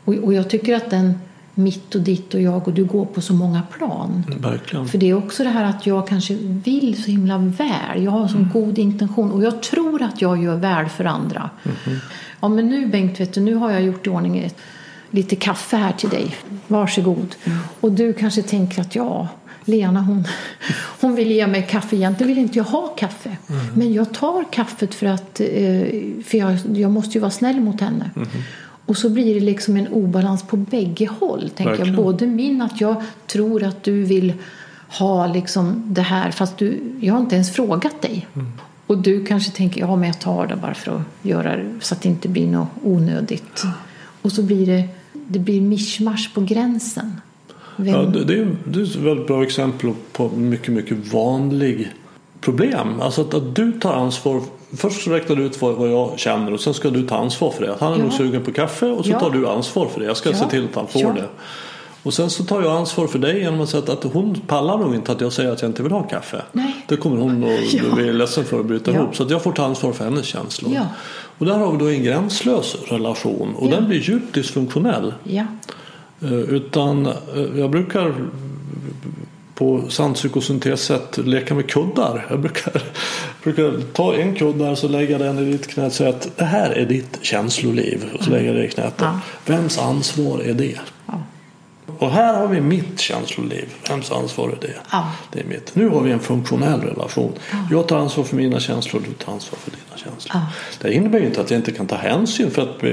Och, 0.05 0.13
och 0.13 0.33
jag 0.33 0.49
tycker 0.49 0.75
att 0.75 0.89
den 0.89 1.19
mitt 1.55 1.95
och 1.95 2.01
ditt 2.01 2.33
och 2.33 2.41
jag 2.41 2.67
och 2.67 2.73
du 2.73 2.85
går 2.85 3.05
på 3.05 3.21
så 3.21 3.33
många 3.33 3.61
plan. 3.61 4.23
Verkligen. 4.39 4.87
För 4.87 4.97
det 4.97 5.09
är 5.09 5.13
också 5.13 5.43
det 5.43 5.49
här 5.49 5.63
att 5.63 5.87
jag 5.87 6.07
kanske 6.07 6.33
vill 6.39 7.03
så 7.03 7.11
himla 7.11 7.37
väl. 7.37 8.03
Jag 8.03 8.11
har 8.11 8.27
så 8.27 8.45
god 8.53 8.77
intention 8.77 9.31
och 9.31 9.43
jag 9.43 9.63
tror 9.63 10.01
att 10.01 10.21
jag 10.21 10.43
gör 10.43 10.55
väl 10.55 10.89
för 10.89 11.05
andra. 11.05 11.49
Ja 12.39 12.47
men 12.47 12.69
nu 12.69 12.87
Bengt, 12.87 13.19
vet 13.19 13.33
du, 13.33 13.41
nu 13.41 13.55
har 13.55 13.71
jag 13.71 13.83
gjort 13.83 14.07
i 14.07 14.09
ordning 14.09 14.37
ett, 14.39 14.57
lite 15.11 15.35
kaffe 15.35 15.77
här 15.77 15.91
till 15.91 16.09
dig. 16.09 16.35
Varsågod. 16.67 17.35
Och 17.79 17.91
du 17.91 18.13
kanske 18.13 18.41
tänker 18.41 18.81
att 18.81 18.95
ja, 18.95 19.27
Lena 19.65 20.01
hon, 20.01 20.27
hon 21.01 21.15
vill 21.15 21.31
ge 21.31 21.47
mig 21.47 21.67
kaffe. 21.69 21.95
Egentligen 21.95 22.27
vill 22.27 22.37
inte 22.37 22.57
jag 22.59 22.65
ha 22.65 22.87
kaffe. 22.87 23.37
Men 23.75 23.93
jag 23.93 24.13
tar 24.13 24.45
kaffet 24.51 24.95
för 24.95 25.05
att 25.05 25.39
eh, 25.39 25.47
för 26.25 26.35
jag, 26.37 26.57
jag 26.73 26.91
måste 26.91 27.13
ju 27.13 27.19
vara 27.19 27.31
snäll 27.31 27.59
mot 27.59 27.81
henne. 27.81 28.11
Och 28.85 28.97
så 28.97 29.09
blir 29.09 29.33
det 29.33 29.39
liksom 29.39 29.77
en 29.77 29.87
obalans 29.87 30.43
på 30.43 30.57
bägge 30.57 31.09
håll. 31.19 31.49
Tänker 31.55 31.85
jag. 31.85 31.95
Både 31.95 32.25
min 32.27 32.61
att 32.61 32.81
jag 32.81 33.03
tror 33.27 33.63
att 33.63 33.83
du 33.83 34.03
vill 34.03 34.33
ha 34.87 35.27
liksom 35.27 35.83
det 35.87 36.01
här 36.01 36.31
fast 36.31 36.57
du, 36.57 36.81
jag 36.99 37.13
har 37.13 37.21
inte 37.21 37.35
ens 37.35 37.51
frågat 37.51 38.01
dig. 38.01 38.27
Och 38.87 38.97
du 38.97 39.25
kanske 39.25 39.51
tänker 39.51 39.81
ja 39.81 39.95
men 39.95 40.07
jag 40.07 40.19
tar 40.19 40.47
det 40.47 40.55
bara 40.55 40.73
för 40.73 40.91
att 40.91 41.01
göra 41.21 41.55
det 41.55 41.69
så 41.79 41.95
att 41.95 42.01
det 42.01 42.09
inte 42.09 42.27
blir 42.27 42.47
något 42.47 42.67
onödigt. 42.83 43.63
Och 44.21 44.31
så 44.31 44.43
blir 44.43 44.65
det, 44.65 44.87
det 45.13 45.39
blir 45.39 45.61
mischmasch 45.61 46.31
på 46.33 46.41
gränsen. 46.41 47.21
Vem... 47.75 47.93
Ja, 47.95 48.01
det, 48.01 48.23
det, 48.23 48.33
är, 48.33 48.55
det 48.65 48.79
är 48.79 48.83
ett 48.83 48.95
väldigt 48.95 49.27
bra 49.27 49.43
exempel 49.43 49.93
på 50.11 50.29
mycket, 50.29 50.73
mycket 50.73 51.13
vanlig 51.13 51.91
problem. 52.41 53.01
Alltså 53.01 53.21
att, 53.21 53.33
att 53.33 53.55
du 53.55 53.71
tar 53.71 53.93
ansvar. 53.93 54.41
Först 54.77 55.03
så 55.03 55.09
räknar 55.11 55.35
du 55.35 55.43
ut 55.43 55.61
vad, 55.61 55.75
vad 55.75 55.89
jag 55.91 56.19
känner 56.19 56.53
och 56.53 56.59
sen 56.59 56.73
ska 56.73 56.89
du 56.89 57.07
ta 57.07 57.15
ansvar 57.17 57.51
för 57.51 57.65
det. 57.65 57.75
Han 57.79 57.93
är 57.93 57.97
Ja. 57.97 58.03
nog 58.03 58.13
sugen 58.13 58.43
på 58.43 58.51
kaffe 58.51 58.85
och 58.85 59.05
så 59.05 59.11
Ja. 59.11 59.19
tar 59.19 59.29
du 59.29 59.47
ansvar 59.47 59.87
för 59.87 59.99
det. 59.99 60.05
Jag 60.05 60.17
ska 60.17 60.29
Ja. 60.29 60.35
se 60.35 60.49
till 60.49 60.65
att 60.65 60.75
han 60.75 60.87
får 60.87 61.01
Ja. 61.01 61.13
det. 61.13 61.27
Och 62.03 62.13
sen 62.13 62.29
så 62.29 62.43
tar 62.43 62.61
jag 62.61 62.71
ansvar 62.71 63.07
för 63.07 63.19
dig 63.19 63.39
genom 63.39 63.61
att 63.61 63.69
säga 63.69 63.83
att 63.93 64.03
hon 64.03 64.41
pallar 64.47 64.77
nog 64.77 64.95
inte 64.95 65.11
att 65.11 65.21
jag 65.21 65.33
säger 65.33 65.51
att 65.51 65.61
jag 65.61 65.69
inte 65.69 65.83
vill 65.83 65.91
ha 65.91 66.03
kaffe. 66.03 66.41
Nej. 66.51 66.85
Det 66.87 66.97
kommer 66.97 67.17
hon 67.17 67.43
att 67.43 67.73
Ja. 67.73 67.95
bli 67.95 68.13
ledsen 68.13 68.45
för 68.45 68.59
att 68.59 68.65
bryta 68.65 68.91
Ja. 68.91 68.97
ihop. 68.97 69.15
Så 69.15 69.23
att 69.23 69.29
jag 69.29 69.41
får 69.43 69.51
ta 69.51 69.65
ansvar 69.65 69.91
för 69.93 70.03
hennes 70.03 70.25
känslor. 70.25 70.71
Ja. 70.75 70.81
Och 71.37 71.45
där 71.45 71.53
har 71.57 71.71
vi 71.71 71.77
då 71.77 71.85
en 71.89 72.03
gränslös 72.03 72.75
relation 72.87 73.55
och 73.55 73.67
Ja. 73.67 73.71
den 73.75 73.87
blir 73.87 73.99
djupt 73.99 74.33
dysfunktionell. 74.35 75.13
Eh, 76.21 76.33
Utan 76.33 77.05
eh, 77.05 77.13
jag 77.55 77.69
brukar 77.69 78.13
på 79.63 79.89
sandpsykosyntes-sätt 79.89 81.17
leka 81.17 81.55
med 81.55 81.69
kuddar. 81.69 82.25
Jag 82.29 82.39
brukar, 82.39 82.81
brukar 83.43 83.81
ta 83.93 84.15
en 84.15 84.35
kudde 84.35 84.75
så 84.75 84.87
lägga 84.87 85.17
den 85.17 85.39
i 85.39 85.51
ditt 85.51 85.67
knä 85.67 85.85
och 85.85 85.91
säga 85.91 86.09
att 86.09 86.37
det 86.37 86.45
här 86.45 86.69
är 86.69 86.85
ditt 86.85 87.19
känsloliv. 87.21 88.09
Och 88.13 88.23
så 88.23 88.29
lägger 88.29 88.47
jag 88.47 88.55
det 88.55 88.65
i 88.65 88.69
knät. 88.69 88.93
Ja. 88.97 89.19
Vems 89.45 89.79
ansvar 89.79 90.39
är 90.39 90.53
det? 90.53 90.79
Ja. 91.05 91.23
Och 91.99 92.11
här 92.11 92.33
har 92.33 92.47
vi 92.47 92.61
mitt 92.61 92.99
känsloliv. 92.99 93.65
Vems 93.89 94.11
ansvar 94.11 94.49
är 94.49 94.57
det? 94.61 94.75
Ja. 94.91 95.11
Det 95.31 95.39
är 95.39 95.45
mitt. 95.45 95.75
Nu 95.75 95.89
har 95.89 96.01
vi 96.01 96.11
en 96.11 96.19
funktionell 96.19 96.81
relation. 96.81 97.33
Jag 97.71 97.87
tar 97.87 97.97
ansvar 97.97 98.23
för 98.23 98.35
mina 98.35 98.59
känslor, 98.59 99.01
du 99.07 99.13
tar 99.13 99.33
ansvar 99.33 99.59
för 99.59 99.71
dina 99.71 99.97
känslor. 100.03 100.41
Det 100.81 100.93
innebär 100.93 101.19
inte 101.19 101.41
att 101.41 101.51
jag 101.51 101.59
inte 101.59 101.71
kan 101.71 101.87
ta 101.87 101.95
hänsyn. 101.95 102.51
För 102.51 102.61
att, 102.61 102.83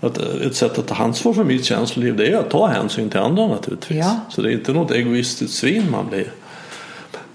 att 0.00 0.18
ett 0.18 0.56
sätt 0.56 0.78
att 0.78 0.86
ta 0.86 0.94
ansvar 0.94 1.32
för 1.32 1.44
mitt 1.44 1.64
känsloliv 1.64 2.16
det 2.16 2.26
är 2.32 2.36
att 2.36 2.50
ta 2.50 2.66
hänsyn 2.66 3.10
till 3.10 3.20
andra 3.20 3.46
naturligtvis. 3.46 3.98
Ja. 3.98 4.20
Så 4.30 4.42
det 4.42 4.48
är 4.48 4.52
inte 4.52 4.72
något 4.72 4.90
egoistiskt 4.90 5.54
svin 5.54 5.90
man 5.90 6.08
blir. 6.08 6.32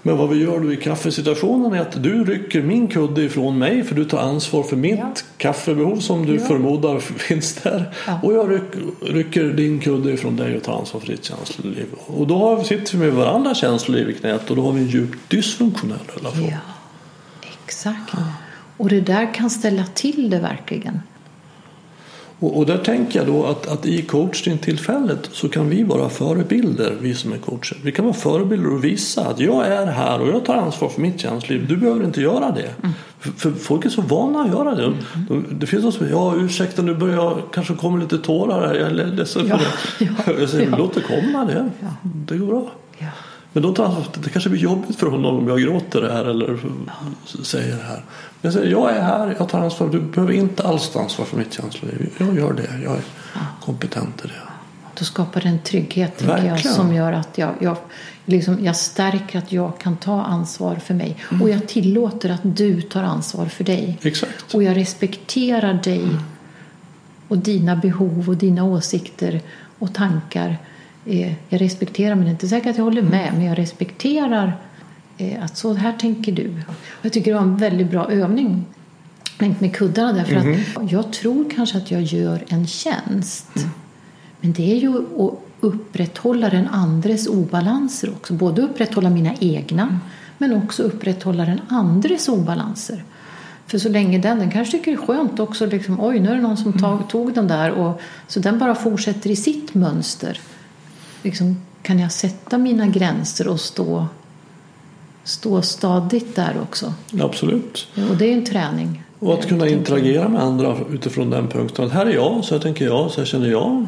Men 0.06 0.16
vad 0.16 0.28
vi 0.28 0.42
gör 0.42 0.60
då 0.60 0.72
i 0.72 0.76
kaffesituationen 0.76 1.72
är 1.72 1.80
att 1.80 2.02
du 2.02 2.24
rycker 2.24 2.62
min 2.62 2.88
kudde 2.88 3.22
ifrån 3.22 3.58
mig 3.58 3.84
för 3.84 3.94
du 3.94 4.04
tar 4.04 4.18
ansvar 4.18 4.62
för 4.62 4.76
mitt 4.76 4.98
Ja. 4.98 5.14
kaffebehov 5.36 5.96
som 5.96 6.26
du 6.26 6.34
Ja. 6.34 6.44
förmodar 6.46 6.98
finns 7.18 7.54
där. 7.54 7.90
Ja. 8.06 8.20
Och 8.22 8.32
jag 8.34 8.50
ryck, 8.52 8.62
rycker 9.02 9.44
din 9.44 9.80
kudde 9.80 10.12
ifrån 10.12 10.36
dig 10.36 10.56
och 10.56 10.62
tar 10.62 10.78
ansvar 10.78 11.00
för 11.00 11.06
ditt 11.08 11.24
känsloliv. 11.24 11.86
Och 12.06 12.26
då 12.26 12.38
har, 12.38 12.62
sitter 12.64 12.92
vi 12.92 12.98
med 12.98 13.12
varandra 13.14 13.54
känsloliv 13.54 14.10
i 14.10 14.12
knät 14.14 14.50
och 14.50 14.56
då 14.56 14.62
har 14.62 14.72
vi 14.72 14.80
en 14.80 14.88
djupt 14.88 15.30
dysfunktionell 15.30 15.98
relation. 16.16 16.48
Ja, 16.50 16.58
exakt. 17.66 18.12
Och 18.76 18.88
det 18.88 19.00
där 19.00 19.34
kan 19.34 19.50
ställa 19.50 19.84
till 19.94 20.30
det 20.30 20.38
verkligen. 20.38 21.00
Och, 22.44 22.58
och 22.58 22.66
där 22.66 22.78
tänker 22.78 23.18
jag 23.18 23.26
då 23.26 23.46
att, 23.46 23.66
att 23.66 23.86
i 23.86 24.02
coachingtillfället 24.02 25.28
så 25.32 25.48
kan 25.48 25.68
vi 25.68 25.82
vara 25.82 26.08
förebilder, 26.08 26.96
vi 27.00 27.14
som 27.14 27.32
är 27.32 27.38
coacher. 27.38 27.76
Vi 27.82 27.92
kan 27.92 28.04
vara 28.04 28.14
förebilder 28.14 28.72
och 28.72 28.84
visa 28.84 29.26
att 29.26 29.40
jag 29.40 29.66
är 29.66 29.86
här 29.86 30.20
och 30.20 30.28
jag 30.28 30.44
tar 30.44 30.54
ansvar 30.54 30.88
för 30.88 31.00
mitt 31.00 31.20
känsloliv. 31.20 31.68
Du 31.68 31.76
behöver 31.76 32.04
inte 32.04 32.20
göra 32.20 32.50
det. 32.50 32.70
För, 33.18 33.30
för 33.30 33.50
folk 33.50 33.84
är 33.84 33.88
så 33.88 34.02
vana 34.02 34.42
att 34.42 34.48
göra 34.48 34.74
det. 34.74 34.92
De, 35.28 35.46
det 35.50 35.66
finns 35.66 35.82
de 35.82 35.92
som 35.92 35.98
säger, 35.98 36.12
ja 36.12 36.34
ursäkta 36.36 36.82
nu 36.82 36.94
börjar 36.94 37.14
jag 37.14 37.38
kanske 37.52 37.74
komma 37.74 37.98
lite 37.98 38.18
tårar 38.18 38.66
här. 38.66 38.74
Jag 38.74 38.86
är 38.86 38.90
ledsen 38.90 39.46
Ja, 39.48 39.58
för 39.58 40.04
det. 40.04 40.10
ja, 40.26 40.40
jag 40.40 40.48
säger, 40.48 40.70
ja. 40.70 40.76
låt 40.78 40.94
det 40.94 41.00
komma 41.00 41.44
det. 41.44 41.70
Ja. 41.80 41.88
Det 42.02 42.36
går 42.36 42.46
bra. 42.46 42.70
Ja. 42.98 43.06
Men 43.54 43.62
då 43.62 43.74
tar 43.74 43.88
han, 43.88 44.04
det 44.22 44.30
kanske 44.30 44.50
blir 44.50 44.60
jobbigt 44.60 44.96
för 44.96 45.06
honom 45.06 45.36
om 45.36 45.48
jag 45.48 45.60
gråter 45.60 46.02
här 46.02 46.24
eller 46.24 46.58
säger 47.42 47.76
det 47.76 47.82
här. 47.82 47.96
Men 47.96 48.04
jag 48.40 48.52
säger, 48.52 48.70
jag 48.70 48.96
är 48.96 49.02
här, 49.02 49.36
jag 49.38 49.48
tar 49.48 49.60
ansvar. 49.60 49.88
Du 49.88 50.00
behöver 50.00 50.32
inte 50.32 50.62
alls 50.62 50.90
ta 50.90 51.00
ansvar 51.00 51.24
för 51.24 51.36
mitt 51.36 51.52
känsloliv. 51.52 52.10
Jag 52.18 52.36
gör 52.36 52.52
det, 52.52 52.82
jag 52.84 52.92
är 52.92 53.02
kompetent 53.60 54.24
i 54.24 54.28
det. 54.28 54.34
Då 54.98 55.04
skapar 55.04 55.40
det 55.40 55.48
en 55.48 55.62
trygghet 55.62 56.24
jag, 56.26 56.60
som 56.60 56.94
gör 56.94 57.12
att 57.12 57.38
jag, 57.38 57.50
jag, 57.60 57.76
liksom, 58.24 58.64
jag 58.64 58.76
stärker 58.76 59.38
att 59.38 59.52
jag 59.52 59.78
kan 59.78 59.96
ta 59.96 60.22
ansvar 60.22 60.76
för 60.76 60.94
mig. 60.94 61.16
Och 61.42 61.50
jag 61.50 61.68
tillåter 61.68 62.30
att 62.30 62.40
du 62.42 62.82
tar 62.82 63.02
ansvar 63.02 63.46
för 63.46 63.64
dig. 63.64 63.98
Exakt. 64.02 64.54
Och 64.54 64.62
jag 64.62 64.76
respekterar 64.76 65.74
dig 65.74 66.08
och 67.28 67.38
dina 67.38 67.76
behov 67.76 68.28
och 68.28 68.36
dina 68.36 68.64
åsikter 68.64 69.40
och 69.78 69.94
tankar. 69.94 70.58
Eh, 71.06 71.32
Jag 71.48 71.60
respekterar, 71.60 72.14
men 72.14 72.24
det 72.24 72.30
är 72.30 72.32
inte 72.32 72.48
säkert 72.48 72.70
att 72.70 72.76
jag 72.76 72.84
håller 72.84 73.02
med, 73.02 73.32
men 73.32 73.44
jag 73.44 73.58
respekterar 73.58 74.52
eh, 75.18 75.44
att 75.44 75.56
så 75.56 75.74
här 75.74 75.92
tänker 75.92 76.32
du. 76.32 76.50
Jag 77.02 77.12
tycker 77.12 77.30
det 77.30 77.38
var 77.38 77.44
en 77.44 77.56
väldigt 77.56 77.90
bra 77.90 78.10
övning 78.10 78.64
tänkt 79.38 79.60
med 79.60 79.76
kuddarna 79.76 80.12
därför 80.12 80.36
att 80.36 80.92
jag 80.92 81.12
tror 81.12 81.50
kanske 81.50 81.78
att 81.78 81.90
jag 81.90 82.02
gör 82.02 82.44
en 82.48 82.66
tjänst. 82.66 83.66
Men 84.40 84.52
det 84.52 84.72
är 84.72 84.76
ju 84.76 84.98
att 84.98 85.34
upprätthålla 85.60 86.50
den 86.50 86.68
andres 86.68 87.26
obalanser 87.26 88.10
också. 88.10 88.34
Både 88.34 88.62
upprätthålla 88.62 89.10
mina 89.10 89.34
egna 89.40 90.00
men 90.38 90.52
också 90.52 90.82
upprätthålla 90.82 91.44
den 91.44 91.60
andres 91.68 92.28
obalanser. 92.28 93.04
För 93.66 93.78
så 93.78 93.88
länge 93.88 94.18
den, 94.18 94.38
den 94.38 94.50
kanske 94.50 94.78
tycker 94.78 94.90
det 94.90 95.02
är 95.02 95.06
skönt 95.06 95.40
också 95.40 95.66
liksom, 95.66 96.00
oj 96.00 96.20
nu 96.20 96.30
är 96.30 96.34
det 96.34 96.40
någon 96.40 96.56
som 96.56 96.72
tag, 96.72 97.08
tog 97.08 97.34
den 97.34 97.48
där 97.48 97.70
och 97.70 98.00
så 98.28 98.40
den 98.40 98.58
bara 98.58 98.74
fortsätter 98.74 99.30
i 99.30 99.36
sitt 99.36 99.74
mönster. 99.74 100.40
Liksom, 101.24 101.56
kan 101.82 101.98
jag 101.98 102.12
sätta 102.12 102.58
mina 102.58 102.86
gränser 102.86 103.48
och 103.48 103.60
stå, 103.60 104.06
stå 105.24 105.62
stadigt 105.62 106.36
där 106.36 106.56
också? 106.62 106.94
Absolut. 107.20 107.88
Och 108.10 108.16
det 108.16 108.26
är 108.26 108.32
en 108.32 108.44
träning. 108.44 109.02
Och 109.18 109.34
att 109.34 109.48
kunna 109.48 109.68
interagera 109.68 110.28
med 110.28 110.42
andra 110.42 110.76
utifrån 110.92 111.30
den 111.30 111.48
punkten. 111.48 111.84
Att 111.84 111.92
här 111.92 112.06
är 112.06 112.14
jag, 112.14 112.44
så 112.44 112.54
här 112.54 112.62
tänker 112.62 112.84
jag, 112.84 113.10
så 113.10 113.20
här 113.20 113.26
känner 113.26 113.48
jag. 113.48 113.86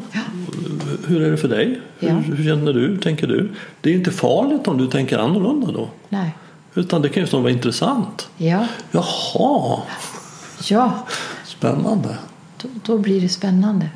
Hur 1.07 1.21
är 1.21 1.31
det 1.31 1.37
för 1.37 1.47
dig? 1.47 1.81
Ja. 1.99 2.09
Hur, 2.09 2.35
hur 2.35 2.43
känner 2.43 2.73
du? 2.73 2.97
Tänker 2.97 3.27
du? 3.27 3.49
Det 3.81 3.89
är 3.89 3.93
inte 3.93 4.11
farligt 4.11 4.67
om 4.67 4.77
du 4.77 4.87
tänker 4.87 5.17
annorlunda 5.17 5.71
då. 5.71 5.89
Nej. 6.09 6.35
Utan 6.75 7.01
det 7.01 7.09
kan 7.09 7.23
ju 7.23 7.27
snarare 7.27 7.43
vara 7.43 7.53
intressant. 7.53 8.29
Ja, 8.37 8.67
Jaha, 8.91 9.79
ja. 10.69 11.05
spännande. 11.45 12.17
Då, 12.61 12.67
då 12.83 12.97
blir 12.97 13.21
det 13.21 13.29
spännande. 13.29 13.89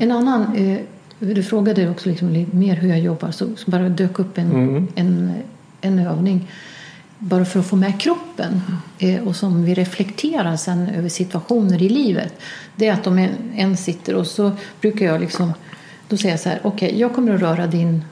En 0.00 0.12
annan, 0.12 0.56
eh, 0.56 0.78
du 1.22 1.42
frågade 1.42 1.90
också 1.90 2.08
liksom 2.08 2.28
lite 2.28 2.56
mer 2.56 2.76
hur 2.76 2.88
jag 2.88 3.00
jobbar 3.00 3.30
så, 3.30 3.46
så 3.56 3.70
bara 3.70 3.88
dök 3.88 4.18
upp 4.18 4.38
en, 4.38 4.88
en, 4.94 5.32
en 5.80 5.98
övning 5.98 6.48
bara 7.18 7.44
för 7.44 7.60
att 7.60 7.66
få 7.66 7.76
med 7.76 8.00
kroppen 8.00 8.60
eh, 8.98 9.28
och 9.28 9.36
som 9.36 9.64
vi 9.64 9.74
reflekterar 9.74 10.56
sen 10.56 10.88
över 10.88 11.08
situationer 11.08 11.82
i 11.82 11.88
livet. 11.88 12.40
Det 12.76 12.88
är 12.88 12.92
att 12.92 13.06
om 13.06 13.18
en, 13.18 13.30
en 13.54 13.76
sitter 13.76 14.14
och 14.14 14.26
så 14.26 14.52
brukar 14.80 15.06
jag 15.06 15.20
liksom 15.20 15.52
då 16.08 16.16
säger 16.16 16.30
jag 16.30 16.40
så 16.40 16.48
här, 16.48 16.60
okej 16.62 17.00
jag 17.00 17.14
kommer 17.14 17.34
att 17.34 17.40
röra 17.40 17.66
din 17.66 18.04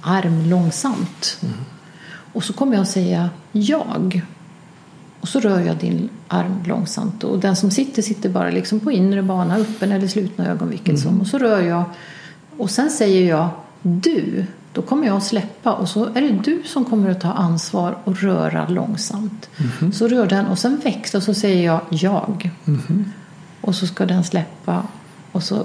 arm 0.00 0.50
långsamt. 0.50 1.40
Och 2.32 2.44
så 2.44 2.52
kommer 2.52 2.72
jag 2.72 2.82
att 2.82 2.88
säga 2.88 3.30
jag. 3.52 4.22
Och 5.20 5.28
så 5.28 5.40
rör 5.40 5.60
jag 5.60 5.76
din 5.76 6.08
arm 6.28 6.62
långsamt. 6.66 7.24
Och 7.24 7.38
den 7.38 7.56
som 7.56 7.70
sitter 7.70 8.02
sitter 8.02 8.28
bara 8.28 8.50
liksom 8.50 8.80
på 8.80 8.92
inre 8.92 9.22
bana, 9.22 9.56
öppen 9.56 9.92
eller 9.92 10.08
slutna 10.08 10.46
ögon, 10.50 10.68
vilket 10.70 11.00
som. 11.00 11.20
Och 11.20 11.26
så 11.26 11.38
rör 11.38 11.60
jag. 11.60 11.84
Och 12.56 12.70
sen 12.70 12.90
säger 12.90 13.28
jag 13.28 13.48
du. 13.82 14.44
Då 14.72 14.82
kommer 14.82 15.06
jag 15.06 15.16
att 15.16 15.24
släppa 15.24 15.72
och 15.72 15.88
så 15.88 16.04
är 16.04 16.20
det 16.20 16.38
du 16.44 16.62
som 16.64 16.84
kommer 16.84 17.10
att 17.10 17.20
ta 17.20 17.32
ansvar 17.32 17.98
och 18.04 18.22
röra 18.22 18.68
långsamt. 18.68 19.48
Så 19.92 20.08
rör 20.08 20.26
den 20.26 20.46
och 20.46 20.58
sen 20.58 20.80
växlar 20.84 21.18
och 21.18 21.24
så 21.24 21.34
säger 21.34 21.64
jag 21.64 21.80
jag. 21.90 22.50
Och 23.60 23.74
så 23.74 23.86
ska 23.86 24.06
den 24.06 24.24
släppa 24.24 24.82
och 25.32 25.42
så, 25.42 25.64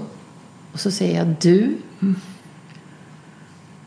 och 0.73 0.79
så 0.79 0.91
säger 0.91 1.17
jag 1.17 1.35
du. 1.41 1.77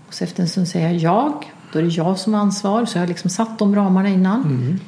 Och 0.08 0.14
så 0.14 0.24
efter 0.24 0.42
en 0.42 0.48
stund 0.48 0.68
säger 0.68 0.90
jag 0.90 0.96
jag. 0.96 1.52
Då 1.72 1.78
är 1.78 1.82
det 1.82 1.88
jag 1.88 2.18
som 2.18 2.34
har 2.34 2.40
ansvar. 2.40 2.84
Så 2.84 2.98
jag 2.98 3.02
har 3.02 3.08
liksom 3.08 3.30
satt 3.30 3.58
de 3.58 3.74
ramarna 3.74 4.08
innan. 4.08 4.80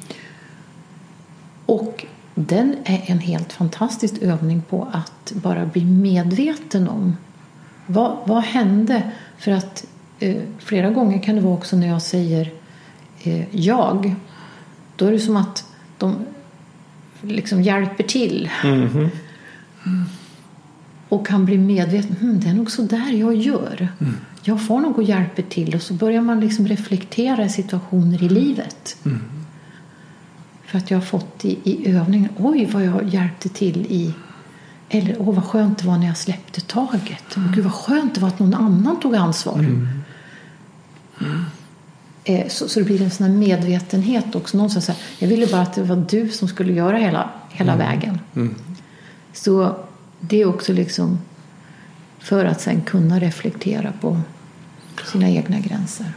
Den 2.47 2.75
är 2.85 3.03
en 3.05 3.19
helt 3.19 3.53
fantastisk 3.53 4.21
övning 4.21 4.61
på 4.69 4.87
att 4.91 5.31
bara 5.35 5.65
bli 5.65 5.85
medveten 5.85 6.87
om 6.87 7.15
vad, 7.85 8.17
vad 8.25 8.43
hände? 8.43 9.11
För 9.37 9.51
att 9.51 9.85
eh, 10.19 10.41
flera 10.59 10.89
gånger 10.89 11.23
kan 11.23 11.35
det 11.35 11.41
vara 11.41 11.53
också 11.53 11.75
när 11.75 11.87
jag 11.87 12.01
säger 12.01 12.51
eh, 13.23 13.55
jag. 13.55 14.15
Då 14.95 15.05
är 15.05 15.11
det 15.11 15.19
som 15.19 15.37
att 15.37 15.65
de 15.97 16.15
liksom 17.21 17.61
hjälper 17.61 18.03
till. 18.03 18.49
Mm. 18.63 19.09
Och 21.09 21.27
kan 21.27 21.45
bli 21.45 21.57
medveten. 21.57 22.15
Hmm, 22.15 22.39
det 22.39 22.49
är 22.49 22.53
nog 22.53 22.71
så 22.71 22.81
där 22.81 23.11
jag 23.11 23.35
gör. 23.35 23.87
Jag 24.43 24.67
får 24.67 24.81
nog 24.81 24.97
och 24.97 25.03
hjälper 25.03 25.43
till. 25.43 25.75
Och 25.75 25.81
så 25.81 25.93
börjar 25.93 26.21
man 26.21 26.39
liksom 26.39 26.67
reflektera 26.67 27.45
i 27.45 27.49
situationer 27.49 28.23
i 28.23 28.29
livet. 28.29 28.97
För 30.67 30.77
att 30.77 30.91
jag 30.91 30.97
har 30.97 31.05
fått 31.05 31.45
i, 31.45 31.59
i 31.63 31.91
övningen. 31.91 32.29
Oj, 32.37 32.69
vad 32.73 32.83
jag 32.83 33.07
hjälpte 33.07 33.49
till 33.49 33.85
i 33.89 34.13
eller 34.89 35.15
åh 35.19 35.35
vad 35.35 35.43
skönt 35.43 35.77
det 35.77 35.87
var 35.87 35.97
när 35.97 36.07
jag 36.07 36.17
släppte 36.17 36.61
taget. 36.61 37.35
Mm. 37.35 37.51
Gud 37.51 37.63
vad 37.63 37.73
skönt 37.73 38.15
det 38.15 38.21
var 38.21 38.27
att 38.27 38.39
någon 38.39 38.53
annan 38.53 38.99
tog 38.99 39.15
ansvar. 39.15 39.65
Eh, 42.23 42.47
så, 42.47 42.69
så 42.69 42.79
det 42.79 42.85
blir 42.85 43.01
en 43.01 43.11
sån 43.11 43.27
här 43.27 43.33
medvetenhet 43.33 44.35
också. 44.35 44.57
Någon 44.57 44.69
som 44.69 44.81
säger, 44.81 45.01
jag 45.19 45.27
ville 45.27 45.47
bara 45.47 45.61
att 45.61 45.73
det 45.73 45.83
var 45.83 46.05
du 46.09 46.29
som 46.29 46.47
skulle 46.47 46.73
göra 46.73 46.97
hela, 46.97 47.29
hela 47.49 47.75
vägen. 47.75 48.19
Så 49.33 49.75
det 50.19 50.41
är 50.41 50.45
också 50.45 50.73
liksom 50.73 51.19
för 52.19 52.45
att 52.45 52.61
sen 52.61 52.81
kunna 52.81 53.19
reflektera 53.19 53.93
på 54.01 54.19
sina 55.11 55.29
egna 55.29 55.59
gränser. 55.59 56.13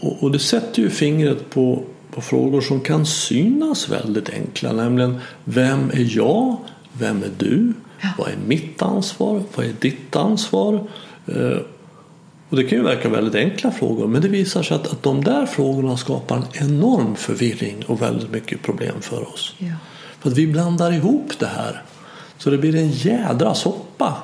Och, 0.00 0.22
och 0.22 0.30
det 0.30 0.38
sätter 0.38 0.82
ju 0.82 0.90
fingret 0.90 1.50
på, 1.50 1.84
på 2.16 2.22
frågor 2.22 2.60
som 2.60 2.80
kan 2.80 3.06
synas 3.06 3.88
väldigt 3.88 4.30
enkla. 4.30 4.72
Nämligen, 4.72 5.20
vem 5.44 5.90
är 5.90 6.16
jag? 6.16 6.56
Vem 6.92 7.22
är 7.22 7.30
du? 7.38 7.72
Ja. 8.00 8.08
Vad 8.18 8.28
är 8.28 8.36
mitt 8.46 8.82
ansvar? 8.82 9.42
Vad 9.54 9.66
är 9.66 9.72
ditt 9.80 10.16
ansvar? 10.16 10.74
Eh, 11.26 11.58
och 12.48 12.56
det 12.56 12.64
kan 12.64 12.78
ju 12.78 12.84
verka 12.84 13.08
väldigt 13.08 13.34
enkla 13.34 13.70
frågor 13.70 14.06
men 14.06 14.22
det 14.22 14.28
visar 14.28 14.62
sig 14.62 14.74
att, 14.74 14.86
att 14.86 15.02
de 15.02 15.24
där 15.24 15.46
frågorna 15.46 15.96
skapar 15.96 16.36
en 16.36 16.44
enorm 16.52 17.16
förvirring 17.16 17.84
och 17.86 18.02
väldigt 18.02 18.30
mycket 18.30 18.62
problem 18.62 19.00
för 19.00 19.32
oss. 19.32 19.54
Ja. 19.58 19.72
För 20.20 20.30
att 20.30 20.38
vi 20.38 20.46
blandar 20.46 20.92
ihop 20.92 21.32
det 21.38 21.46
här 21.46 21.82
så 22.38 22.50
det 22.50 22.58
blir 22.58 22.76
en 22.76 22.90
jädra 22.90 23.54
soppa. 23.54 24.14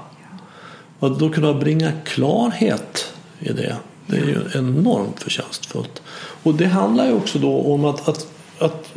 Och 0.98 1.08
att 1.08 1.18
då 1.18 1.30
kunna 1.30 1.54
bringa 1.54 1.92
klarhet 2.04 3.12
i 3.38 3.52
det, 3.52 3.76
det 4.06 4.16
är 4.16 4.26
ju 4.26 4.40
enormt 4.54 5.22
förtjänstfullt. 5.22 6.02
Och 6.42 6.54
det 6.54 6.66
handlar 6.66 7.06
ju 7.06 7.12
också 7.12 7.38
då 7.38 7.60
om 7.60 7.84
att, 7.84 8.08
att, 8.08 8.26
att 8.58 8.92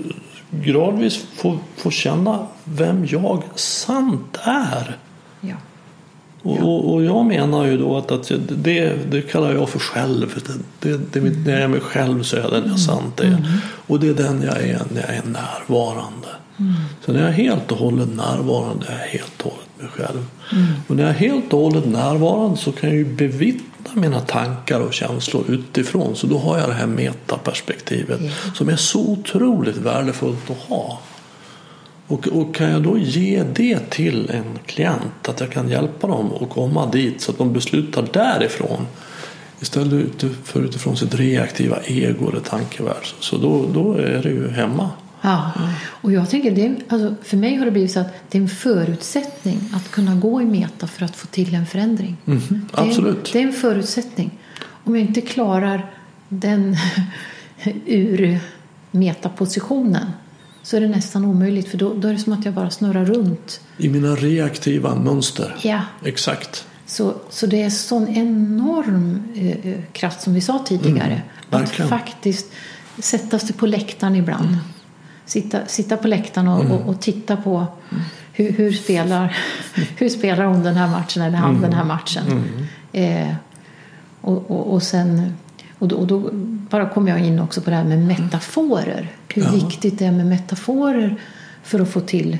gradvis 0.49 1.25
få, 1.35 1.57
få 1.77 1.91
känna 1.91 2.47
vem 2.63 3.05
jag 3.05 3.43
sant 3.55 4.37
är. 4.43 4.97
Ja. 5.41 5.55
Och, 6.41 6.59
och, 6.59 6.93
och 6.93 7.03
jag 7.03 7.25
menar 7.25 7.65
ju 7.65 7.77
då 7.77 7.97
att, 7.97 8.11
att 8.11 8.31
det, 8.49 9.11
det 9.11 9.21
kallar 9.21 9.53
jag 9.53 9.69
för 9.69 9.79
själv. 9.79 10.43
Det, 10.79 10.89
det, 10.89 11.19
det, 11.19 11.45
när 11.45 11.53
jag 11.53 11.61
är 11.61 11.67
mig 11.67 11.79
själv 11.79 12.23
så 12.23 12.35
är 12.37 12.41
jag 12.41 12.51
den 12.51 12.67
jag 12.67 12.79
sant 12.79 13.19
är. 13.19 13.61
Och 13.87 13.99
det 13.99 14.07
är 14.07 14.13
den 14.13 14.41
jag 14.41 14.57
är 14.57 14.81
när 14.93 15.01
jag 15.01 15.15
är 15.15 15.23
närvarande. 15.25 16.27
Så 17.05 17.13
när 17.13 17.19
jag 17.19 17.29
är 17.29 17.33
helt 17.33 17.71
och 17.71 17.77
hållet 17.77 18.15
närvarande 18.15 18.85
är 18.87 18.99
jag 18.99 19.07
helt 19.07 19.41
och 19.41 19.51
hållet 19.51 19.64
mig 19.77 19.87
själv. 19.87 20.25
Och 20.87 20.95
när 20.95 21.03
jag 21.03 21.09
är 21.09 21.19
helt 21.19 21.53
och 21.53 21.59
hållet 21.59 21.85
närvarande 21.85 22.57
så 22.57 22.71
kan 22.71 22.89
jag 22.89 22.97
ju 22.97 23.05
bevittna 23.05 23.91
mina 23.93 24.19
tankar 24.19 24.79
och 24.79 24.93
känslor 24.93 25.43
utifrån. 25.47 26.15
Så 26.15 26.27
då 26.27 26.37
har 26.37 26.57
jag 26.57 26.69
det 26.69 26.73
här 26.73 26.87
metaperspektivet 26.87 28.19
Ja. 28.21 28.29
som 28.53 28.69
är 28.69 28.75
så 28.75 28.99
otroligt 28.99 29.77
värdefullt 29.77 30.49
att 30.49 30.57
ha. 30.57 30.99
Och, 32.07 32.27
och 32.27 32.55
kan 32.55 32.69
jag 32.69 32.83
då 32.83 32.97
ge 32.97 33.43
det 33.53 33.89
till 33.89 34.29
en 34.29 34.59
klient, 34.65 35.29
att 35.29 35.39
jag 35.39 35.51
kan 35.51 35.69
hjälpa 35.69 36.07
dem 36.07 36.31
att 36.41 36.49
komma 36.49 36.85
dit 36.91 37.21
så 37.21 37.31
att 37.31 37.37
de 37.37 37.53
beslutar 37.53 38.07
därifrån 38.13 38.87
istället 39.59 40.25
för 40.43 40.61
utifrån 40.61 40.97
sitt 40.97 41.15
reaktiva 41.15 41.77
ego 41.85 42.29
eller 42.29 42.39
tankevärld. 42.39 43.05
Så 43.19 43.37
då, 43.37 43.65
då 43.73 43.93
är 43.93 44.23
det 44.23 44.29
ju 44.29 44.49
hemma. 44.49 44.89
Ja, 45.25 45.51
och 46.01 46.11
jag 46.11 46.29
tänker 46.29 46.51
det, 46.51 46.65
är- 46.65 46.75
alltså, 46.89 47.15
för 47.23 47.37
mig 47.37 47.55
har 47.55 47.65
det 47.65 47.71
blivit 47.71 47.91
så 47.91 47.99
att 47.99 48.13
det 48.31 48.37
är 48.37 48.41
en 48.41 48.47
förutsättning 48.49 49.59
att 49.73 49.91
kunna 49.91 50.15
gå 50.15 50.41
i 50.41 50.45
meta 50.45 50.87
för 50.87 51.05
att 51.05 51.15
få 51.15 51.27
till 51.27 51.55
en 51.55 51.65
förändring. 51.65 52.17
Det, 52.25 52.31
är, 52.33 52.61
absolut. 52.87 53.33
det 53.33 53.39
är 53.39 53.43
en 53.47 53.53
förutsättning. 53.53 54.31
Om 54.83 54.95
jag 54.95 55.05
inte 55.07 55.21
klarar 55.21 55.91
den 56.29 56.77
ur 57.85 58.39
metapositionen 58.91 60.05
så 60.63 60.77
är 60.77 60.81
det 60.81 60.87
nästan 60.87 61.25
omöjligt 61.25 61.67
för 61.69 61.77
då, 61.77 61.93
då 61.93 62.07
är 62.07 62.13
det 62.13 62.19
som 62.19 62.33
att 62.33 62.45
jag 62.45 62.53
bara 62.53 62.69
snurrar 62.69 63.05
runt. 63.05 63.61
I 63.77 63.89
mina 63.89 64.15
reaktiva 64.15 64.95
mönster. 64.95 65.55
Ja, 65.61 65.81
Exakt. 66.05 66.67
så, 66.85 67.13
så 67.29 67.45
det 67.47 67.61
är 67.63 67.69
sån 67.69 68.07
enorm 68.07 69.23
eh, 69.35 69.71
eh, 69.71 69.79
kraft 69.93 70.21
som 70.21 70.33
vi 70.33 70.41
sa 70.41 70.63
tidigare. 70.67 71.21
att 71.49 71.61
verkligen. 71.61 71.89
faktiskt 71.89 72.51
sätta 72.99 73.39
sig 73.39 73.55
på 73.55 73.65
läktaren 73.65 74.15
ibland. 74.15 74.57
Sitta, 75.25 75.59
sitta 75.67 75.97
på 75.97 76.07
läktaren 76.07 76.47
och, 76.47 76.65
och, 76.71 76.89
och 76.89 77.01
titta 77.01 77.37
på 77.37 77.67
hur, 78.33 78.51
hur, 78.51 78.71
spelar, 78.71 79.37
hur 79.97 80.09
spelar 80.09 80.45
hon 80.45 80.63
den 80.63 80.75
här 80.75 80.87
matchen 80.87 81.23
eller 81.23 81.37
han 81.37 81.61
den 81.61 81.73
här 81.73 81.83
matchen. 81.83 82.43
Eh, 82.91 83.33
och, 84.21 84.51
och, 84.51 84.73
och 84.73 84.83
sen 84.83 85.33
och 85.79 85.87
då, 85.87 85.95
och 85.95 86.07
då 86.07 86.29
bara 86.69 86.89
kommer 86.89 87.11
jag 87.11 87.19
in 87.19 87.39
också 87.39 87.61
på 87.61 87.69
det 87.69 87.75
här 87.75 87.83
med 87.83 87.99
metaforer. 87.99 89.11
Hur 89.33 89.43
Ja. 89.43 89.51
viktigt 89.51 89.99
det 89.99 90.05
är 90.05 90.11
med 90.11 90.25
metaforer 90.25 91.21
för 91.63 91.79
att 91.79 91.89
få 91.89 91.99
till 91.99 92.37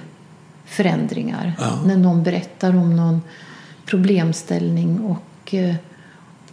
förändringar. 0.66 1.54
Ja. 1.60 1.82
När 1.86 1.98
någon 1.98 2.24
berättar 2.24 2.70
om 2.78 2.96
någon 2.96 3.22
problemställning 3.86 5.00
och 5.00 5.54
eh, 5.54 5.76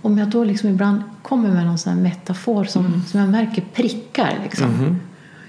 om 0.03 0.19
jag 0.19 0.29
då 0.29 0.45
liksom 0.45 0.69
ibland 0.69 1.03
kommer 1.23 1.49
med 1.49 1.67
någon 1.67 1.79
sån 1.79 2.03
metafor 2.03 2.65
som, 2.65 3.03
som 3.07 3.21
jag 3.21 3.29
märker 3.29 3.63
prickar 3.75 4.39
liksom. 4.43 4.99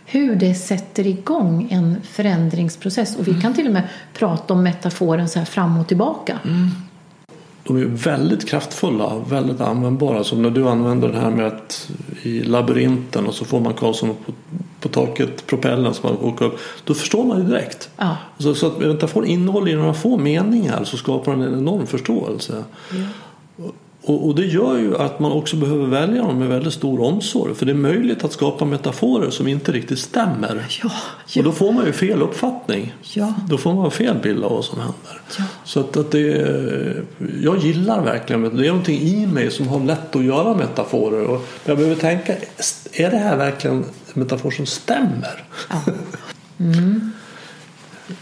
Hur 0.05 0.35
det 0.35 0.55
sätter 0.55 1.07
igång 1.07 1.67
en 1.71 2.01
förändringsprocess. 2.03 3.15
Och 3.15 3.27
vi 3.27 3.41
kan 3.41 3.53
till 3.53 3.67
och 3.67 3.73
med 3.73 3.83
prata 4.13 4.53
om 4.53 4.63
metaforen 4.63 5.29
så 5.29 5.39
här 5.39 5.45
fram 5.45 5.77
och 5.77 5.87
tillbaka. 5.87 6.39
De 7.63 7.77
är 7.77 7.85
väldigt 7.85 8.49
kraftfulla, 8.49 9.21
väldigt 9.29 9.61
användbara. 9.61 10.23
Som 10.23 10.41
när 10.41 10.49
du 10.49 10.69
använder 10.69 11.07
den 11.07 11.21
här 11.21 11.31
med 11.31 11.47
att 11.47 11.91
i 12.21 12.41
labyrinten 12.41 13.27
och 13.27 13.33
så 13.33 13.45
får 13.45 13.59
man 13.59 13.73
Karlsson 13.73 14.15
på, 14.25 14.33
på 14.79 14.89
taket, 14.89 15.47
propellen 15.47 15.93
som 15.93 16.09
man 16.09 16.19
åker 16.19 16.45
upp. 16.45 16.59
Då 16.83 16.93
förstår 16.93 17.25
man 17.25 17.37
ju 17.37 17.47
direkt. 17.47 17.89
Ja. 17.97 18.17
Så, 18.37 18.55
så 18.55 18.67
att 18.67 18.79
metaforen 18.79 19.29
innehåller 19.29 19.71
i 19.71 19.75
några 19.75 19.93
få 19.93 20.17
meningar 20.17 20.83
så 20.83 20.97
skapar 20.97 21.31
den 21.31 21.41
en 21.41 21.59
enorm 21.59 21.87
förståelse. 21.87 22.63
Och, 24.05 24.27
och 24.27 24.35
det 24.35 24.45
gör 24.45 24.77
ju 24.77 24.97
att 24.97 25.19
man 25.19 25.31
också 25.31 25.55
behöver 25.55 25.85
välja 25.85 26.21
dem 26.21 26.39
med 26.39 26.47
väldigt 26.47 26.73
stor 26.73 27.01
omsorg. 27.01 27.55
För 27.55 27.65
det 27.65 27.71
är 27.71 27.75
möjligt 27.75 28.23
att 28.23 28.33
skapa 28.33 28.65
metaforer 28.65 29.29
som 29.29 29.47
inte 29.47 29.71
riktigt 29.71 29.99
stämmer. 29.99 30.65
Ja, 30.83 30.91
Och 31.37 31.43
då 31.43 31.51
får 31.51 31.71
man 31.71 31.85
ju 31.85 31.93
fel 31.93 32.21
uppfattning. 32.21 32.93
Ja. 33.13 33.33
Då 33.49 33.57
får 33.57 33.73
man 33.73 33.91
fel 33.91 34.17
bild 34.23 34.43
av 34.43 34.51
vad 34.51 34.65
som 34.65 34.79
händer. 34.79 35.21
Ja. 35.37 35.43
Så 35.63 35.79
att, 35.79 35.97
att 35.97 36.11
det, 36.11 36.95
jag 37.41 37.57
gillar 37.57 38.03
verkligen 38.03 38.41
det. 38.41 38.49
Det 38.49 38.65
är 38.65 38.69
någonting 38.69 38.99
i 38.99 39.27
mig 39.27 39.51
som 39.51 39.67
har 39.67 39.79
lätt 39.79 40.15
att 40.15 40.23
göra 40.23 40.53
metaforer. 40.53 41.23
Och 41.23 41.47
jag 41.65 41.77
behöver 41.77 41.95
tänka, 41.95 42.33
är 42.93 43.11
det 43.11 43.17
här 43.17 43.37
verkligen 43.37 43.77
en 43.77 43.85
metafor 44.13 44.51
som 44.51 44.65
stämmer? 44.65 45.43
Ja. 45.69 45.81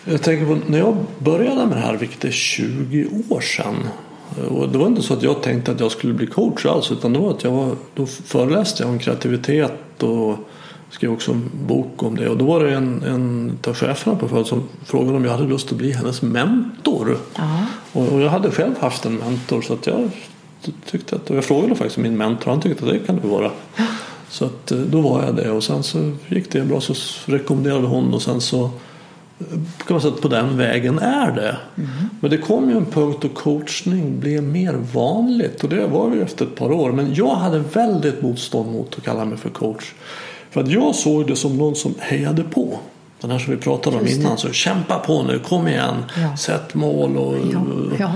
Jag 0.05 0.21
tänker 0.21 0.45
på 0.45 0.57
när 0.67 0.77
jag 0.77 0.97
började 1.19 1.65
med 1.65 1.77
det 1.77 1.81
här, 1.81 1.97
vilket 1.97 2.25
är 2.25 2.31
20 2.31 3.07
år 3.29 3.41
sedan. 3.41 3.75
Och 4.49 4.69
det 4.69 4.77
var 4.77 4.87
inte 4.87 5.01
så 5.01 5.13
att 5.13 5.23
jag 5.23 5.41
tänkte 5.41 5.71
att 5.71 5.79
jag 5.79 5.91
skulle 5.91 6.13
bli 6.13 6.27
coach 6.27 6.65
alls 6.65 6.91
utan 6.91 7.13
det 7.13 7.19
var 7.19 7.31
att 7.31 7.43
jag 7.43 7.51
var, 7.51 7.75
då 7.95 8.05
föreläste 8.05 8.83
jag 8.83 8.89
om 8.89 8.99
kreativitet 8.99 10.03
och 10.03 10.37
skrev 10.89 11.11
också 11.11 11.31
en 11.31 11.49
bok 11.67 12.03
om 12.03 12.15
det. 12.15 12.29
Och 12.29 12.37
då 12.37 12.45
var 12.45 12.63
det 12.63 12.73
en, 12.75 13.03
en 13.03 13.57
av 13.67 13.73
cheferna 13.73 14.15
på 14.15 14.27
företaget 14.27 14.47
som 14.47 14.63
frågade 14.85 15.17
om 15.17 15.25
jag 15.25 15.31
hade 15.31 15.43
lust 15.43 15.71
att 15.71 15.77
bli 15.77 15.91
hennes 15.91 16.21
mentor. 16.21 17.17
Ja. 17.35 17.65
Och, 17.93 18.13
och 18.13 18.21
jag 18.21 18.29
hade 18.29 18.51
själv 18.51 18.79
haft 18.79 19.05
en 19.05 19.15
mentor 19.15 19.61
så 19.61 19.73
att 19.73 19.87
jag 19.87 20.09
tyckte 20.85 21.15
att, 21.15 21.29
och 21.29 21.37
jag 21.37 21.45
frågade 21.45 21.75
faktiskt 21.75 21.97
min 21.97 22.17
mentor 22.17 22.51
han 22.51 22.61
tyckte 22.61 22.85
att 22.85 22.91
det 22.91 22.99
kan 22.99 23.19
du 23.21 23.27
vara. 23.27 23.51
Så 24.29 24.45
att 24.45 24.71
eh, 24.71 24.77
då 24.77 25.01
var 25.01 25.23
jag 25.23 25.35
det 25.35 25.51
och 25.51 25.63
sen 25.63 25.83
så 25.83 26.11
gick 26.27 26.51
det 26.51 26.61
bra 26.61 26.81
så 26.81 26.93
rekommenderade 27.25 27.87
hon 27.87 28.13
och 28.13 28.21
sen 28.21 28.41
så 28.41 28.69
kan 29.87 29.93
man 29.95 30.01
säga 30.01 30.13
att 30.13 30.21
på 30.21 30.27
den 30.27 30.57
vägen 30.57 30.99
är 30.99 31.31
det. 31.31 31.57
Men 32.19 32.31
det 32.31 32.37
kom 32.37 32.69
ju 32.69 32.77
en 32.77 32.85
punkt 32.85 33.17
då 33.21 33.29
coachning 33.29 34.19
blev 34.19 34.43
mer 34.43 34.73
vanligt 34.93 35.63
och 35.63 35.69
det 35.69 35.87
var 35.87 36.11
ju 36.15 36.21
efter 36.21 36.45
ett 36.45 36.55
par 36.55 36.71
år. 36.71 36.91
Men 36.91 37.13
jag 37.13 37.35
hade 37.35 37.59
väldigt 37.59 38.21
motstånd 38.21 38.71
mot 38.71 38.95
att 38.97 39.03
kalla 39.03 39.25
mig 39.25 39.37
för 39.37 39.49
coach. 39.49 39.93
För 40.51 40.61
att 40.61 40.67
jag 40.71 40.95
såg 40.95 41.27
det 41.27 41.35
som 41.35 41.57
någon 41.57 41.75
som 41.75 41.93
hejade 41.99 42.43
på. 42.43 42.79
Den 43.21 43.31
här 43.31 43.39
som 43.39 43.53
vi 43.55 43.59
pratade 43.59 43.97
om 43.97 44.07
innan. 44.07 44.37
Så 44.37 44.51
kämpa 44.51 44.99
på 44.99 45.23
nu, 45.23 45.39
kom 45.39 45.67
igen, 45.67 45.95
Ja. 46.21 46.37
sätt 46.37 46.73
mål. 46.73 47.17
Och, 47.17 47.35
Ja. 47.53 47.61
Ja. 47.99 48.11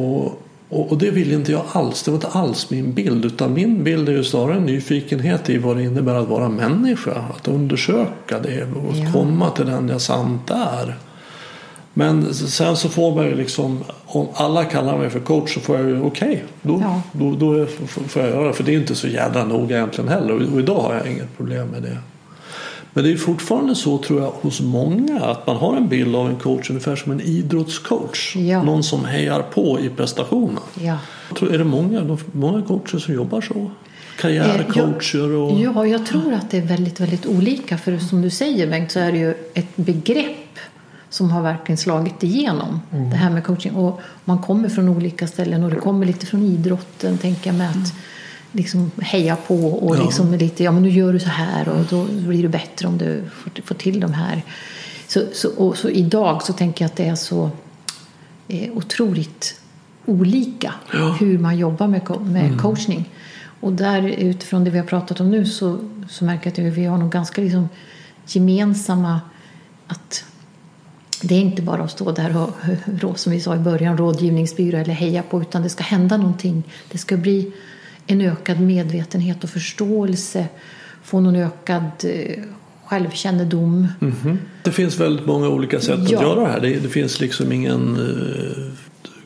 och, 0.00 0.39
och, 0.70 0.92
och 0.92 0.98
det 0.98 1.10
ville 1.10 1.34
inte 1.34 1.52
jag 1.52 1.62
alls. 1.72 2.02
Det 2.02 2.10
var 2.10 2.16
inte 2.16 2.28
alls 2.28 2.70
min 2.70 2.92
bild. 2.92 3.24
Utan 3.24 3.52
min 3.54 3.84
bild 3.84 4.08
är 4.08 4.12
ju 4.12 4.24
snarare 4.24 4.56
en 4.56 4.66
nyfikenhet 4.66 5.50
i 5.50 5.58
vad 5.58 5.76
det 5.76 5.82
innebär 5.82 6.14
att 6.14 6.28
vara 6.28 6.48
människa. 6.48 7.24
Att 7.36 7.48
undersöka 7.48 8.38
det 8.42 8.62
och 8.62 8.96
Ja. 8.96 9.12
komma 9.12 9.50
till 9.50 9.66
den 9.66 9.88
jag 9.88 10.00
sant 10.00 10.50
är. 10.50 10.96
Men 11.94 12.34
sen 12.34 12.76
så 12.76 12.88
får 12.88 13.14
man 13.14 13.24
ju 13.24 13.34
liksom, 13.34 13.84
om 14.06 14.26
alla 14.34 14.64
kallar 14.64 14.98
mig 14.98 15.10
för 15.10 15.20
coach 15.20 15.54
så 15.54 15.60
får 15.60 15.76
jag 15.78 15.88
ju 15.88 16.02
okej, 16.02 16.44
då, 16.62 16.80
Ja. 16.82 17.02
då, 17.12 17.30
då 17.30 17.66
får 18.08 18.22
jag 18.22 18.30
göra 18.30 18.46
det. 18.46 18.52
För 18.52 18.64
det 18.64 18.74
är 18.74 18.78
inte 18.80 18.94
så 18.94 19.08
jävla 19.08 19.44
noga 19.44 19.76
egentligen 19.76 20.08
heller 20.10 20.52
och 20.52 20.60
idag 20.60 20.80
har 20.80 20.94
jag 20.94 21.06
inget 21.12 21.36
problem 21.36 21.68
med 21.68 21.82
det. 21.82 21.96
Men 22.92 23.04
det 23.04 23.12
är 23.12 23.16
fortfarande 23.16 23.74
så 23.74 23.98
tror 23.98 24.20
jag 24.20 24.30
hos 24.30 24.60
många 24.60 25.20
att 25.20 25.46
man 25.46 25.56
har 25.56 25.76
en 25.76 25.88
bild 25.88 26.16
av 26.16 26.28
en 26.28 26.36
coach 26.36 26.70
ungefär 26.70 26.96
som 26.96 27.12
en 27.12 27.20
idrottscoach. 27.20 28.36
Ja. 28.36 28.62
Någon 28.62 28.82
som 28.82 29.04
hejar 29.04 29.42
på 29.42 29.80
i 29.80 29.88
prestationen. 29.88 30.62
Ja. 30.74 30.98
Jag 31.28 31.38
tror, 31.38 31.54
är 31.54 31.58
det 31.58 31.64
många, 31.64 32.18
många 32.32 32.62
coacher 32.62 32.98
som 32.98 33.14
jobbar 33.14 33.40
så? 33.40 33.70
Karriärcoacher 34.18 35.30
och... 35.32 35.60
Ja, 35.60 35.86
jag 35.86 36.06
tror 36.06 36.32
att 36.32 36.50
det 36.50 36.58
är 36.58 36.62
väldigt, 36.62 37.00
väldigt 37.00 37.26
olika. 37.26 37.78
För 37.78 37.98
som 37.98 38.22
du 38.22 38.30
säger 38.30 38.66
Bengt 38.66 38.92
så 38.92 39.00
är 39.00 39.12
det 39.12 39.18
ju 39.18 39.34
ett 39.54 39.76
begrepp 39.76 40.58
som 41.10 41.30
har 41.30 41.42
verkligen 41.42 41.76
slagit 41.76 42.22
igenom. 42.22 42.80
Det 42.90 43.16
här 43.16 43.30
med 43.30 43.44
coaching. 43.44 43.74
Och 43.74 44.00
man 44.24 44.38
kommer 44.38 44.68
från 44.68 44.88
olika 44.88 45.26
ställen 45.26 45.64
och 45.64 45.70
det 45.70 45.76
kommer 45.76 46.06
lite 46.06 46.26
från 46.26 46.42
idrotten 46.42 47.18
tänker 47.18 47.50
jag 47.50 47.58
med 47.58 47.70
att 47.70 47.94
liksom 48.52 48.90
heja 49.00 49.36
på 49.36 49.54
och 49.66 49.96
Ja. 49.96 50.02
liksom 50.02 50.34
lite, 50.34 50.64
ja 50.64 50.72
men 50.72 50.82
nu 50.82 50.90
gör 50.90 51.12
du 51.12 51.20
så 51.20 51.28
här 51.28 51.68
och 51.68 51.84
då 51.90 52.04
blir 52.04 52.42
det 52.42 52.48
bättre 52.48 52.88
om 52.88 52.98
du 52.98 53.22
får, 53.32 53.62
får 53.64 53.74
till 53.74 54.00
de 54.00 54.12
här. 54.12 54.42
Så, 55.06 55.22
så, 55.32 55.48
och 55.50 55.76
så 55.76 55.88
idag 55.88 56.42
så 56.42 56.52
tänker 56.52 56.84
jag 56.84 56.90
att 56.90 56.96
det 56.96 57.06
är 57.06 57.14
så 57.14 57.50
eh, 58.48 58.72
otroligt 58.72 59.60
olika 60.06 60.74
Ja. 60.92 61.16
hur 61.20 61.38
man 61.38 61.58
jobbar 61.58 61.86
med, 61.86 62.02
med 62.20 62.60
coachning. 62.60 63.08
Och 63.60 63.72
där 63.72 64.02
utifrån 64.08 64.64
det 64.64 64.70
vi 64.70 64.78
har 64.78 64.86
pratat 64.86 65.20
om 65.20 65.30
nu 65.30 65.46
så, 65.46 65.78
så 66.08 66.24
märker 66.24 66.52
jag 66.56 66.68
att 66.68 66.74
vi 66.76 66.84
har 66.84 66.98
nog 66.98 67.10
ganska 67.12 67.40
liksom 67.40 67.68
gemensamma 68.26 69.20
att 69.86 70.24
det 71.22 71.34
är 71.34 71.40
inte 71.40 71.62
bara 71.62 71.82
att 71.82 71.90
stå 71.90 72.12
där 72.12 72.36
och, 73.02 73.18
som 73.18 73.32
vi 73.32 73.40
sa 73.40 73.56
i 73.56 73.58
början, 73.58 73.96
rådgivningsbyrå 73.96 74.78
eller 74.78 74.94
heja 74.94 75.22
på 75.22 75.40
utan 75.40 75.62
det 75.62 75.68
ska 75.68 75.84
hända 75.84 76.16
någonting. 76.16 76.62
Det 76.92 76.98
ska 76.98 77.16
bli 77.16 77.52
en 78.06 78.20
ökad 78.20 78.60
medvetenhet 78.60 79.44
och 79.44 79.50
förståelse, 79.50 80.46
få 81.02 81.20
någon 81.20 81.36
ökad 81.36 81.84
eh, 82.04 82.42
självkännedom. 82.84 83.88
Det 84.64 84.72
finns 84.72 85.00
väldigt 85.00 85.26
många 85.26 85.48
olika 85.48 85.80
sätt 85.80 85.98
att 86.00 86.10
Ja. 86.10 86.22
göra 86.22 86.40
det 86.40 86.46
här. 86.46 86.60
Det, 86.60 86.74
det 86.74 86.88
finns 86.88 87.20
liksom 87.20 87.52
ingen 87.52 87.94
eh, 87.96 88.72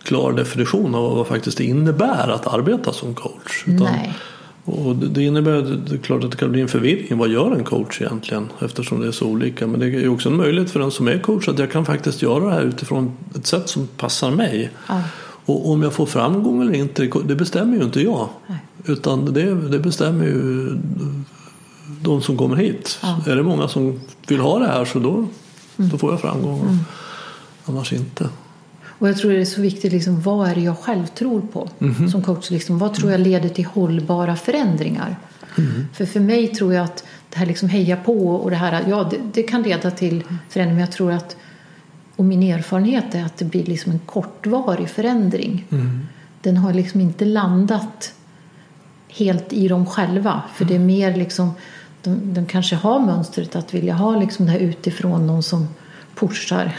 klar 0.02 0.32
definition 0.32 0.94
av 0.94 1.16
vad 1.16 1.26
faktiskt 1.26 1.58
det 1.58 1.64
innebär 1.64 2.28
att 2.28 2.46
arbeta 2.46 2.92
som 2.92 3.14
coach. 3.14 3.64
Utan- 3.66 3.78
Nej. 3.92 4.14
Och 4.66 4.96
det, 4.96 5.22
innebär 5.22 5.52
det 5.88 5.94
är 5.94 5.98
klart 5.98 6.24
att 6.24 6.30
det 6.30 6.36
kan 6.36 6.52
bli 6.52 6.60
en 6.60 6.68
förvirring. 6.68 7.18
Vad 7.18 7.28
gör 7.28 7.52
en 7.56 7.64
coach 7.64 8.00
egentligen? 8.02 8.48
Eftersom 8.60 9.00
det 9.00 9.06
är 9.06 9.12
så 9.12 9.26
olika. 9.26 9.66
Men 9.66 9.80
det 9.80 9.86
är 9.86 10.08
också 10.08 10.28
en 10.28 10.36
möjlighet 10.36 10.70
för 10.70 10.80
den 10.80 10.90
som 10.90 11.08
är 11.08 11.18
coach 11.18 11.48
att 11.48 11.58
jag 11.58 11.72
kan 11.72 11.84
faktiskt 11.84 12.22
göra 12.22 12.44
det 12.44 12.50
här 12.50 12.62
utifrån 12.62 13.12
ett 13.36 13.46
sätt 13.46 13.68
som 13.68 13.86
passar 13.86 14.30
mig. 14.30 14.70
Ja. 14.88 15.02
Och 15.44 15.70
om 15.70 15.82
jag 15.82 15.92
får 15.92 16.06
framgång 16.06 16.62
eller 16.62 16.74
inte, 16.74 17.10
det 17.24 17.34
bestämmer 17.34 17.76
ju 17.76 17.84
inte 17.84 18.00
jag. 18.00 18.28
Nej. 18.46 18.58
Utan 18.84 19.34
det, 19.34 19.68
det 19.68 19.78
bestämmer 19.78 20.24
ju 20.24 20.70
de 22.00 22.22
som 22.22 22.36
kommer 22.36 22.56
hit. 22.56 22.98
Ja. 23.02 23.20
Är 23.26 23.36
det 23.36 23.42
många 23.42 23.68
som 23.68 24.00
vill 24.28 24.40
ha 24.40 24.58
det 24.58 24.66
här 24.66 24.84
så 24.84 24.98
då, 24.98 25.26
då 25.76 25.98
får 25.98 26.10
jag 26.10 26.20
framgång. 26.20 26.78
Annars 27.64 27.92
inte. 27.92 28.28
Och 28.98 29.08
jag 29.08 29.18
tror 29.18 29.30
det 29.32 29.40
är 29.40 29.44
så 29.44 29.60
viktigt, 29.60 29.92
liksom, 29.92 30.20
vad 30.20 30.48
är 30.48 30.54
det 30.54 30.60
jag 30.60 30.78
själv 30.78 31.06
tror 31.06 31.40
på 31.40 31.68
som 32.10 32.22
coach? 32.22 32.50
Liksom, 32.50 32.78
vad 32.78 32.94
tror 32.94 33.10
jag 33.10 33.20
leder 33.20 33.48
till 33.48 33.64
hållbara 33.64 34.36
förändringar? 34.36 35.16
För 35.92 36.06
för 36.06 36.20
mig 36.20 36.48
tror 36.48 36.74
jag 36.74 36.84
att 36.84 37.04
det 37.30 37.38
här 37.38 37.46
liksom 37.46 37.68
heja 37.68 37.96
på 37.96 38.28
och 38.28 38.50
det 38.50 38.56
här, 38.56 38.84
ja 38.88 39.08
det, 39.10 39.16
det 39.32 39.42
kan 39.42 39.62
leda 39.62 39.90
till 39.90 40.24
förändring 40.48 40.76
men 40.76 40.84
jag 40.84 40.92
tror 40.92 41.12
att 41.12 41.36
och 42.16 42.24
min 42.24 42.42
erfarenhet 42.42 43.14
är 43.14 43.24
att 43.24 43.36
det 43.36 43.44
blir 43.44 43.64
liksom 43.64 43.92
en 43.92 43.98
kortvarig 43.98 44.90
förändring. 44.90 45.66
Den 46.40 46.56
har 46.56 46.72
liksom 46.72 47.00
inte 47.00 47.24
landat 47.24 48.14
helt 49.08 49.52
i 49.52 49.68
dem 49.68 49.86
själva. 49.86 50.42
För 50.54 50.64
det 50.64 50.74
är 50.74 50.78
mer 50.78 51.16
liksom, 51.16 51.52
de, 52.02 52.34
de 52.34 52.46
kanske 52.46 52.76
har 52.76 53.00
mönstret 53.00 53.56
att 53.56 53.74
vilja 53.74 53.94
ha 53.94 54.16
liksom 54.16 54.46
det 54.46 54.52
här 54.52 54.58
utifrån 54.58 55.26
någon 55.26 55.42
som 55.42 55.68
pushar 56.14 56.76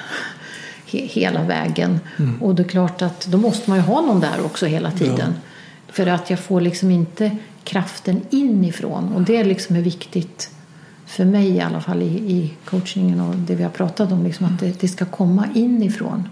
he, 0.85 0.99
hela 0.99 1.43
vägen. 1.43 1.99
Och 2.41 2.55
det 2.55 2.63
är 2.63 2.67
klart 2.67 3.01
att 3.01 3.25
då 3.25 3.37
måste 3.37 3.69
man 3.69 3.79
ju 3.79 3.85
ha 3.85 4.01
någon 4.01 4.19
där 4.19 4.45
också 4.45 4.65
hela 4.65 4.91
tiden. 4.91 5.33
För 5.87 6.07
att 6.07 6.29
jag 6.29 6.39
får 6.39 6.61
liksom 6.61 6.91
inte 6.91 7.37
kraften 7.63 8.21
inifrån. 8.29 9.13
Och 9.13 9.21
det 9.21 9.43
liksom 9.43 9.75
är 9.75 9.81
viktigt 9.81 10.54
för 11.05 11.25
mig 11.25 11.49
i 11.49 11.59
alla 11.59 11.81
fall 11.81 12.01
i, 12.01 12.05
i 12.05 12.53
coachningen 12.65 13.21
och 13.21 13.35
det 13.35 13.55
vi 13.55 13.63
har 13.63 13.69
pratat 13.69 14.11
om. 14.11 14.23
Liksom 14.23 14.45
att 14.45 14.59
det, 14.59 14.79
det 14.79 14.87
ska 14.87 15.05
komma 15.05 15.47
inifrån. 15.55 16.29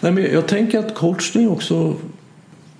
Nej, 0.00 0.12
men 0.12 0.32
jag 0.32 0.48
tänker 0.48 0.78
att 0.78 0.94
coachning 0.94 1.48
också 1.48 1.96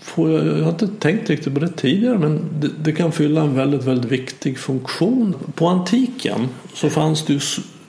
får, 0.00 0.30
jag 0.32 0.58
jag 0.58 0.64
har 0.64 0.70
inte 0.70 0.88
tänkt 0.88 1.30
riktigt 1.30 1.54
på 1.54 1.60
det 1.60 1.68
tidigare 1.68 2.18
men 2.18 2.44
det, 2.60 2.68
det 2.84 2.92
kan 2.92 3.12
fylla 3.12 3.40
en 3.40 3.54
väldigt, 3.54 3.84
väldigt 3.84 4.12
viktig 4.12 4.58
funktion. 4.58 5.34
På 5.54 5.68
antiken 5.68 6.48
så 6.74 6.90
fanns 6.90 7.24
det 7.24 7.32
ju, 7.32 7.40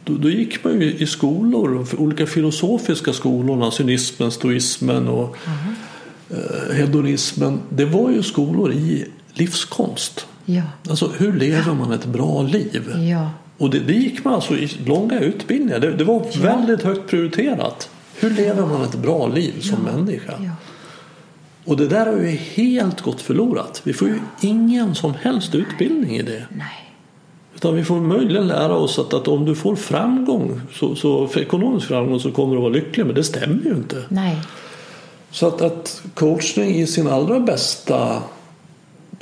då, 0.04 0.14
då 0.14 0.30
gick 0.30 0.64
man 0.64 0.82
ju 0.82 0.94
i 0.94 1.08
skolor, 1.08 1.88
olika 1.98 2.26
filosofiska 2.26 3.14
skolorna, 3.14 3.72
cynismen, 3.72 4.32
stoismen 4.32 5.08
och 5.08 5.38
eh, 6.30 6.76
hedonismen. 6.76 7.60
Det 7.70 7.86
var 7.86 8.12
ju 8.12 8.24
skolor 8.24 8.74
i 8.74 9.06
livskonst. 9.40 10.28
Ja, 10.46 10.62
Alltså 10.90 11.08
hur 11.18 11.34
lever 11.34 11.74
man 11.74 11.92
ett 11.92 12.06
bra 12.06 12.42
liv? 12.42 12.94
ja, 13.12 13.30
Och 13.58 13.70
det, 13.70 13.80
det 13.80 13.94
gick 13.94 14.24
man 14.24 14.34
alltså 14.34 14.58
i 14.58 14.68
långa 14.86 15.20
utbildningar. 15.20 15.80
Det, 15.80 15.92
det 15.92 16.04
var 16.04 16.42
väldigt 16.42 16.82
högt 16.84 17.10
prioriterat. 17.10 17.90
Hur 18.20 18.30
lever 18.30 18.66
man 18.66 18.82
ett 18.84 18.96
bra 18.96 19.28
liv 19.28 19.62
som 19.62 19.80
människa? 19.80 20.34
ja. 20.40 20.52
Och 21.68 21.78
det 21.78 21.88
där 21.88 22.06
har 22.06 22.14
ju 22.14 22.28
helt 22.30 23.02
gått 23.02 23.22
förlorat. 23.22 23.82
Vi 23.84 23.94
får 23.94 24.08
ju 24.08 24.20
ingen 24.42 24.96
som 24.96 25.14
helst 25.22 25.56
utbildning 25.56 26.16
i 26.16 26.22
det. 26.22 26.46
Nej. 26.52 26.92
Utan 27.56 27.76
vi 27.76 27.84
får 27.84 28.00
möjligen 28.00 28.48
lära 28.48 28.74
oss 28.74 29.00
att, 29.00 29.14
att 29.14 29.28
om 29.28 29.46
du 29.46 29.56
får 29.56 29.76
framgång, 29.76 30.62
så, 30.74 30.96
så 30.96 31.28
för 31.28 31.40
ekonomisk 31.42 31.88
framgång 31.88 32.20
så 32.20 32.32
kommer 32.32 32.52
du 32.52 32.58
att 32.58 32.62
vara 32.64 32.74
lycklig. 32.74 33.06
Men 33.06 33.16
det 33.16 33.24
stämmer 33.24 33.64
ju 33.66 33.72
inte. 33.72 34.04
Nej. 34.10 34.38
Så 35.32 35.48
att, 35.48 35.62
att 35.62 36.02
coachning 36.14 36.76
i 36.76 36.88
sin 36.88 37.08
allra 37.08 37.40
bästa 37.40 38.24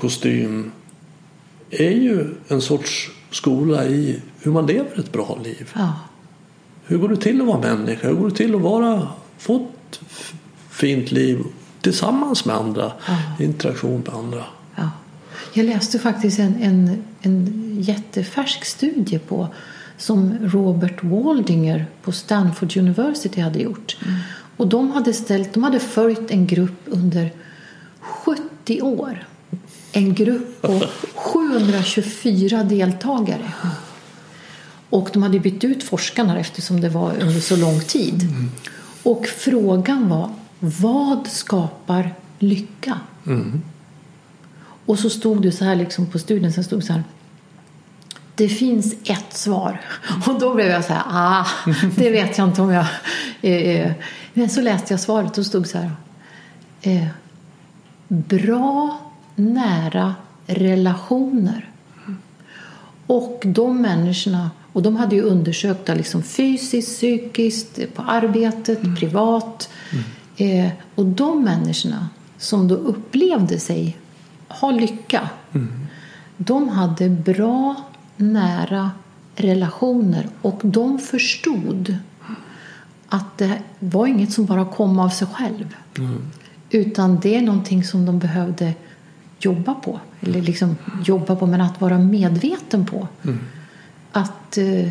kostym 0.04 0.72
är 1.70 1.92
ju 1.92 2.36
en 2.48 2.62
sorts 2.62 3.12
skola 3.32 3.86
i 3.86 4.20
hur 4.42 4.52
man 4.52 4.66
lever 4.66 5.00
ett 5.00 5.12
bra 5.12 5.40
liv. 5.44 5.72
Ja. 5.76 5.94
Hur 6.86 6.98
går 6.98 7.10
det 7.10 7.18
till 7.18 7.42
att 7.42 7.48
vara 7.48 7.60
människa? 7.76 8.08
Hur 8.08 8.16
går 8.16 8.30
det 8.30 8.36
till 8.36 8.56
att 8.56 8.62
vara, 8.62 9.08
få 9.38 9.56
ett 9.56 10.00
fint 10.70 11.12
liv 11.12 11.40
tillsammans 11.82 12.46
med 12.46 12.56
andra? 12.56 12.92
Ja. 13.08 13.46
Interaktion 13.46 14.00
med 14.06 14.16
andra. 14.16 14.44
Ja. 14.76 14.90
Jag 15.54 15.66
läste 15.66 16.00
faktiskt 16.00 16.40
en, 16.40 16.56
en, 16.62 17.04
en 17.22 17.76
jättefärsk 17.82 18.66
studie 18.66 19.20
på 19.20 19.48
som 19.98 20.38
Robert 20.42 21.04
Waldinger 21.04 21.86
på 22.04 22.12
Stanford 22.12 22.78
University 22.78 23.42
hade 23.42 23.60
gjort. 23.60 23.98
Och 24.58 24.68
de 24.68 24.92
hade, 24.92 25.14
ställt, 25.14 25.54
de 25.54 25.64
hade 25.64 25.80
följt 25.80 26.32
en 26.32 26.48
grupp 26.48 26.82
under 26.86 27.32
70 28.00 28.82
år. 28.82 29.28
En 29.96 30.14
grupp 30.14 30.62
på 30.62 30.84
724 31.16 32.64
deltagare. 32.64 33.54
Och 34.90 35.10
de 35.14 35.24
hade 35.24 35.40
bytt 35.40 35.64
ut 35.64 35.84
forskarna 35.84 36.40
eftersom 36.40 36.82
det 36.82 36.90
var 36.90 37.12
under 37.12 37.40
så 37.40 37.56
lång 37.56 37.80
tid. 37.80 38.28
Och 39.04 39.28
frågan 39.28 40.10
var, 40.10 40.30
vad 40.60 41.28
skapar 41.28 42.16
lycka? 42.40 43.00
Och 44.86 45.00
så 45.00 45.10
stod 45.10 45.42
det 45.42 45.52
så 45.52 45.66
här 45.66 45.76
liksom 45.76 46.06
på 46.06 46.20
studien, 46.20 46.54
sen 46.54 46.64
stod 46.64 46.80
det 46.80 46.86
så 46.86 46.94
här. 46.94 47.04
Det 48.36 48.50
finns 48.50 48.96
ett 49.04 49.38
svar. 49.38 49.82
Och 50.28 50.40
då 50.40 50.54
blev 50.54 50.68
jag 50.68 50.86
så 50.86 50.94
här, 50.94 51.04
ah, 51.08 51.48
det 51.96 52.10
vet 52.10 52.38
jag 52.38 52.48
inte 52.48 52.62
om 52.62 52.72
jag... 52.72 52.86
Eh, 53.42 53.52
eh. 53.52 53.92
men 54.34 54.50
så 54.50 54.62
läste 54.62 54.94
jag 54.94 55.00
svaret 55.00 55.38
och 55.38 55.46
stod 55.46 55.68
så 55.68 55.78
här. 55.78 55.92
Eh, 56.82 57.08
bra, 58.08 59.00
nära 59.36 60.16
relationer. 60.46 61.70
Och 63.08 63.44
de 63.46 63.82
människorna, 63.82 64.52
och 64.74 64.82
de 64.82 64.96
hade 64.96 65.16
ju 65.16 65.22
undersökt 65.22 65.86
det 65.86 65.96
liksom 65.96 66.24
fysiskt, 66.24 66.98
psykiskt, 66.98 67.96
på 67.96 68.02
arbetet, 68.02 68.80
privat. 69.00 69.70
Eh, 70.38 70.72
och 70.96 71.06
de 71.06 71.44
människorna 71.44 72.10
som 72.38 72.68
då 72.68 72.76
upplevde 72.76 73.60
sig 73.60 73.98
ha 74.48 74.72
lycka, 74.72 75.30
de 76.38 76.70
hade 76.70 77.10
bra, 77.10 77.76
nära 78.18 78.92
relationer 79.36 80.28
och 80.42 80.62
de 80.64 81.00
förstod 81.00 81.98
att 83.10 83.38
det 83.38 83.62
var 83.80 84.08
inget 84.08 84.32
som 84.32 84.46
bara 84.46 84.66
kom 84.66 85.00
av 85.00 85.10
sig 85.10 85.28
själv. 85.28 85.76
Utan 86.70 87.20
det 87.20 87.36
är 87.36 87.42
någonting 87.42 87.84
som 87.84 88.06
de 88.06 88.20
behövde 88.20 88.74
jobba 89.46 89.74
på. 89.74 90.00
Eller 90.22 90.42
liksom 90.42 90.76
jobba 91.06 91.36
på, 91.36 91.46
men 91.46 91.62
att 91.62 91.82
vara 91.82 91.98
medveten 91.98 92.86
på. 92.86 93.08
Att, 94.12 94.58
eh, 94.58 94.88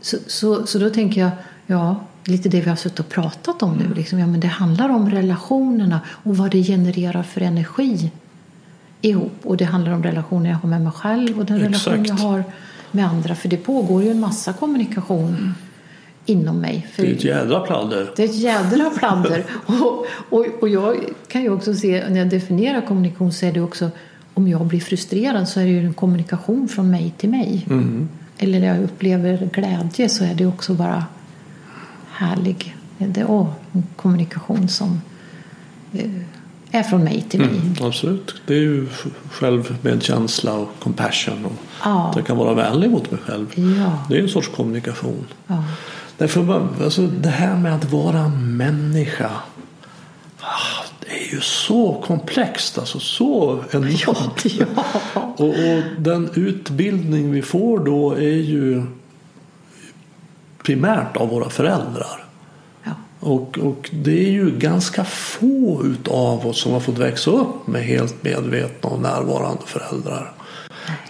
så, 0.00 0.16
så, 0.26 0.66
så 0.66 0.78
då 0.78 0.90
tänker 0.90 1.20
jag, 1.20 1.30
ja, 1.66 2.00
lite 2.24 2.48
det 2.48 2.60
vi 2.60 2.68
har 2.68 2.76
suttit 2.76 3.00
och 3.00 3.08
pratat 3.08 3.62
om 3.62 3.76
nu. 3.76 3.94
Liksom, 3.94 4.18
ja, 4.18 4.26
men 4.26 4.40
det 4.40 4.46
handlar 4.46 4.88
om 4.88 5.10
relationerna 5.10 6.00
och 6.06 6.36
vad 6.36 6.50
det 6.50 6.62
genererar 6.62 7.22
för 7.22 7.40
energi 7.40 8.10
ihop. 9.00 9.40
Och 9.42 9.56
det 9.56 9.64
handlar 9.64 9.92
om 9.92 10.02
relationer 10.02 10.50
jag 10.50 10.56
har 10.56 10.68
med 10.68 10.82
mig 10.82 10.92
själv 10.92 11.38
och 11.38 11.44
den 11.44 11.60
relation 11.60 11.94
jag 11.94 12.02
Exakt. 12.02 12.22
har 12.22 12.44
med 12.90 13.06
andra. 13.06 13.34
För 13.34 13.48
det 13.48 13.56
pågår 13.56 14.02
ju 14.02 14.10
en 14.10 14.20
massa 14.20 14.52
kommunikation 14.52 15.54
inom 16.28 16.60
mig. 16.60 16.86
För 16.94 17.02
Det 17.02 17.08
är 17.08 17.14
ett 17.14 17.24
jädra 17.24 17.60
pladder. 17.60 18.10
det 18.16 18.22
är 18.22 18.28
ett 18.28 18.34
jädra 18.34 18.90
pladder. 18.90 19.44
och, 19.66 20.06
och, 20.30 20.46
och 20.60 20.68
jag 20.68 20.96
kan 21.28 21.42
ju 21.42 21.50
också 21.50 21.74
se, 21.74 22.04
när 22.08 22.18
jag 22.18 22.28
definierar 22.28 22.80
kommunikation 22.80 23.32
så 23.32 23.46
är 23.46 23.52
det 23.52 23.60
också 23.60 23.90
om 24.34 24.48
jag 24.48 24.66
blir 24.66 24.80
frustrerad 24.80 25.48
så 25.48 25.60
är 25.60 25.64
det 25.64 25.70
ju 25.70 25.86
en 25.86 25.94
kommunikation 25.94 26.68
från 26.68 26.90
mig 26.90 27.14
till 27.18 27.28
mig. 27.30 27.66
Eller 28.38 28.60
när 28.60 28.66
jag 28.66 28.84
upplever 28.84 29.48
glädje 29.52 30.08
så 30.08 30.24
är 30.24 30.34
det 30.34 30.46
också 30.46 30.74
bara 30.74 31.04
härlig. 32.10 32.76
Det 32.98 33.20
är 33.20 33.46
en 33.72 33.82
kommunikation 33.96 34.68
som 34.68 35.00
eh, 35.92 36.10
är 36.70 36.82
från 36.82 37.04
mig 37.04 37.24
till 37.28 37.40
mig. 37.40 37.60
Absolut. 37.80 38.34
Det 38.46 38.54
är 38.54 38.58
ju 38.60 38.86
självmedkänsla 39.30 40.52
och 40.54 40.68
compassion. 40.78 41.44
Och 41.44 41.52
Ja. 41.84 42.12
jag 42.16 42.26
kan 42.26 42.36
vara 42.36 42.54
vänlig 42.54 42.90
mot 42.90 43.10
mig 43.10 43.20
själv. 43.20 43.46
Ja. 43.54 44.04
Det 44.08 44.18
är 44.18 44.22
en 44.22 44.28
sorts 44.28 44.48
kommunikation. 44.48 45.24
Ja. 45.46 45.64
Därför, 46.18 46.68
alltså, 46.84 47.06
det 47.06 47.28
här 47.28 47.56
med 47.56 47.74
att 47.74 47.92
vara 47.92 48.28
människa. 48.28 49.30
är 51.06 51.34
ju 51.34 51.40
så 51.40 52.02
komplext, 52.06 52.78
alltså 52.78 53.00
så 53.00 53.64
enormt. 53.70 54.44
Ja, 54.44 54.66
ja. 55.14 55.34
Och, 55.36 55.48
och 55.48 55.82
den 55.98 56.30
utbildning 56.34 57.32
vi 57.32 57.42
får 57.42 57.78
då 57.78 58.12
är 58.12 58.36
ju 58.36 58.82
primärt 60.62 61.16
av 61.16 61.28
våra 61.28 61.50
föräldrar. 61.50 62.24
ja. 62.84 62.90
Och, 63.20 63.58
och 63.58 63.90
det 63.92 64.26
är 64.26 64.30
ju 64.30 64.50
ganska 64.58 65.04
få 65.04 65.82
utav 65.84 66.46
oss 66.46 66.60
som 66.60 66.72
har 66.72 66.80
fått 66.80 66.98
växa 66.98 67.30
upp 67.30 67.66
med 67.66 67.82
helt 67.82 68.24
medvetna 68.24 68.90
och 68.90 69.00
närvarande 69.00 69.62
föräldrar. 69.66 70.32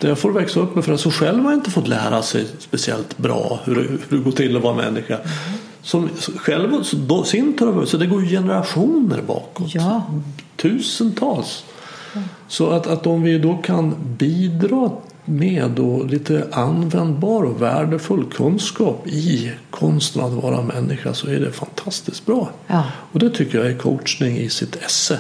Jag 0.01 0.19
får 0.19 0.33
växa 0.33 0.61
upp 0.61 0.75
med 0.75 0.85
föräldrar 0.85 1.03
som 1.03 1.13
själva 1.13 1.53
inte 1.55 1.71
fått 1.71 1.89
lära 1.89 2.23
sig 2.23 2.47
speciellt 2.59 3.19
bra 3.19 3.61
hur, 3.65 3.75
det- 3.75 3.83
hur 4.09 4.19
det 4.19 4.25
går 4.25 4.33
till 4.33 4.57
att 4.57 4.63
vara 4.63 4.75
människa. 4.75 5.19
Som 5.83 6.09
själva, 6.37 6.85
så 6.85 6.97
då, 6.97 7.25
sin 7.25 7.57
tur, 7.59 7.73
har- 7.73 7.85
så 7.85 7.97
det 7.97 8.07
går 8.07 8.23
ju 8.25 8.29
generationer 8.29 9.23
bakåt. 9.27 9.75
Ja. 9.75 10.03
Tusentals. 10.57 11.65
Så 12.49 12.71
att, 12.71 12.87
att 12.87 13.07
om 13.07 13.23
vi 13.23 13.39
då 13.39 13.57
kan 13.57 13.95
bidra 14.19 14.91
med 15.25 15.71
då 15.71 16.03
lite 16.03 16.47
användbar 16.53 17.43
och 17.45 17.63
värdefull 17.63 18.25
kunskap 18.25 19.07
i 19.07 19.53
konsten 19.71 20.23
att 20.25 20.33
vara 20.33 20.63
människa 20.63 21.15
så 21.15 21.27
är 21.29 21.41
det 21.41 21.53
fantastiskt 21.53 22.27
bra. 22.27 22.51
Ja. 22.67 22.83
Och 23.13 23.19
det 23.19 23.31
tycker 23.31 23.59
jag 23.59 23.67
är 23.67 23.79
coachning 23.79 24.39
i 24.39 24.49
sitt 24.51 24.77
esse. 24.77 25.19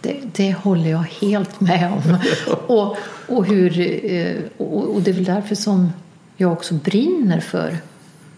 Det, 0.00 0.20
det 0.32 0.52
håller 0.52 0.90
jag 0.90 1.06
helt 1.20 1.60
med 1.60 1.92
om. 1.92 2.18
och, 2.76 2.96
och, 3.28 3.46
hur, 3.46 3.80
eh, 4.12 4.36
och, 4.56 4.94
och 4.94 5.02
det 5.02 5.10
är 5.10 5.14
väl 5.14 5.24
därför 5.24 5.54
som 5.54 5.92
jag 6.36 6.52
också 6.52 6.74
brinner 6.74 7.40
för, 7.40 7.78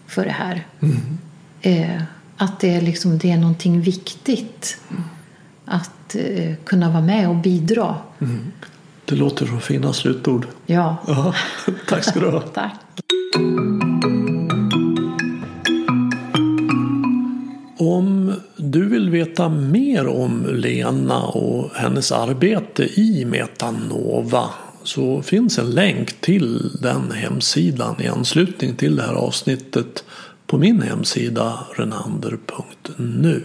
för 0.07 0.25
det 0.25 0.31
här. 0.31 0.67
Eh, 1.61 2.01
att 2.37 2.59
det 2.59 2.75
är, 2.75 2.81
liksom, 2.81 3.17
det 3.17 3.31
är 3.31 3.37
någonting 3.37 3.81
viktigt 3.81 4.77
att 5.65 6.15
eh, 6.15 6.55
kunna 6.63 6.89
vara 6.89 7.01
med 7.01 7.29
och 7.29 7.35
bidra. 7.35 7.95
Det 9.05 9.15
låter 9.15 9.45
som 9.45 9.61
fina 9.61 9.93
slutord. 9.93 10.47
Ja, 10.65 10.97
Ja, 11.07 11.33
tack 11.87 12.03
ska 12.03 12.19
du 12.19 12.29
ha. 12.29 12.41
tack. 12.53 12.73
Om 17.81 18.33
du 18.55 18.85
vill 18.85 19.09
veta 19.09 19.49
mer 19.49 20.07
om 20.07 20.45
Lena 20.49 21.23
och 21.23 21.69
hennes 21.75 22.11
arbete 22.11 22.83
i 22.83 23.25
Metanova 23.25 24.49
så 24.83 25.21
finns 25.21 25.59
en 25.59 25.69
länk 25.69 26.21
till 26.21 26.71
den 26.81 27.11
hemsidan 27.11 28.01
i 28.01 28.07
anslutning 28.07 28.75
till 28.75 28.95
det 28.95 29.03
här 29.03 29.13
avsnittet 29.13 30.03
på 30.47 30.57
min 30.57 30.81
hemsida 30.81 31.59
renander.nu. 31.75 33.43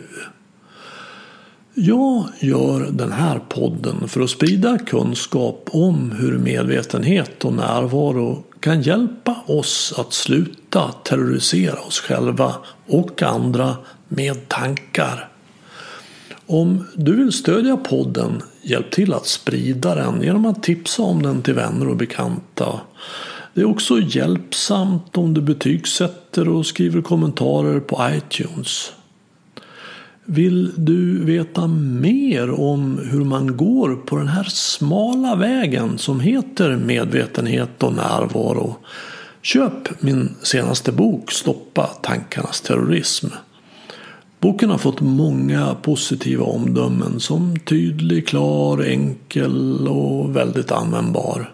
Jag 1.74 2.28
gör 2.40 2.88
den 2.92 3.12
här 3.12 3.38
podden 3.48 4.08
för 4.08 4.20
att 4.20 4.30
sprida 4.30 4.78
kunskap 4.78 5.68
om 5.72 6.10
hur 6.10 6.38
medvetenhet 6.38 7.44
och 7.44 7.52
närvaro 7.52 8.44
kan 8.60 8.82
hjälpa 8.82 9.36
oss 9.46 9.94
att 9.98 10.12
sluta 10.12 10.92
terrorisera 11.04 11.80
oss 11.80 12.00
själva 12.00 12.54
och 12.86 13.22
andra 13.22 13.76
med 14.16 14.48
tankar. 14.48 15.28
Om 16.46 16.84
du 16.94 17.16
vill 17.16 17.32
stödja 17.32 17.76
podden, 17.76 18.42
hjälp 18.62 18.90
till 18.90 19.14
att 19.14 19.26
sprida 19.26 19.94
den 19.94 20.22
genom 20.22 20.46
att 20.46 20.62
tipsa 20.62 21.02
om 21.02 21.22
den 21.22 21.42
till 21.42 21.54
vänner 21.54 21.88
och 21.88 21.96
bekanta. 21.96 22.80
Det 23.54 23.60
är 23.60 23.64
också 23.64 24.00
hjälpsamt 24.00 25.16
om 25.16 25.34
du 25.34 25.40
betygsätter 25.40 26.48
och 26.48 26.66
skriver 26.66 27.02
kommentarer 27.02 27.80
på 27.80 28.10
iTunes. 28.10 28.92
Vill 30.24 30.72
du 30.76 31.24
veta 31.24 31.66
mer 31.66 32.50
om 32.60 33.00
hur 33.10 33.24
man 33.24 33.56
går 33.56 33.96
på 33.96 34.16
den 34.16 34.28
här 34.28 34.44
smala 34.44 35.36
vägen 35.36 35.98
som 35.98 36.20
heter 36.20 36.76
medvetenhet 36.76 37.82
och 37.82 37.92
närvaro? 37.92 38.76
Köp 39.42 40.02
min 40.02 40.34
senaste 40.42 40.92
bok 40.92 41.32
Stoppa 41.32 41.86
tankarnas 41.86 42.60
terrorism. 42.60 43.26
Boken 44.44 44.70
har 44.70 44.78
fått 44.78 45.00
många 45.00 45.74
positiva 45.82 46.44
omdömen 46.44 47.20
som 47.20 47.56
tydlig, 47.58 48.28
klar, 48.28 48.82
enkel 48.82 49.88
och 49.88 50.36
väldigt 50.36 50.72
användbar. 50.72 51.52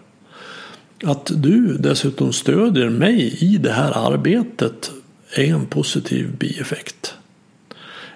Att 1.03 1.31
du 1.35 1.77
dessutom 1.77 2.33
stödjer 2.33 2.89
mig 2.89 3.37
i 3.39 3.57
det 3.57 3.71
här 3.71 4.07
arbetet 4.07 4.91
är 5.35 5.43
en 5.43 5.65
positiv 5.65 6.37
bieffekt. 6.37 7.13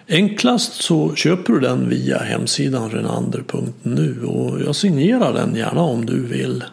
Enklast 0.08 0.74
så 0.74 1.16
köper 1.16 1.54
du 1.54 1.60
den 1.60 1.90
via 1.90 2.18
hemsidan 2.18 2.90
renander.nu 2.90 4.24
och 4.26 4.62
jag 4.62 4.76
signerar 4.76 5.34
den 5.34 5.56
gärna 5.56 5.82
om 5.82 6.06
du 6.06 6.26
vill. 6.26 6.64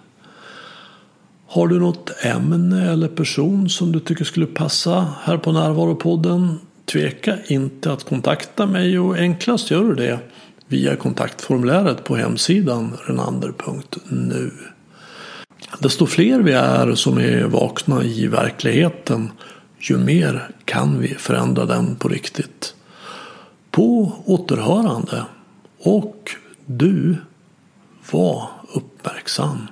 Har 1.47 1.69
du 1.69 1.81
något 1.81 2.11
ämne 2.25 2.93
eller 2.93 3.09
person 3.09 3.69
som 3.69 3.93
du 3.93 4.01
tycker 4.01 4.25
skulle 4.25 4.47
passa 4.47 5.07
här 5.23 5.37
på 5.37 5.53
Närvaropodden? 5.53 6.59
Tveka 6.93 7.39
inte 7.47 7.93
att 7.93 8.05
kontakta 8.05 8.67
mig 8.67 8.99
och 8.99 9.17
enklast 9.17 9.71
gör 9.71 9.85
du 9.85 9.95
det 9.95 10.19
via 10.67 10.97
kontaktformuläret 10.97 12.05
på 12.05 12.17
hemsidan 12.17 12.97
renander.nu. 13.07 14.51
Desto 15.79 16.07
fler 16.07 16.41
vi 16.41 16.53
är 16.53 16.95
som 16.95 17.19
är 17.19 17.45
vakna 17.45 18.05
i 18.05 18.27
verkligheten 18.27 19.31
ju 19.79 19.99
mer 19.99 20.49
kan 20.65 21.01
vi 21.01 21.09
förändra 21.09 21.65
den 21.65 21.97
på 21.97 22.09
riktigt. 22.09 22.75
På 23.71 24.13
återhörande 24.25 25.25
och 25.79 26.31
du 26.67 27.17
var 28.11 28.49
uppmärksam. 28.75 29.67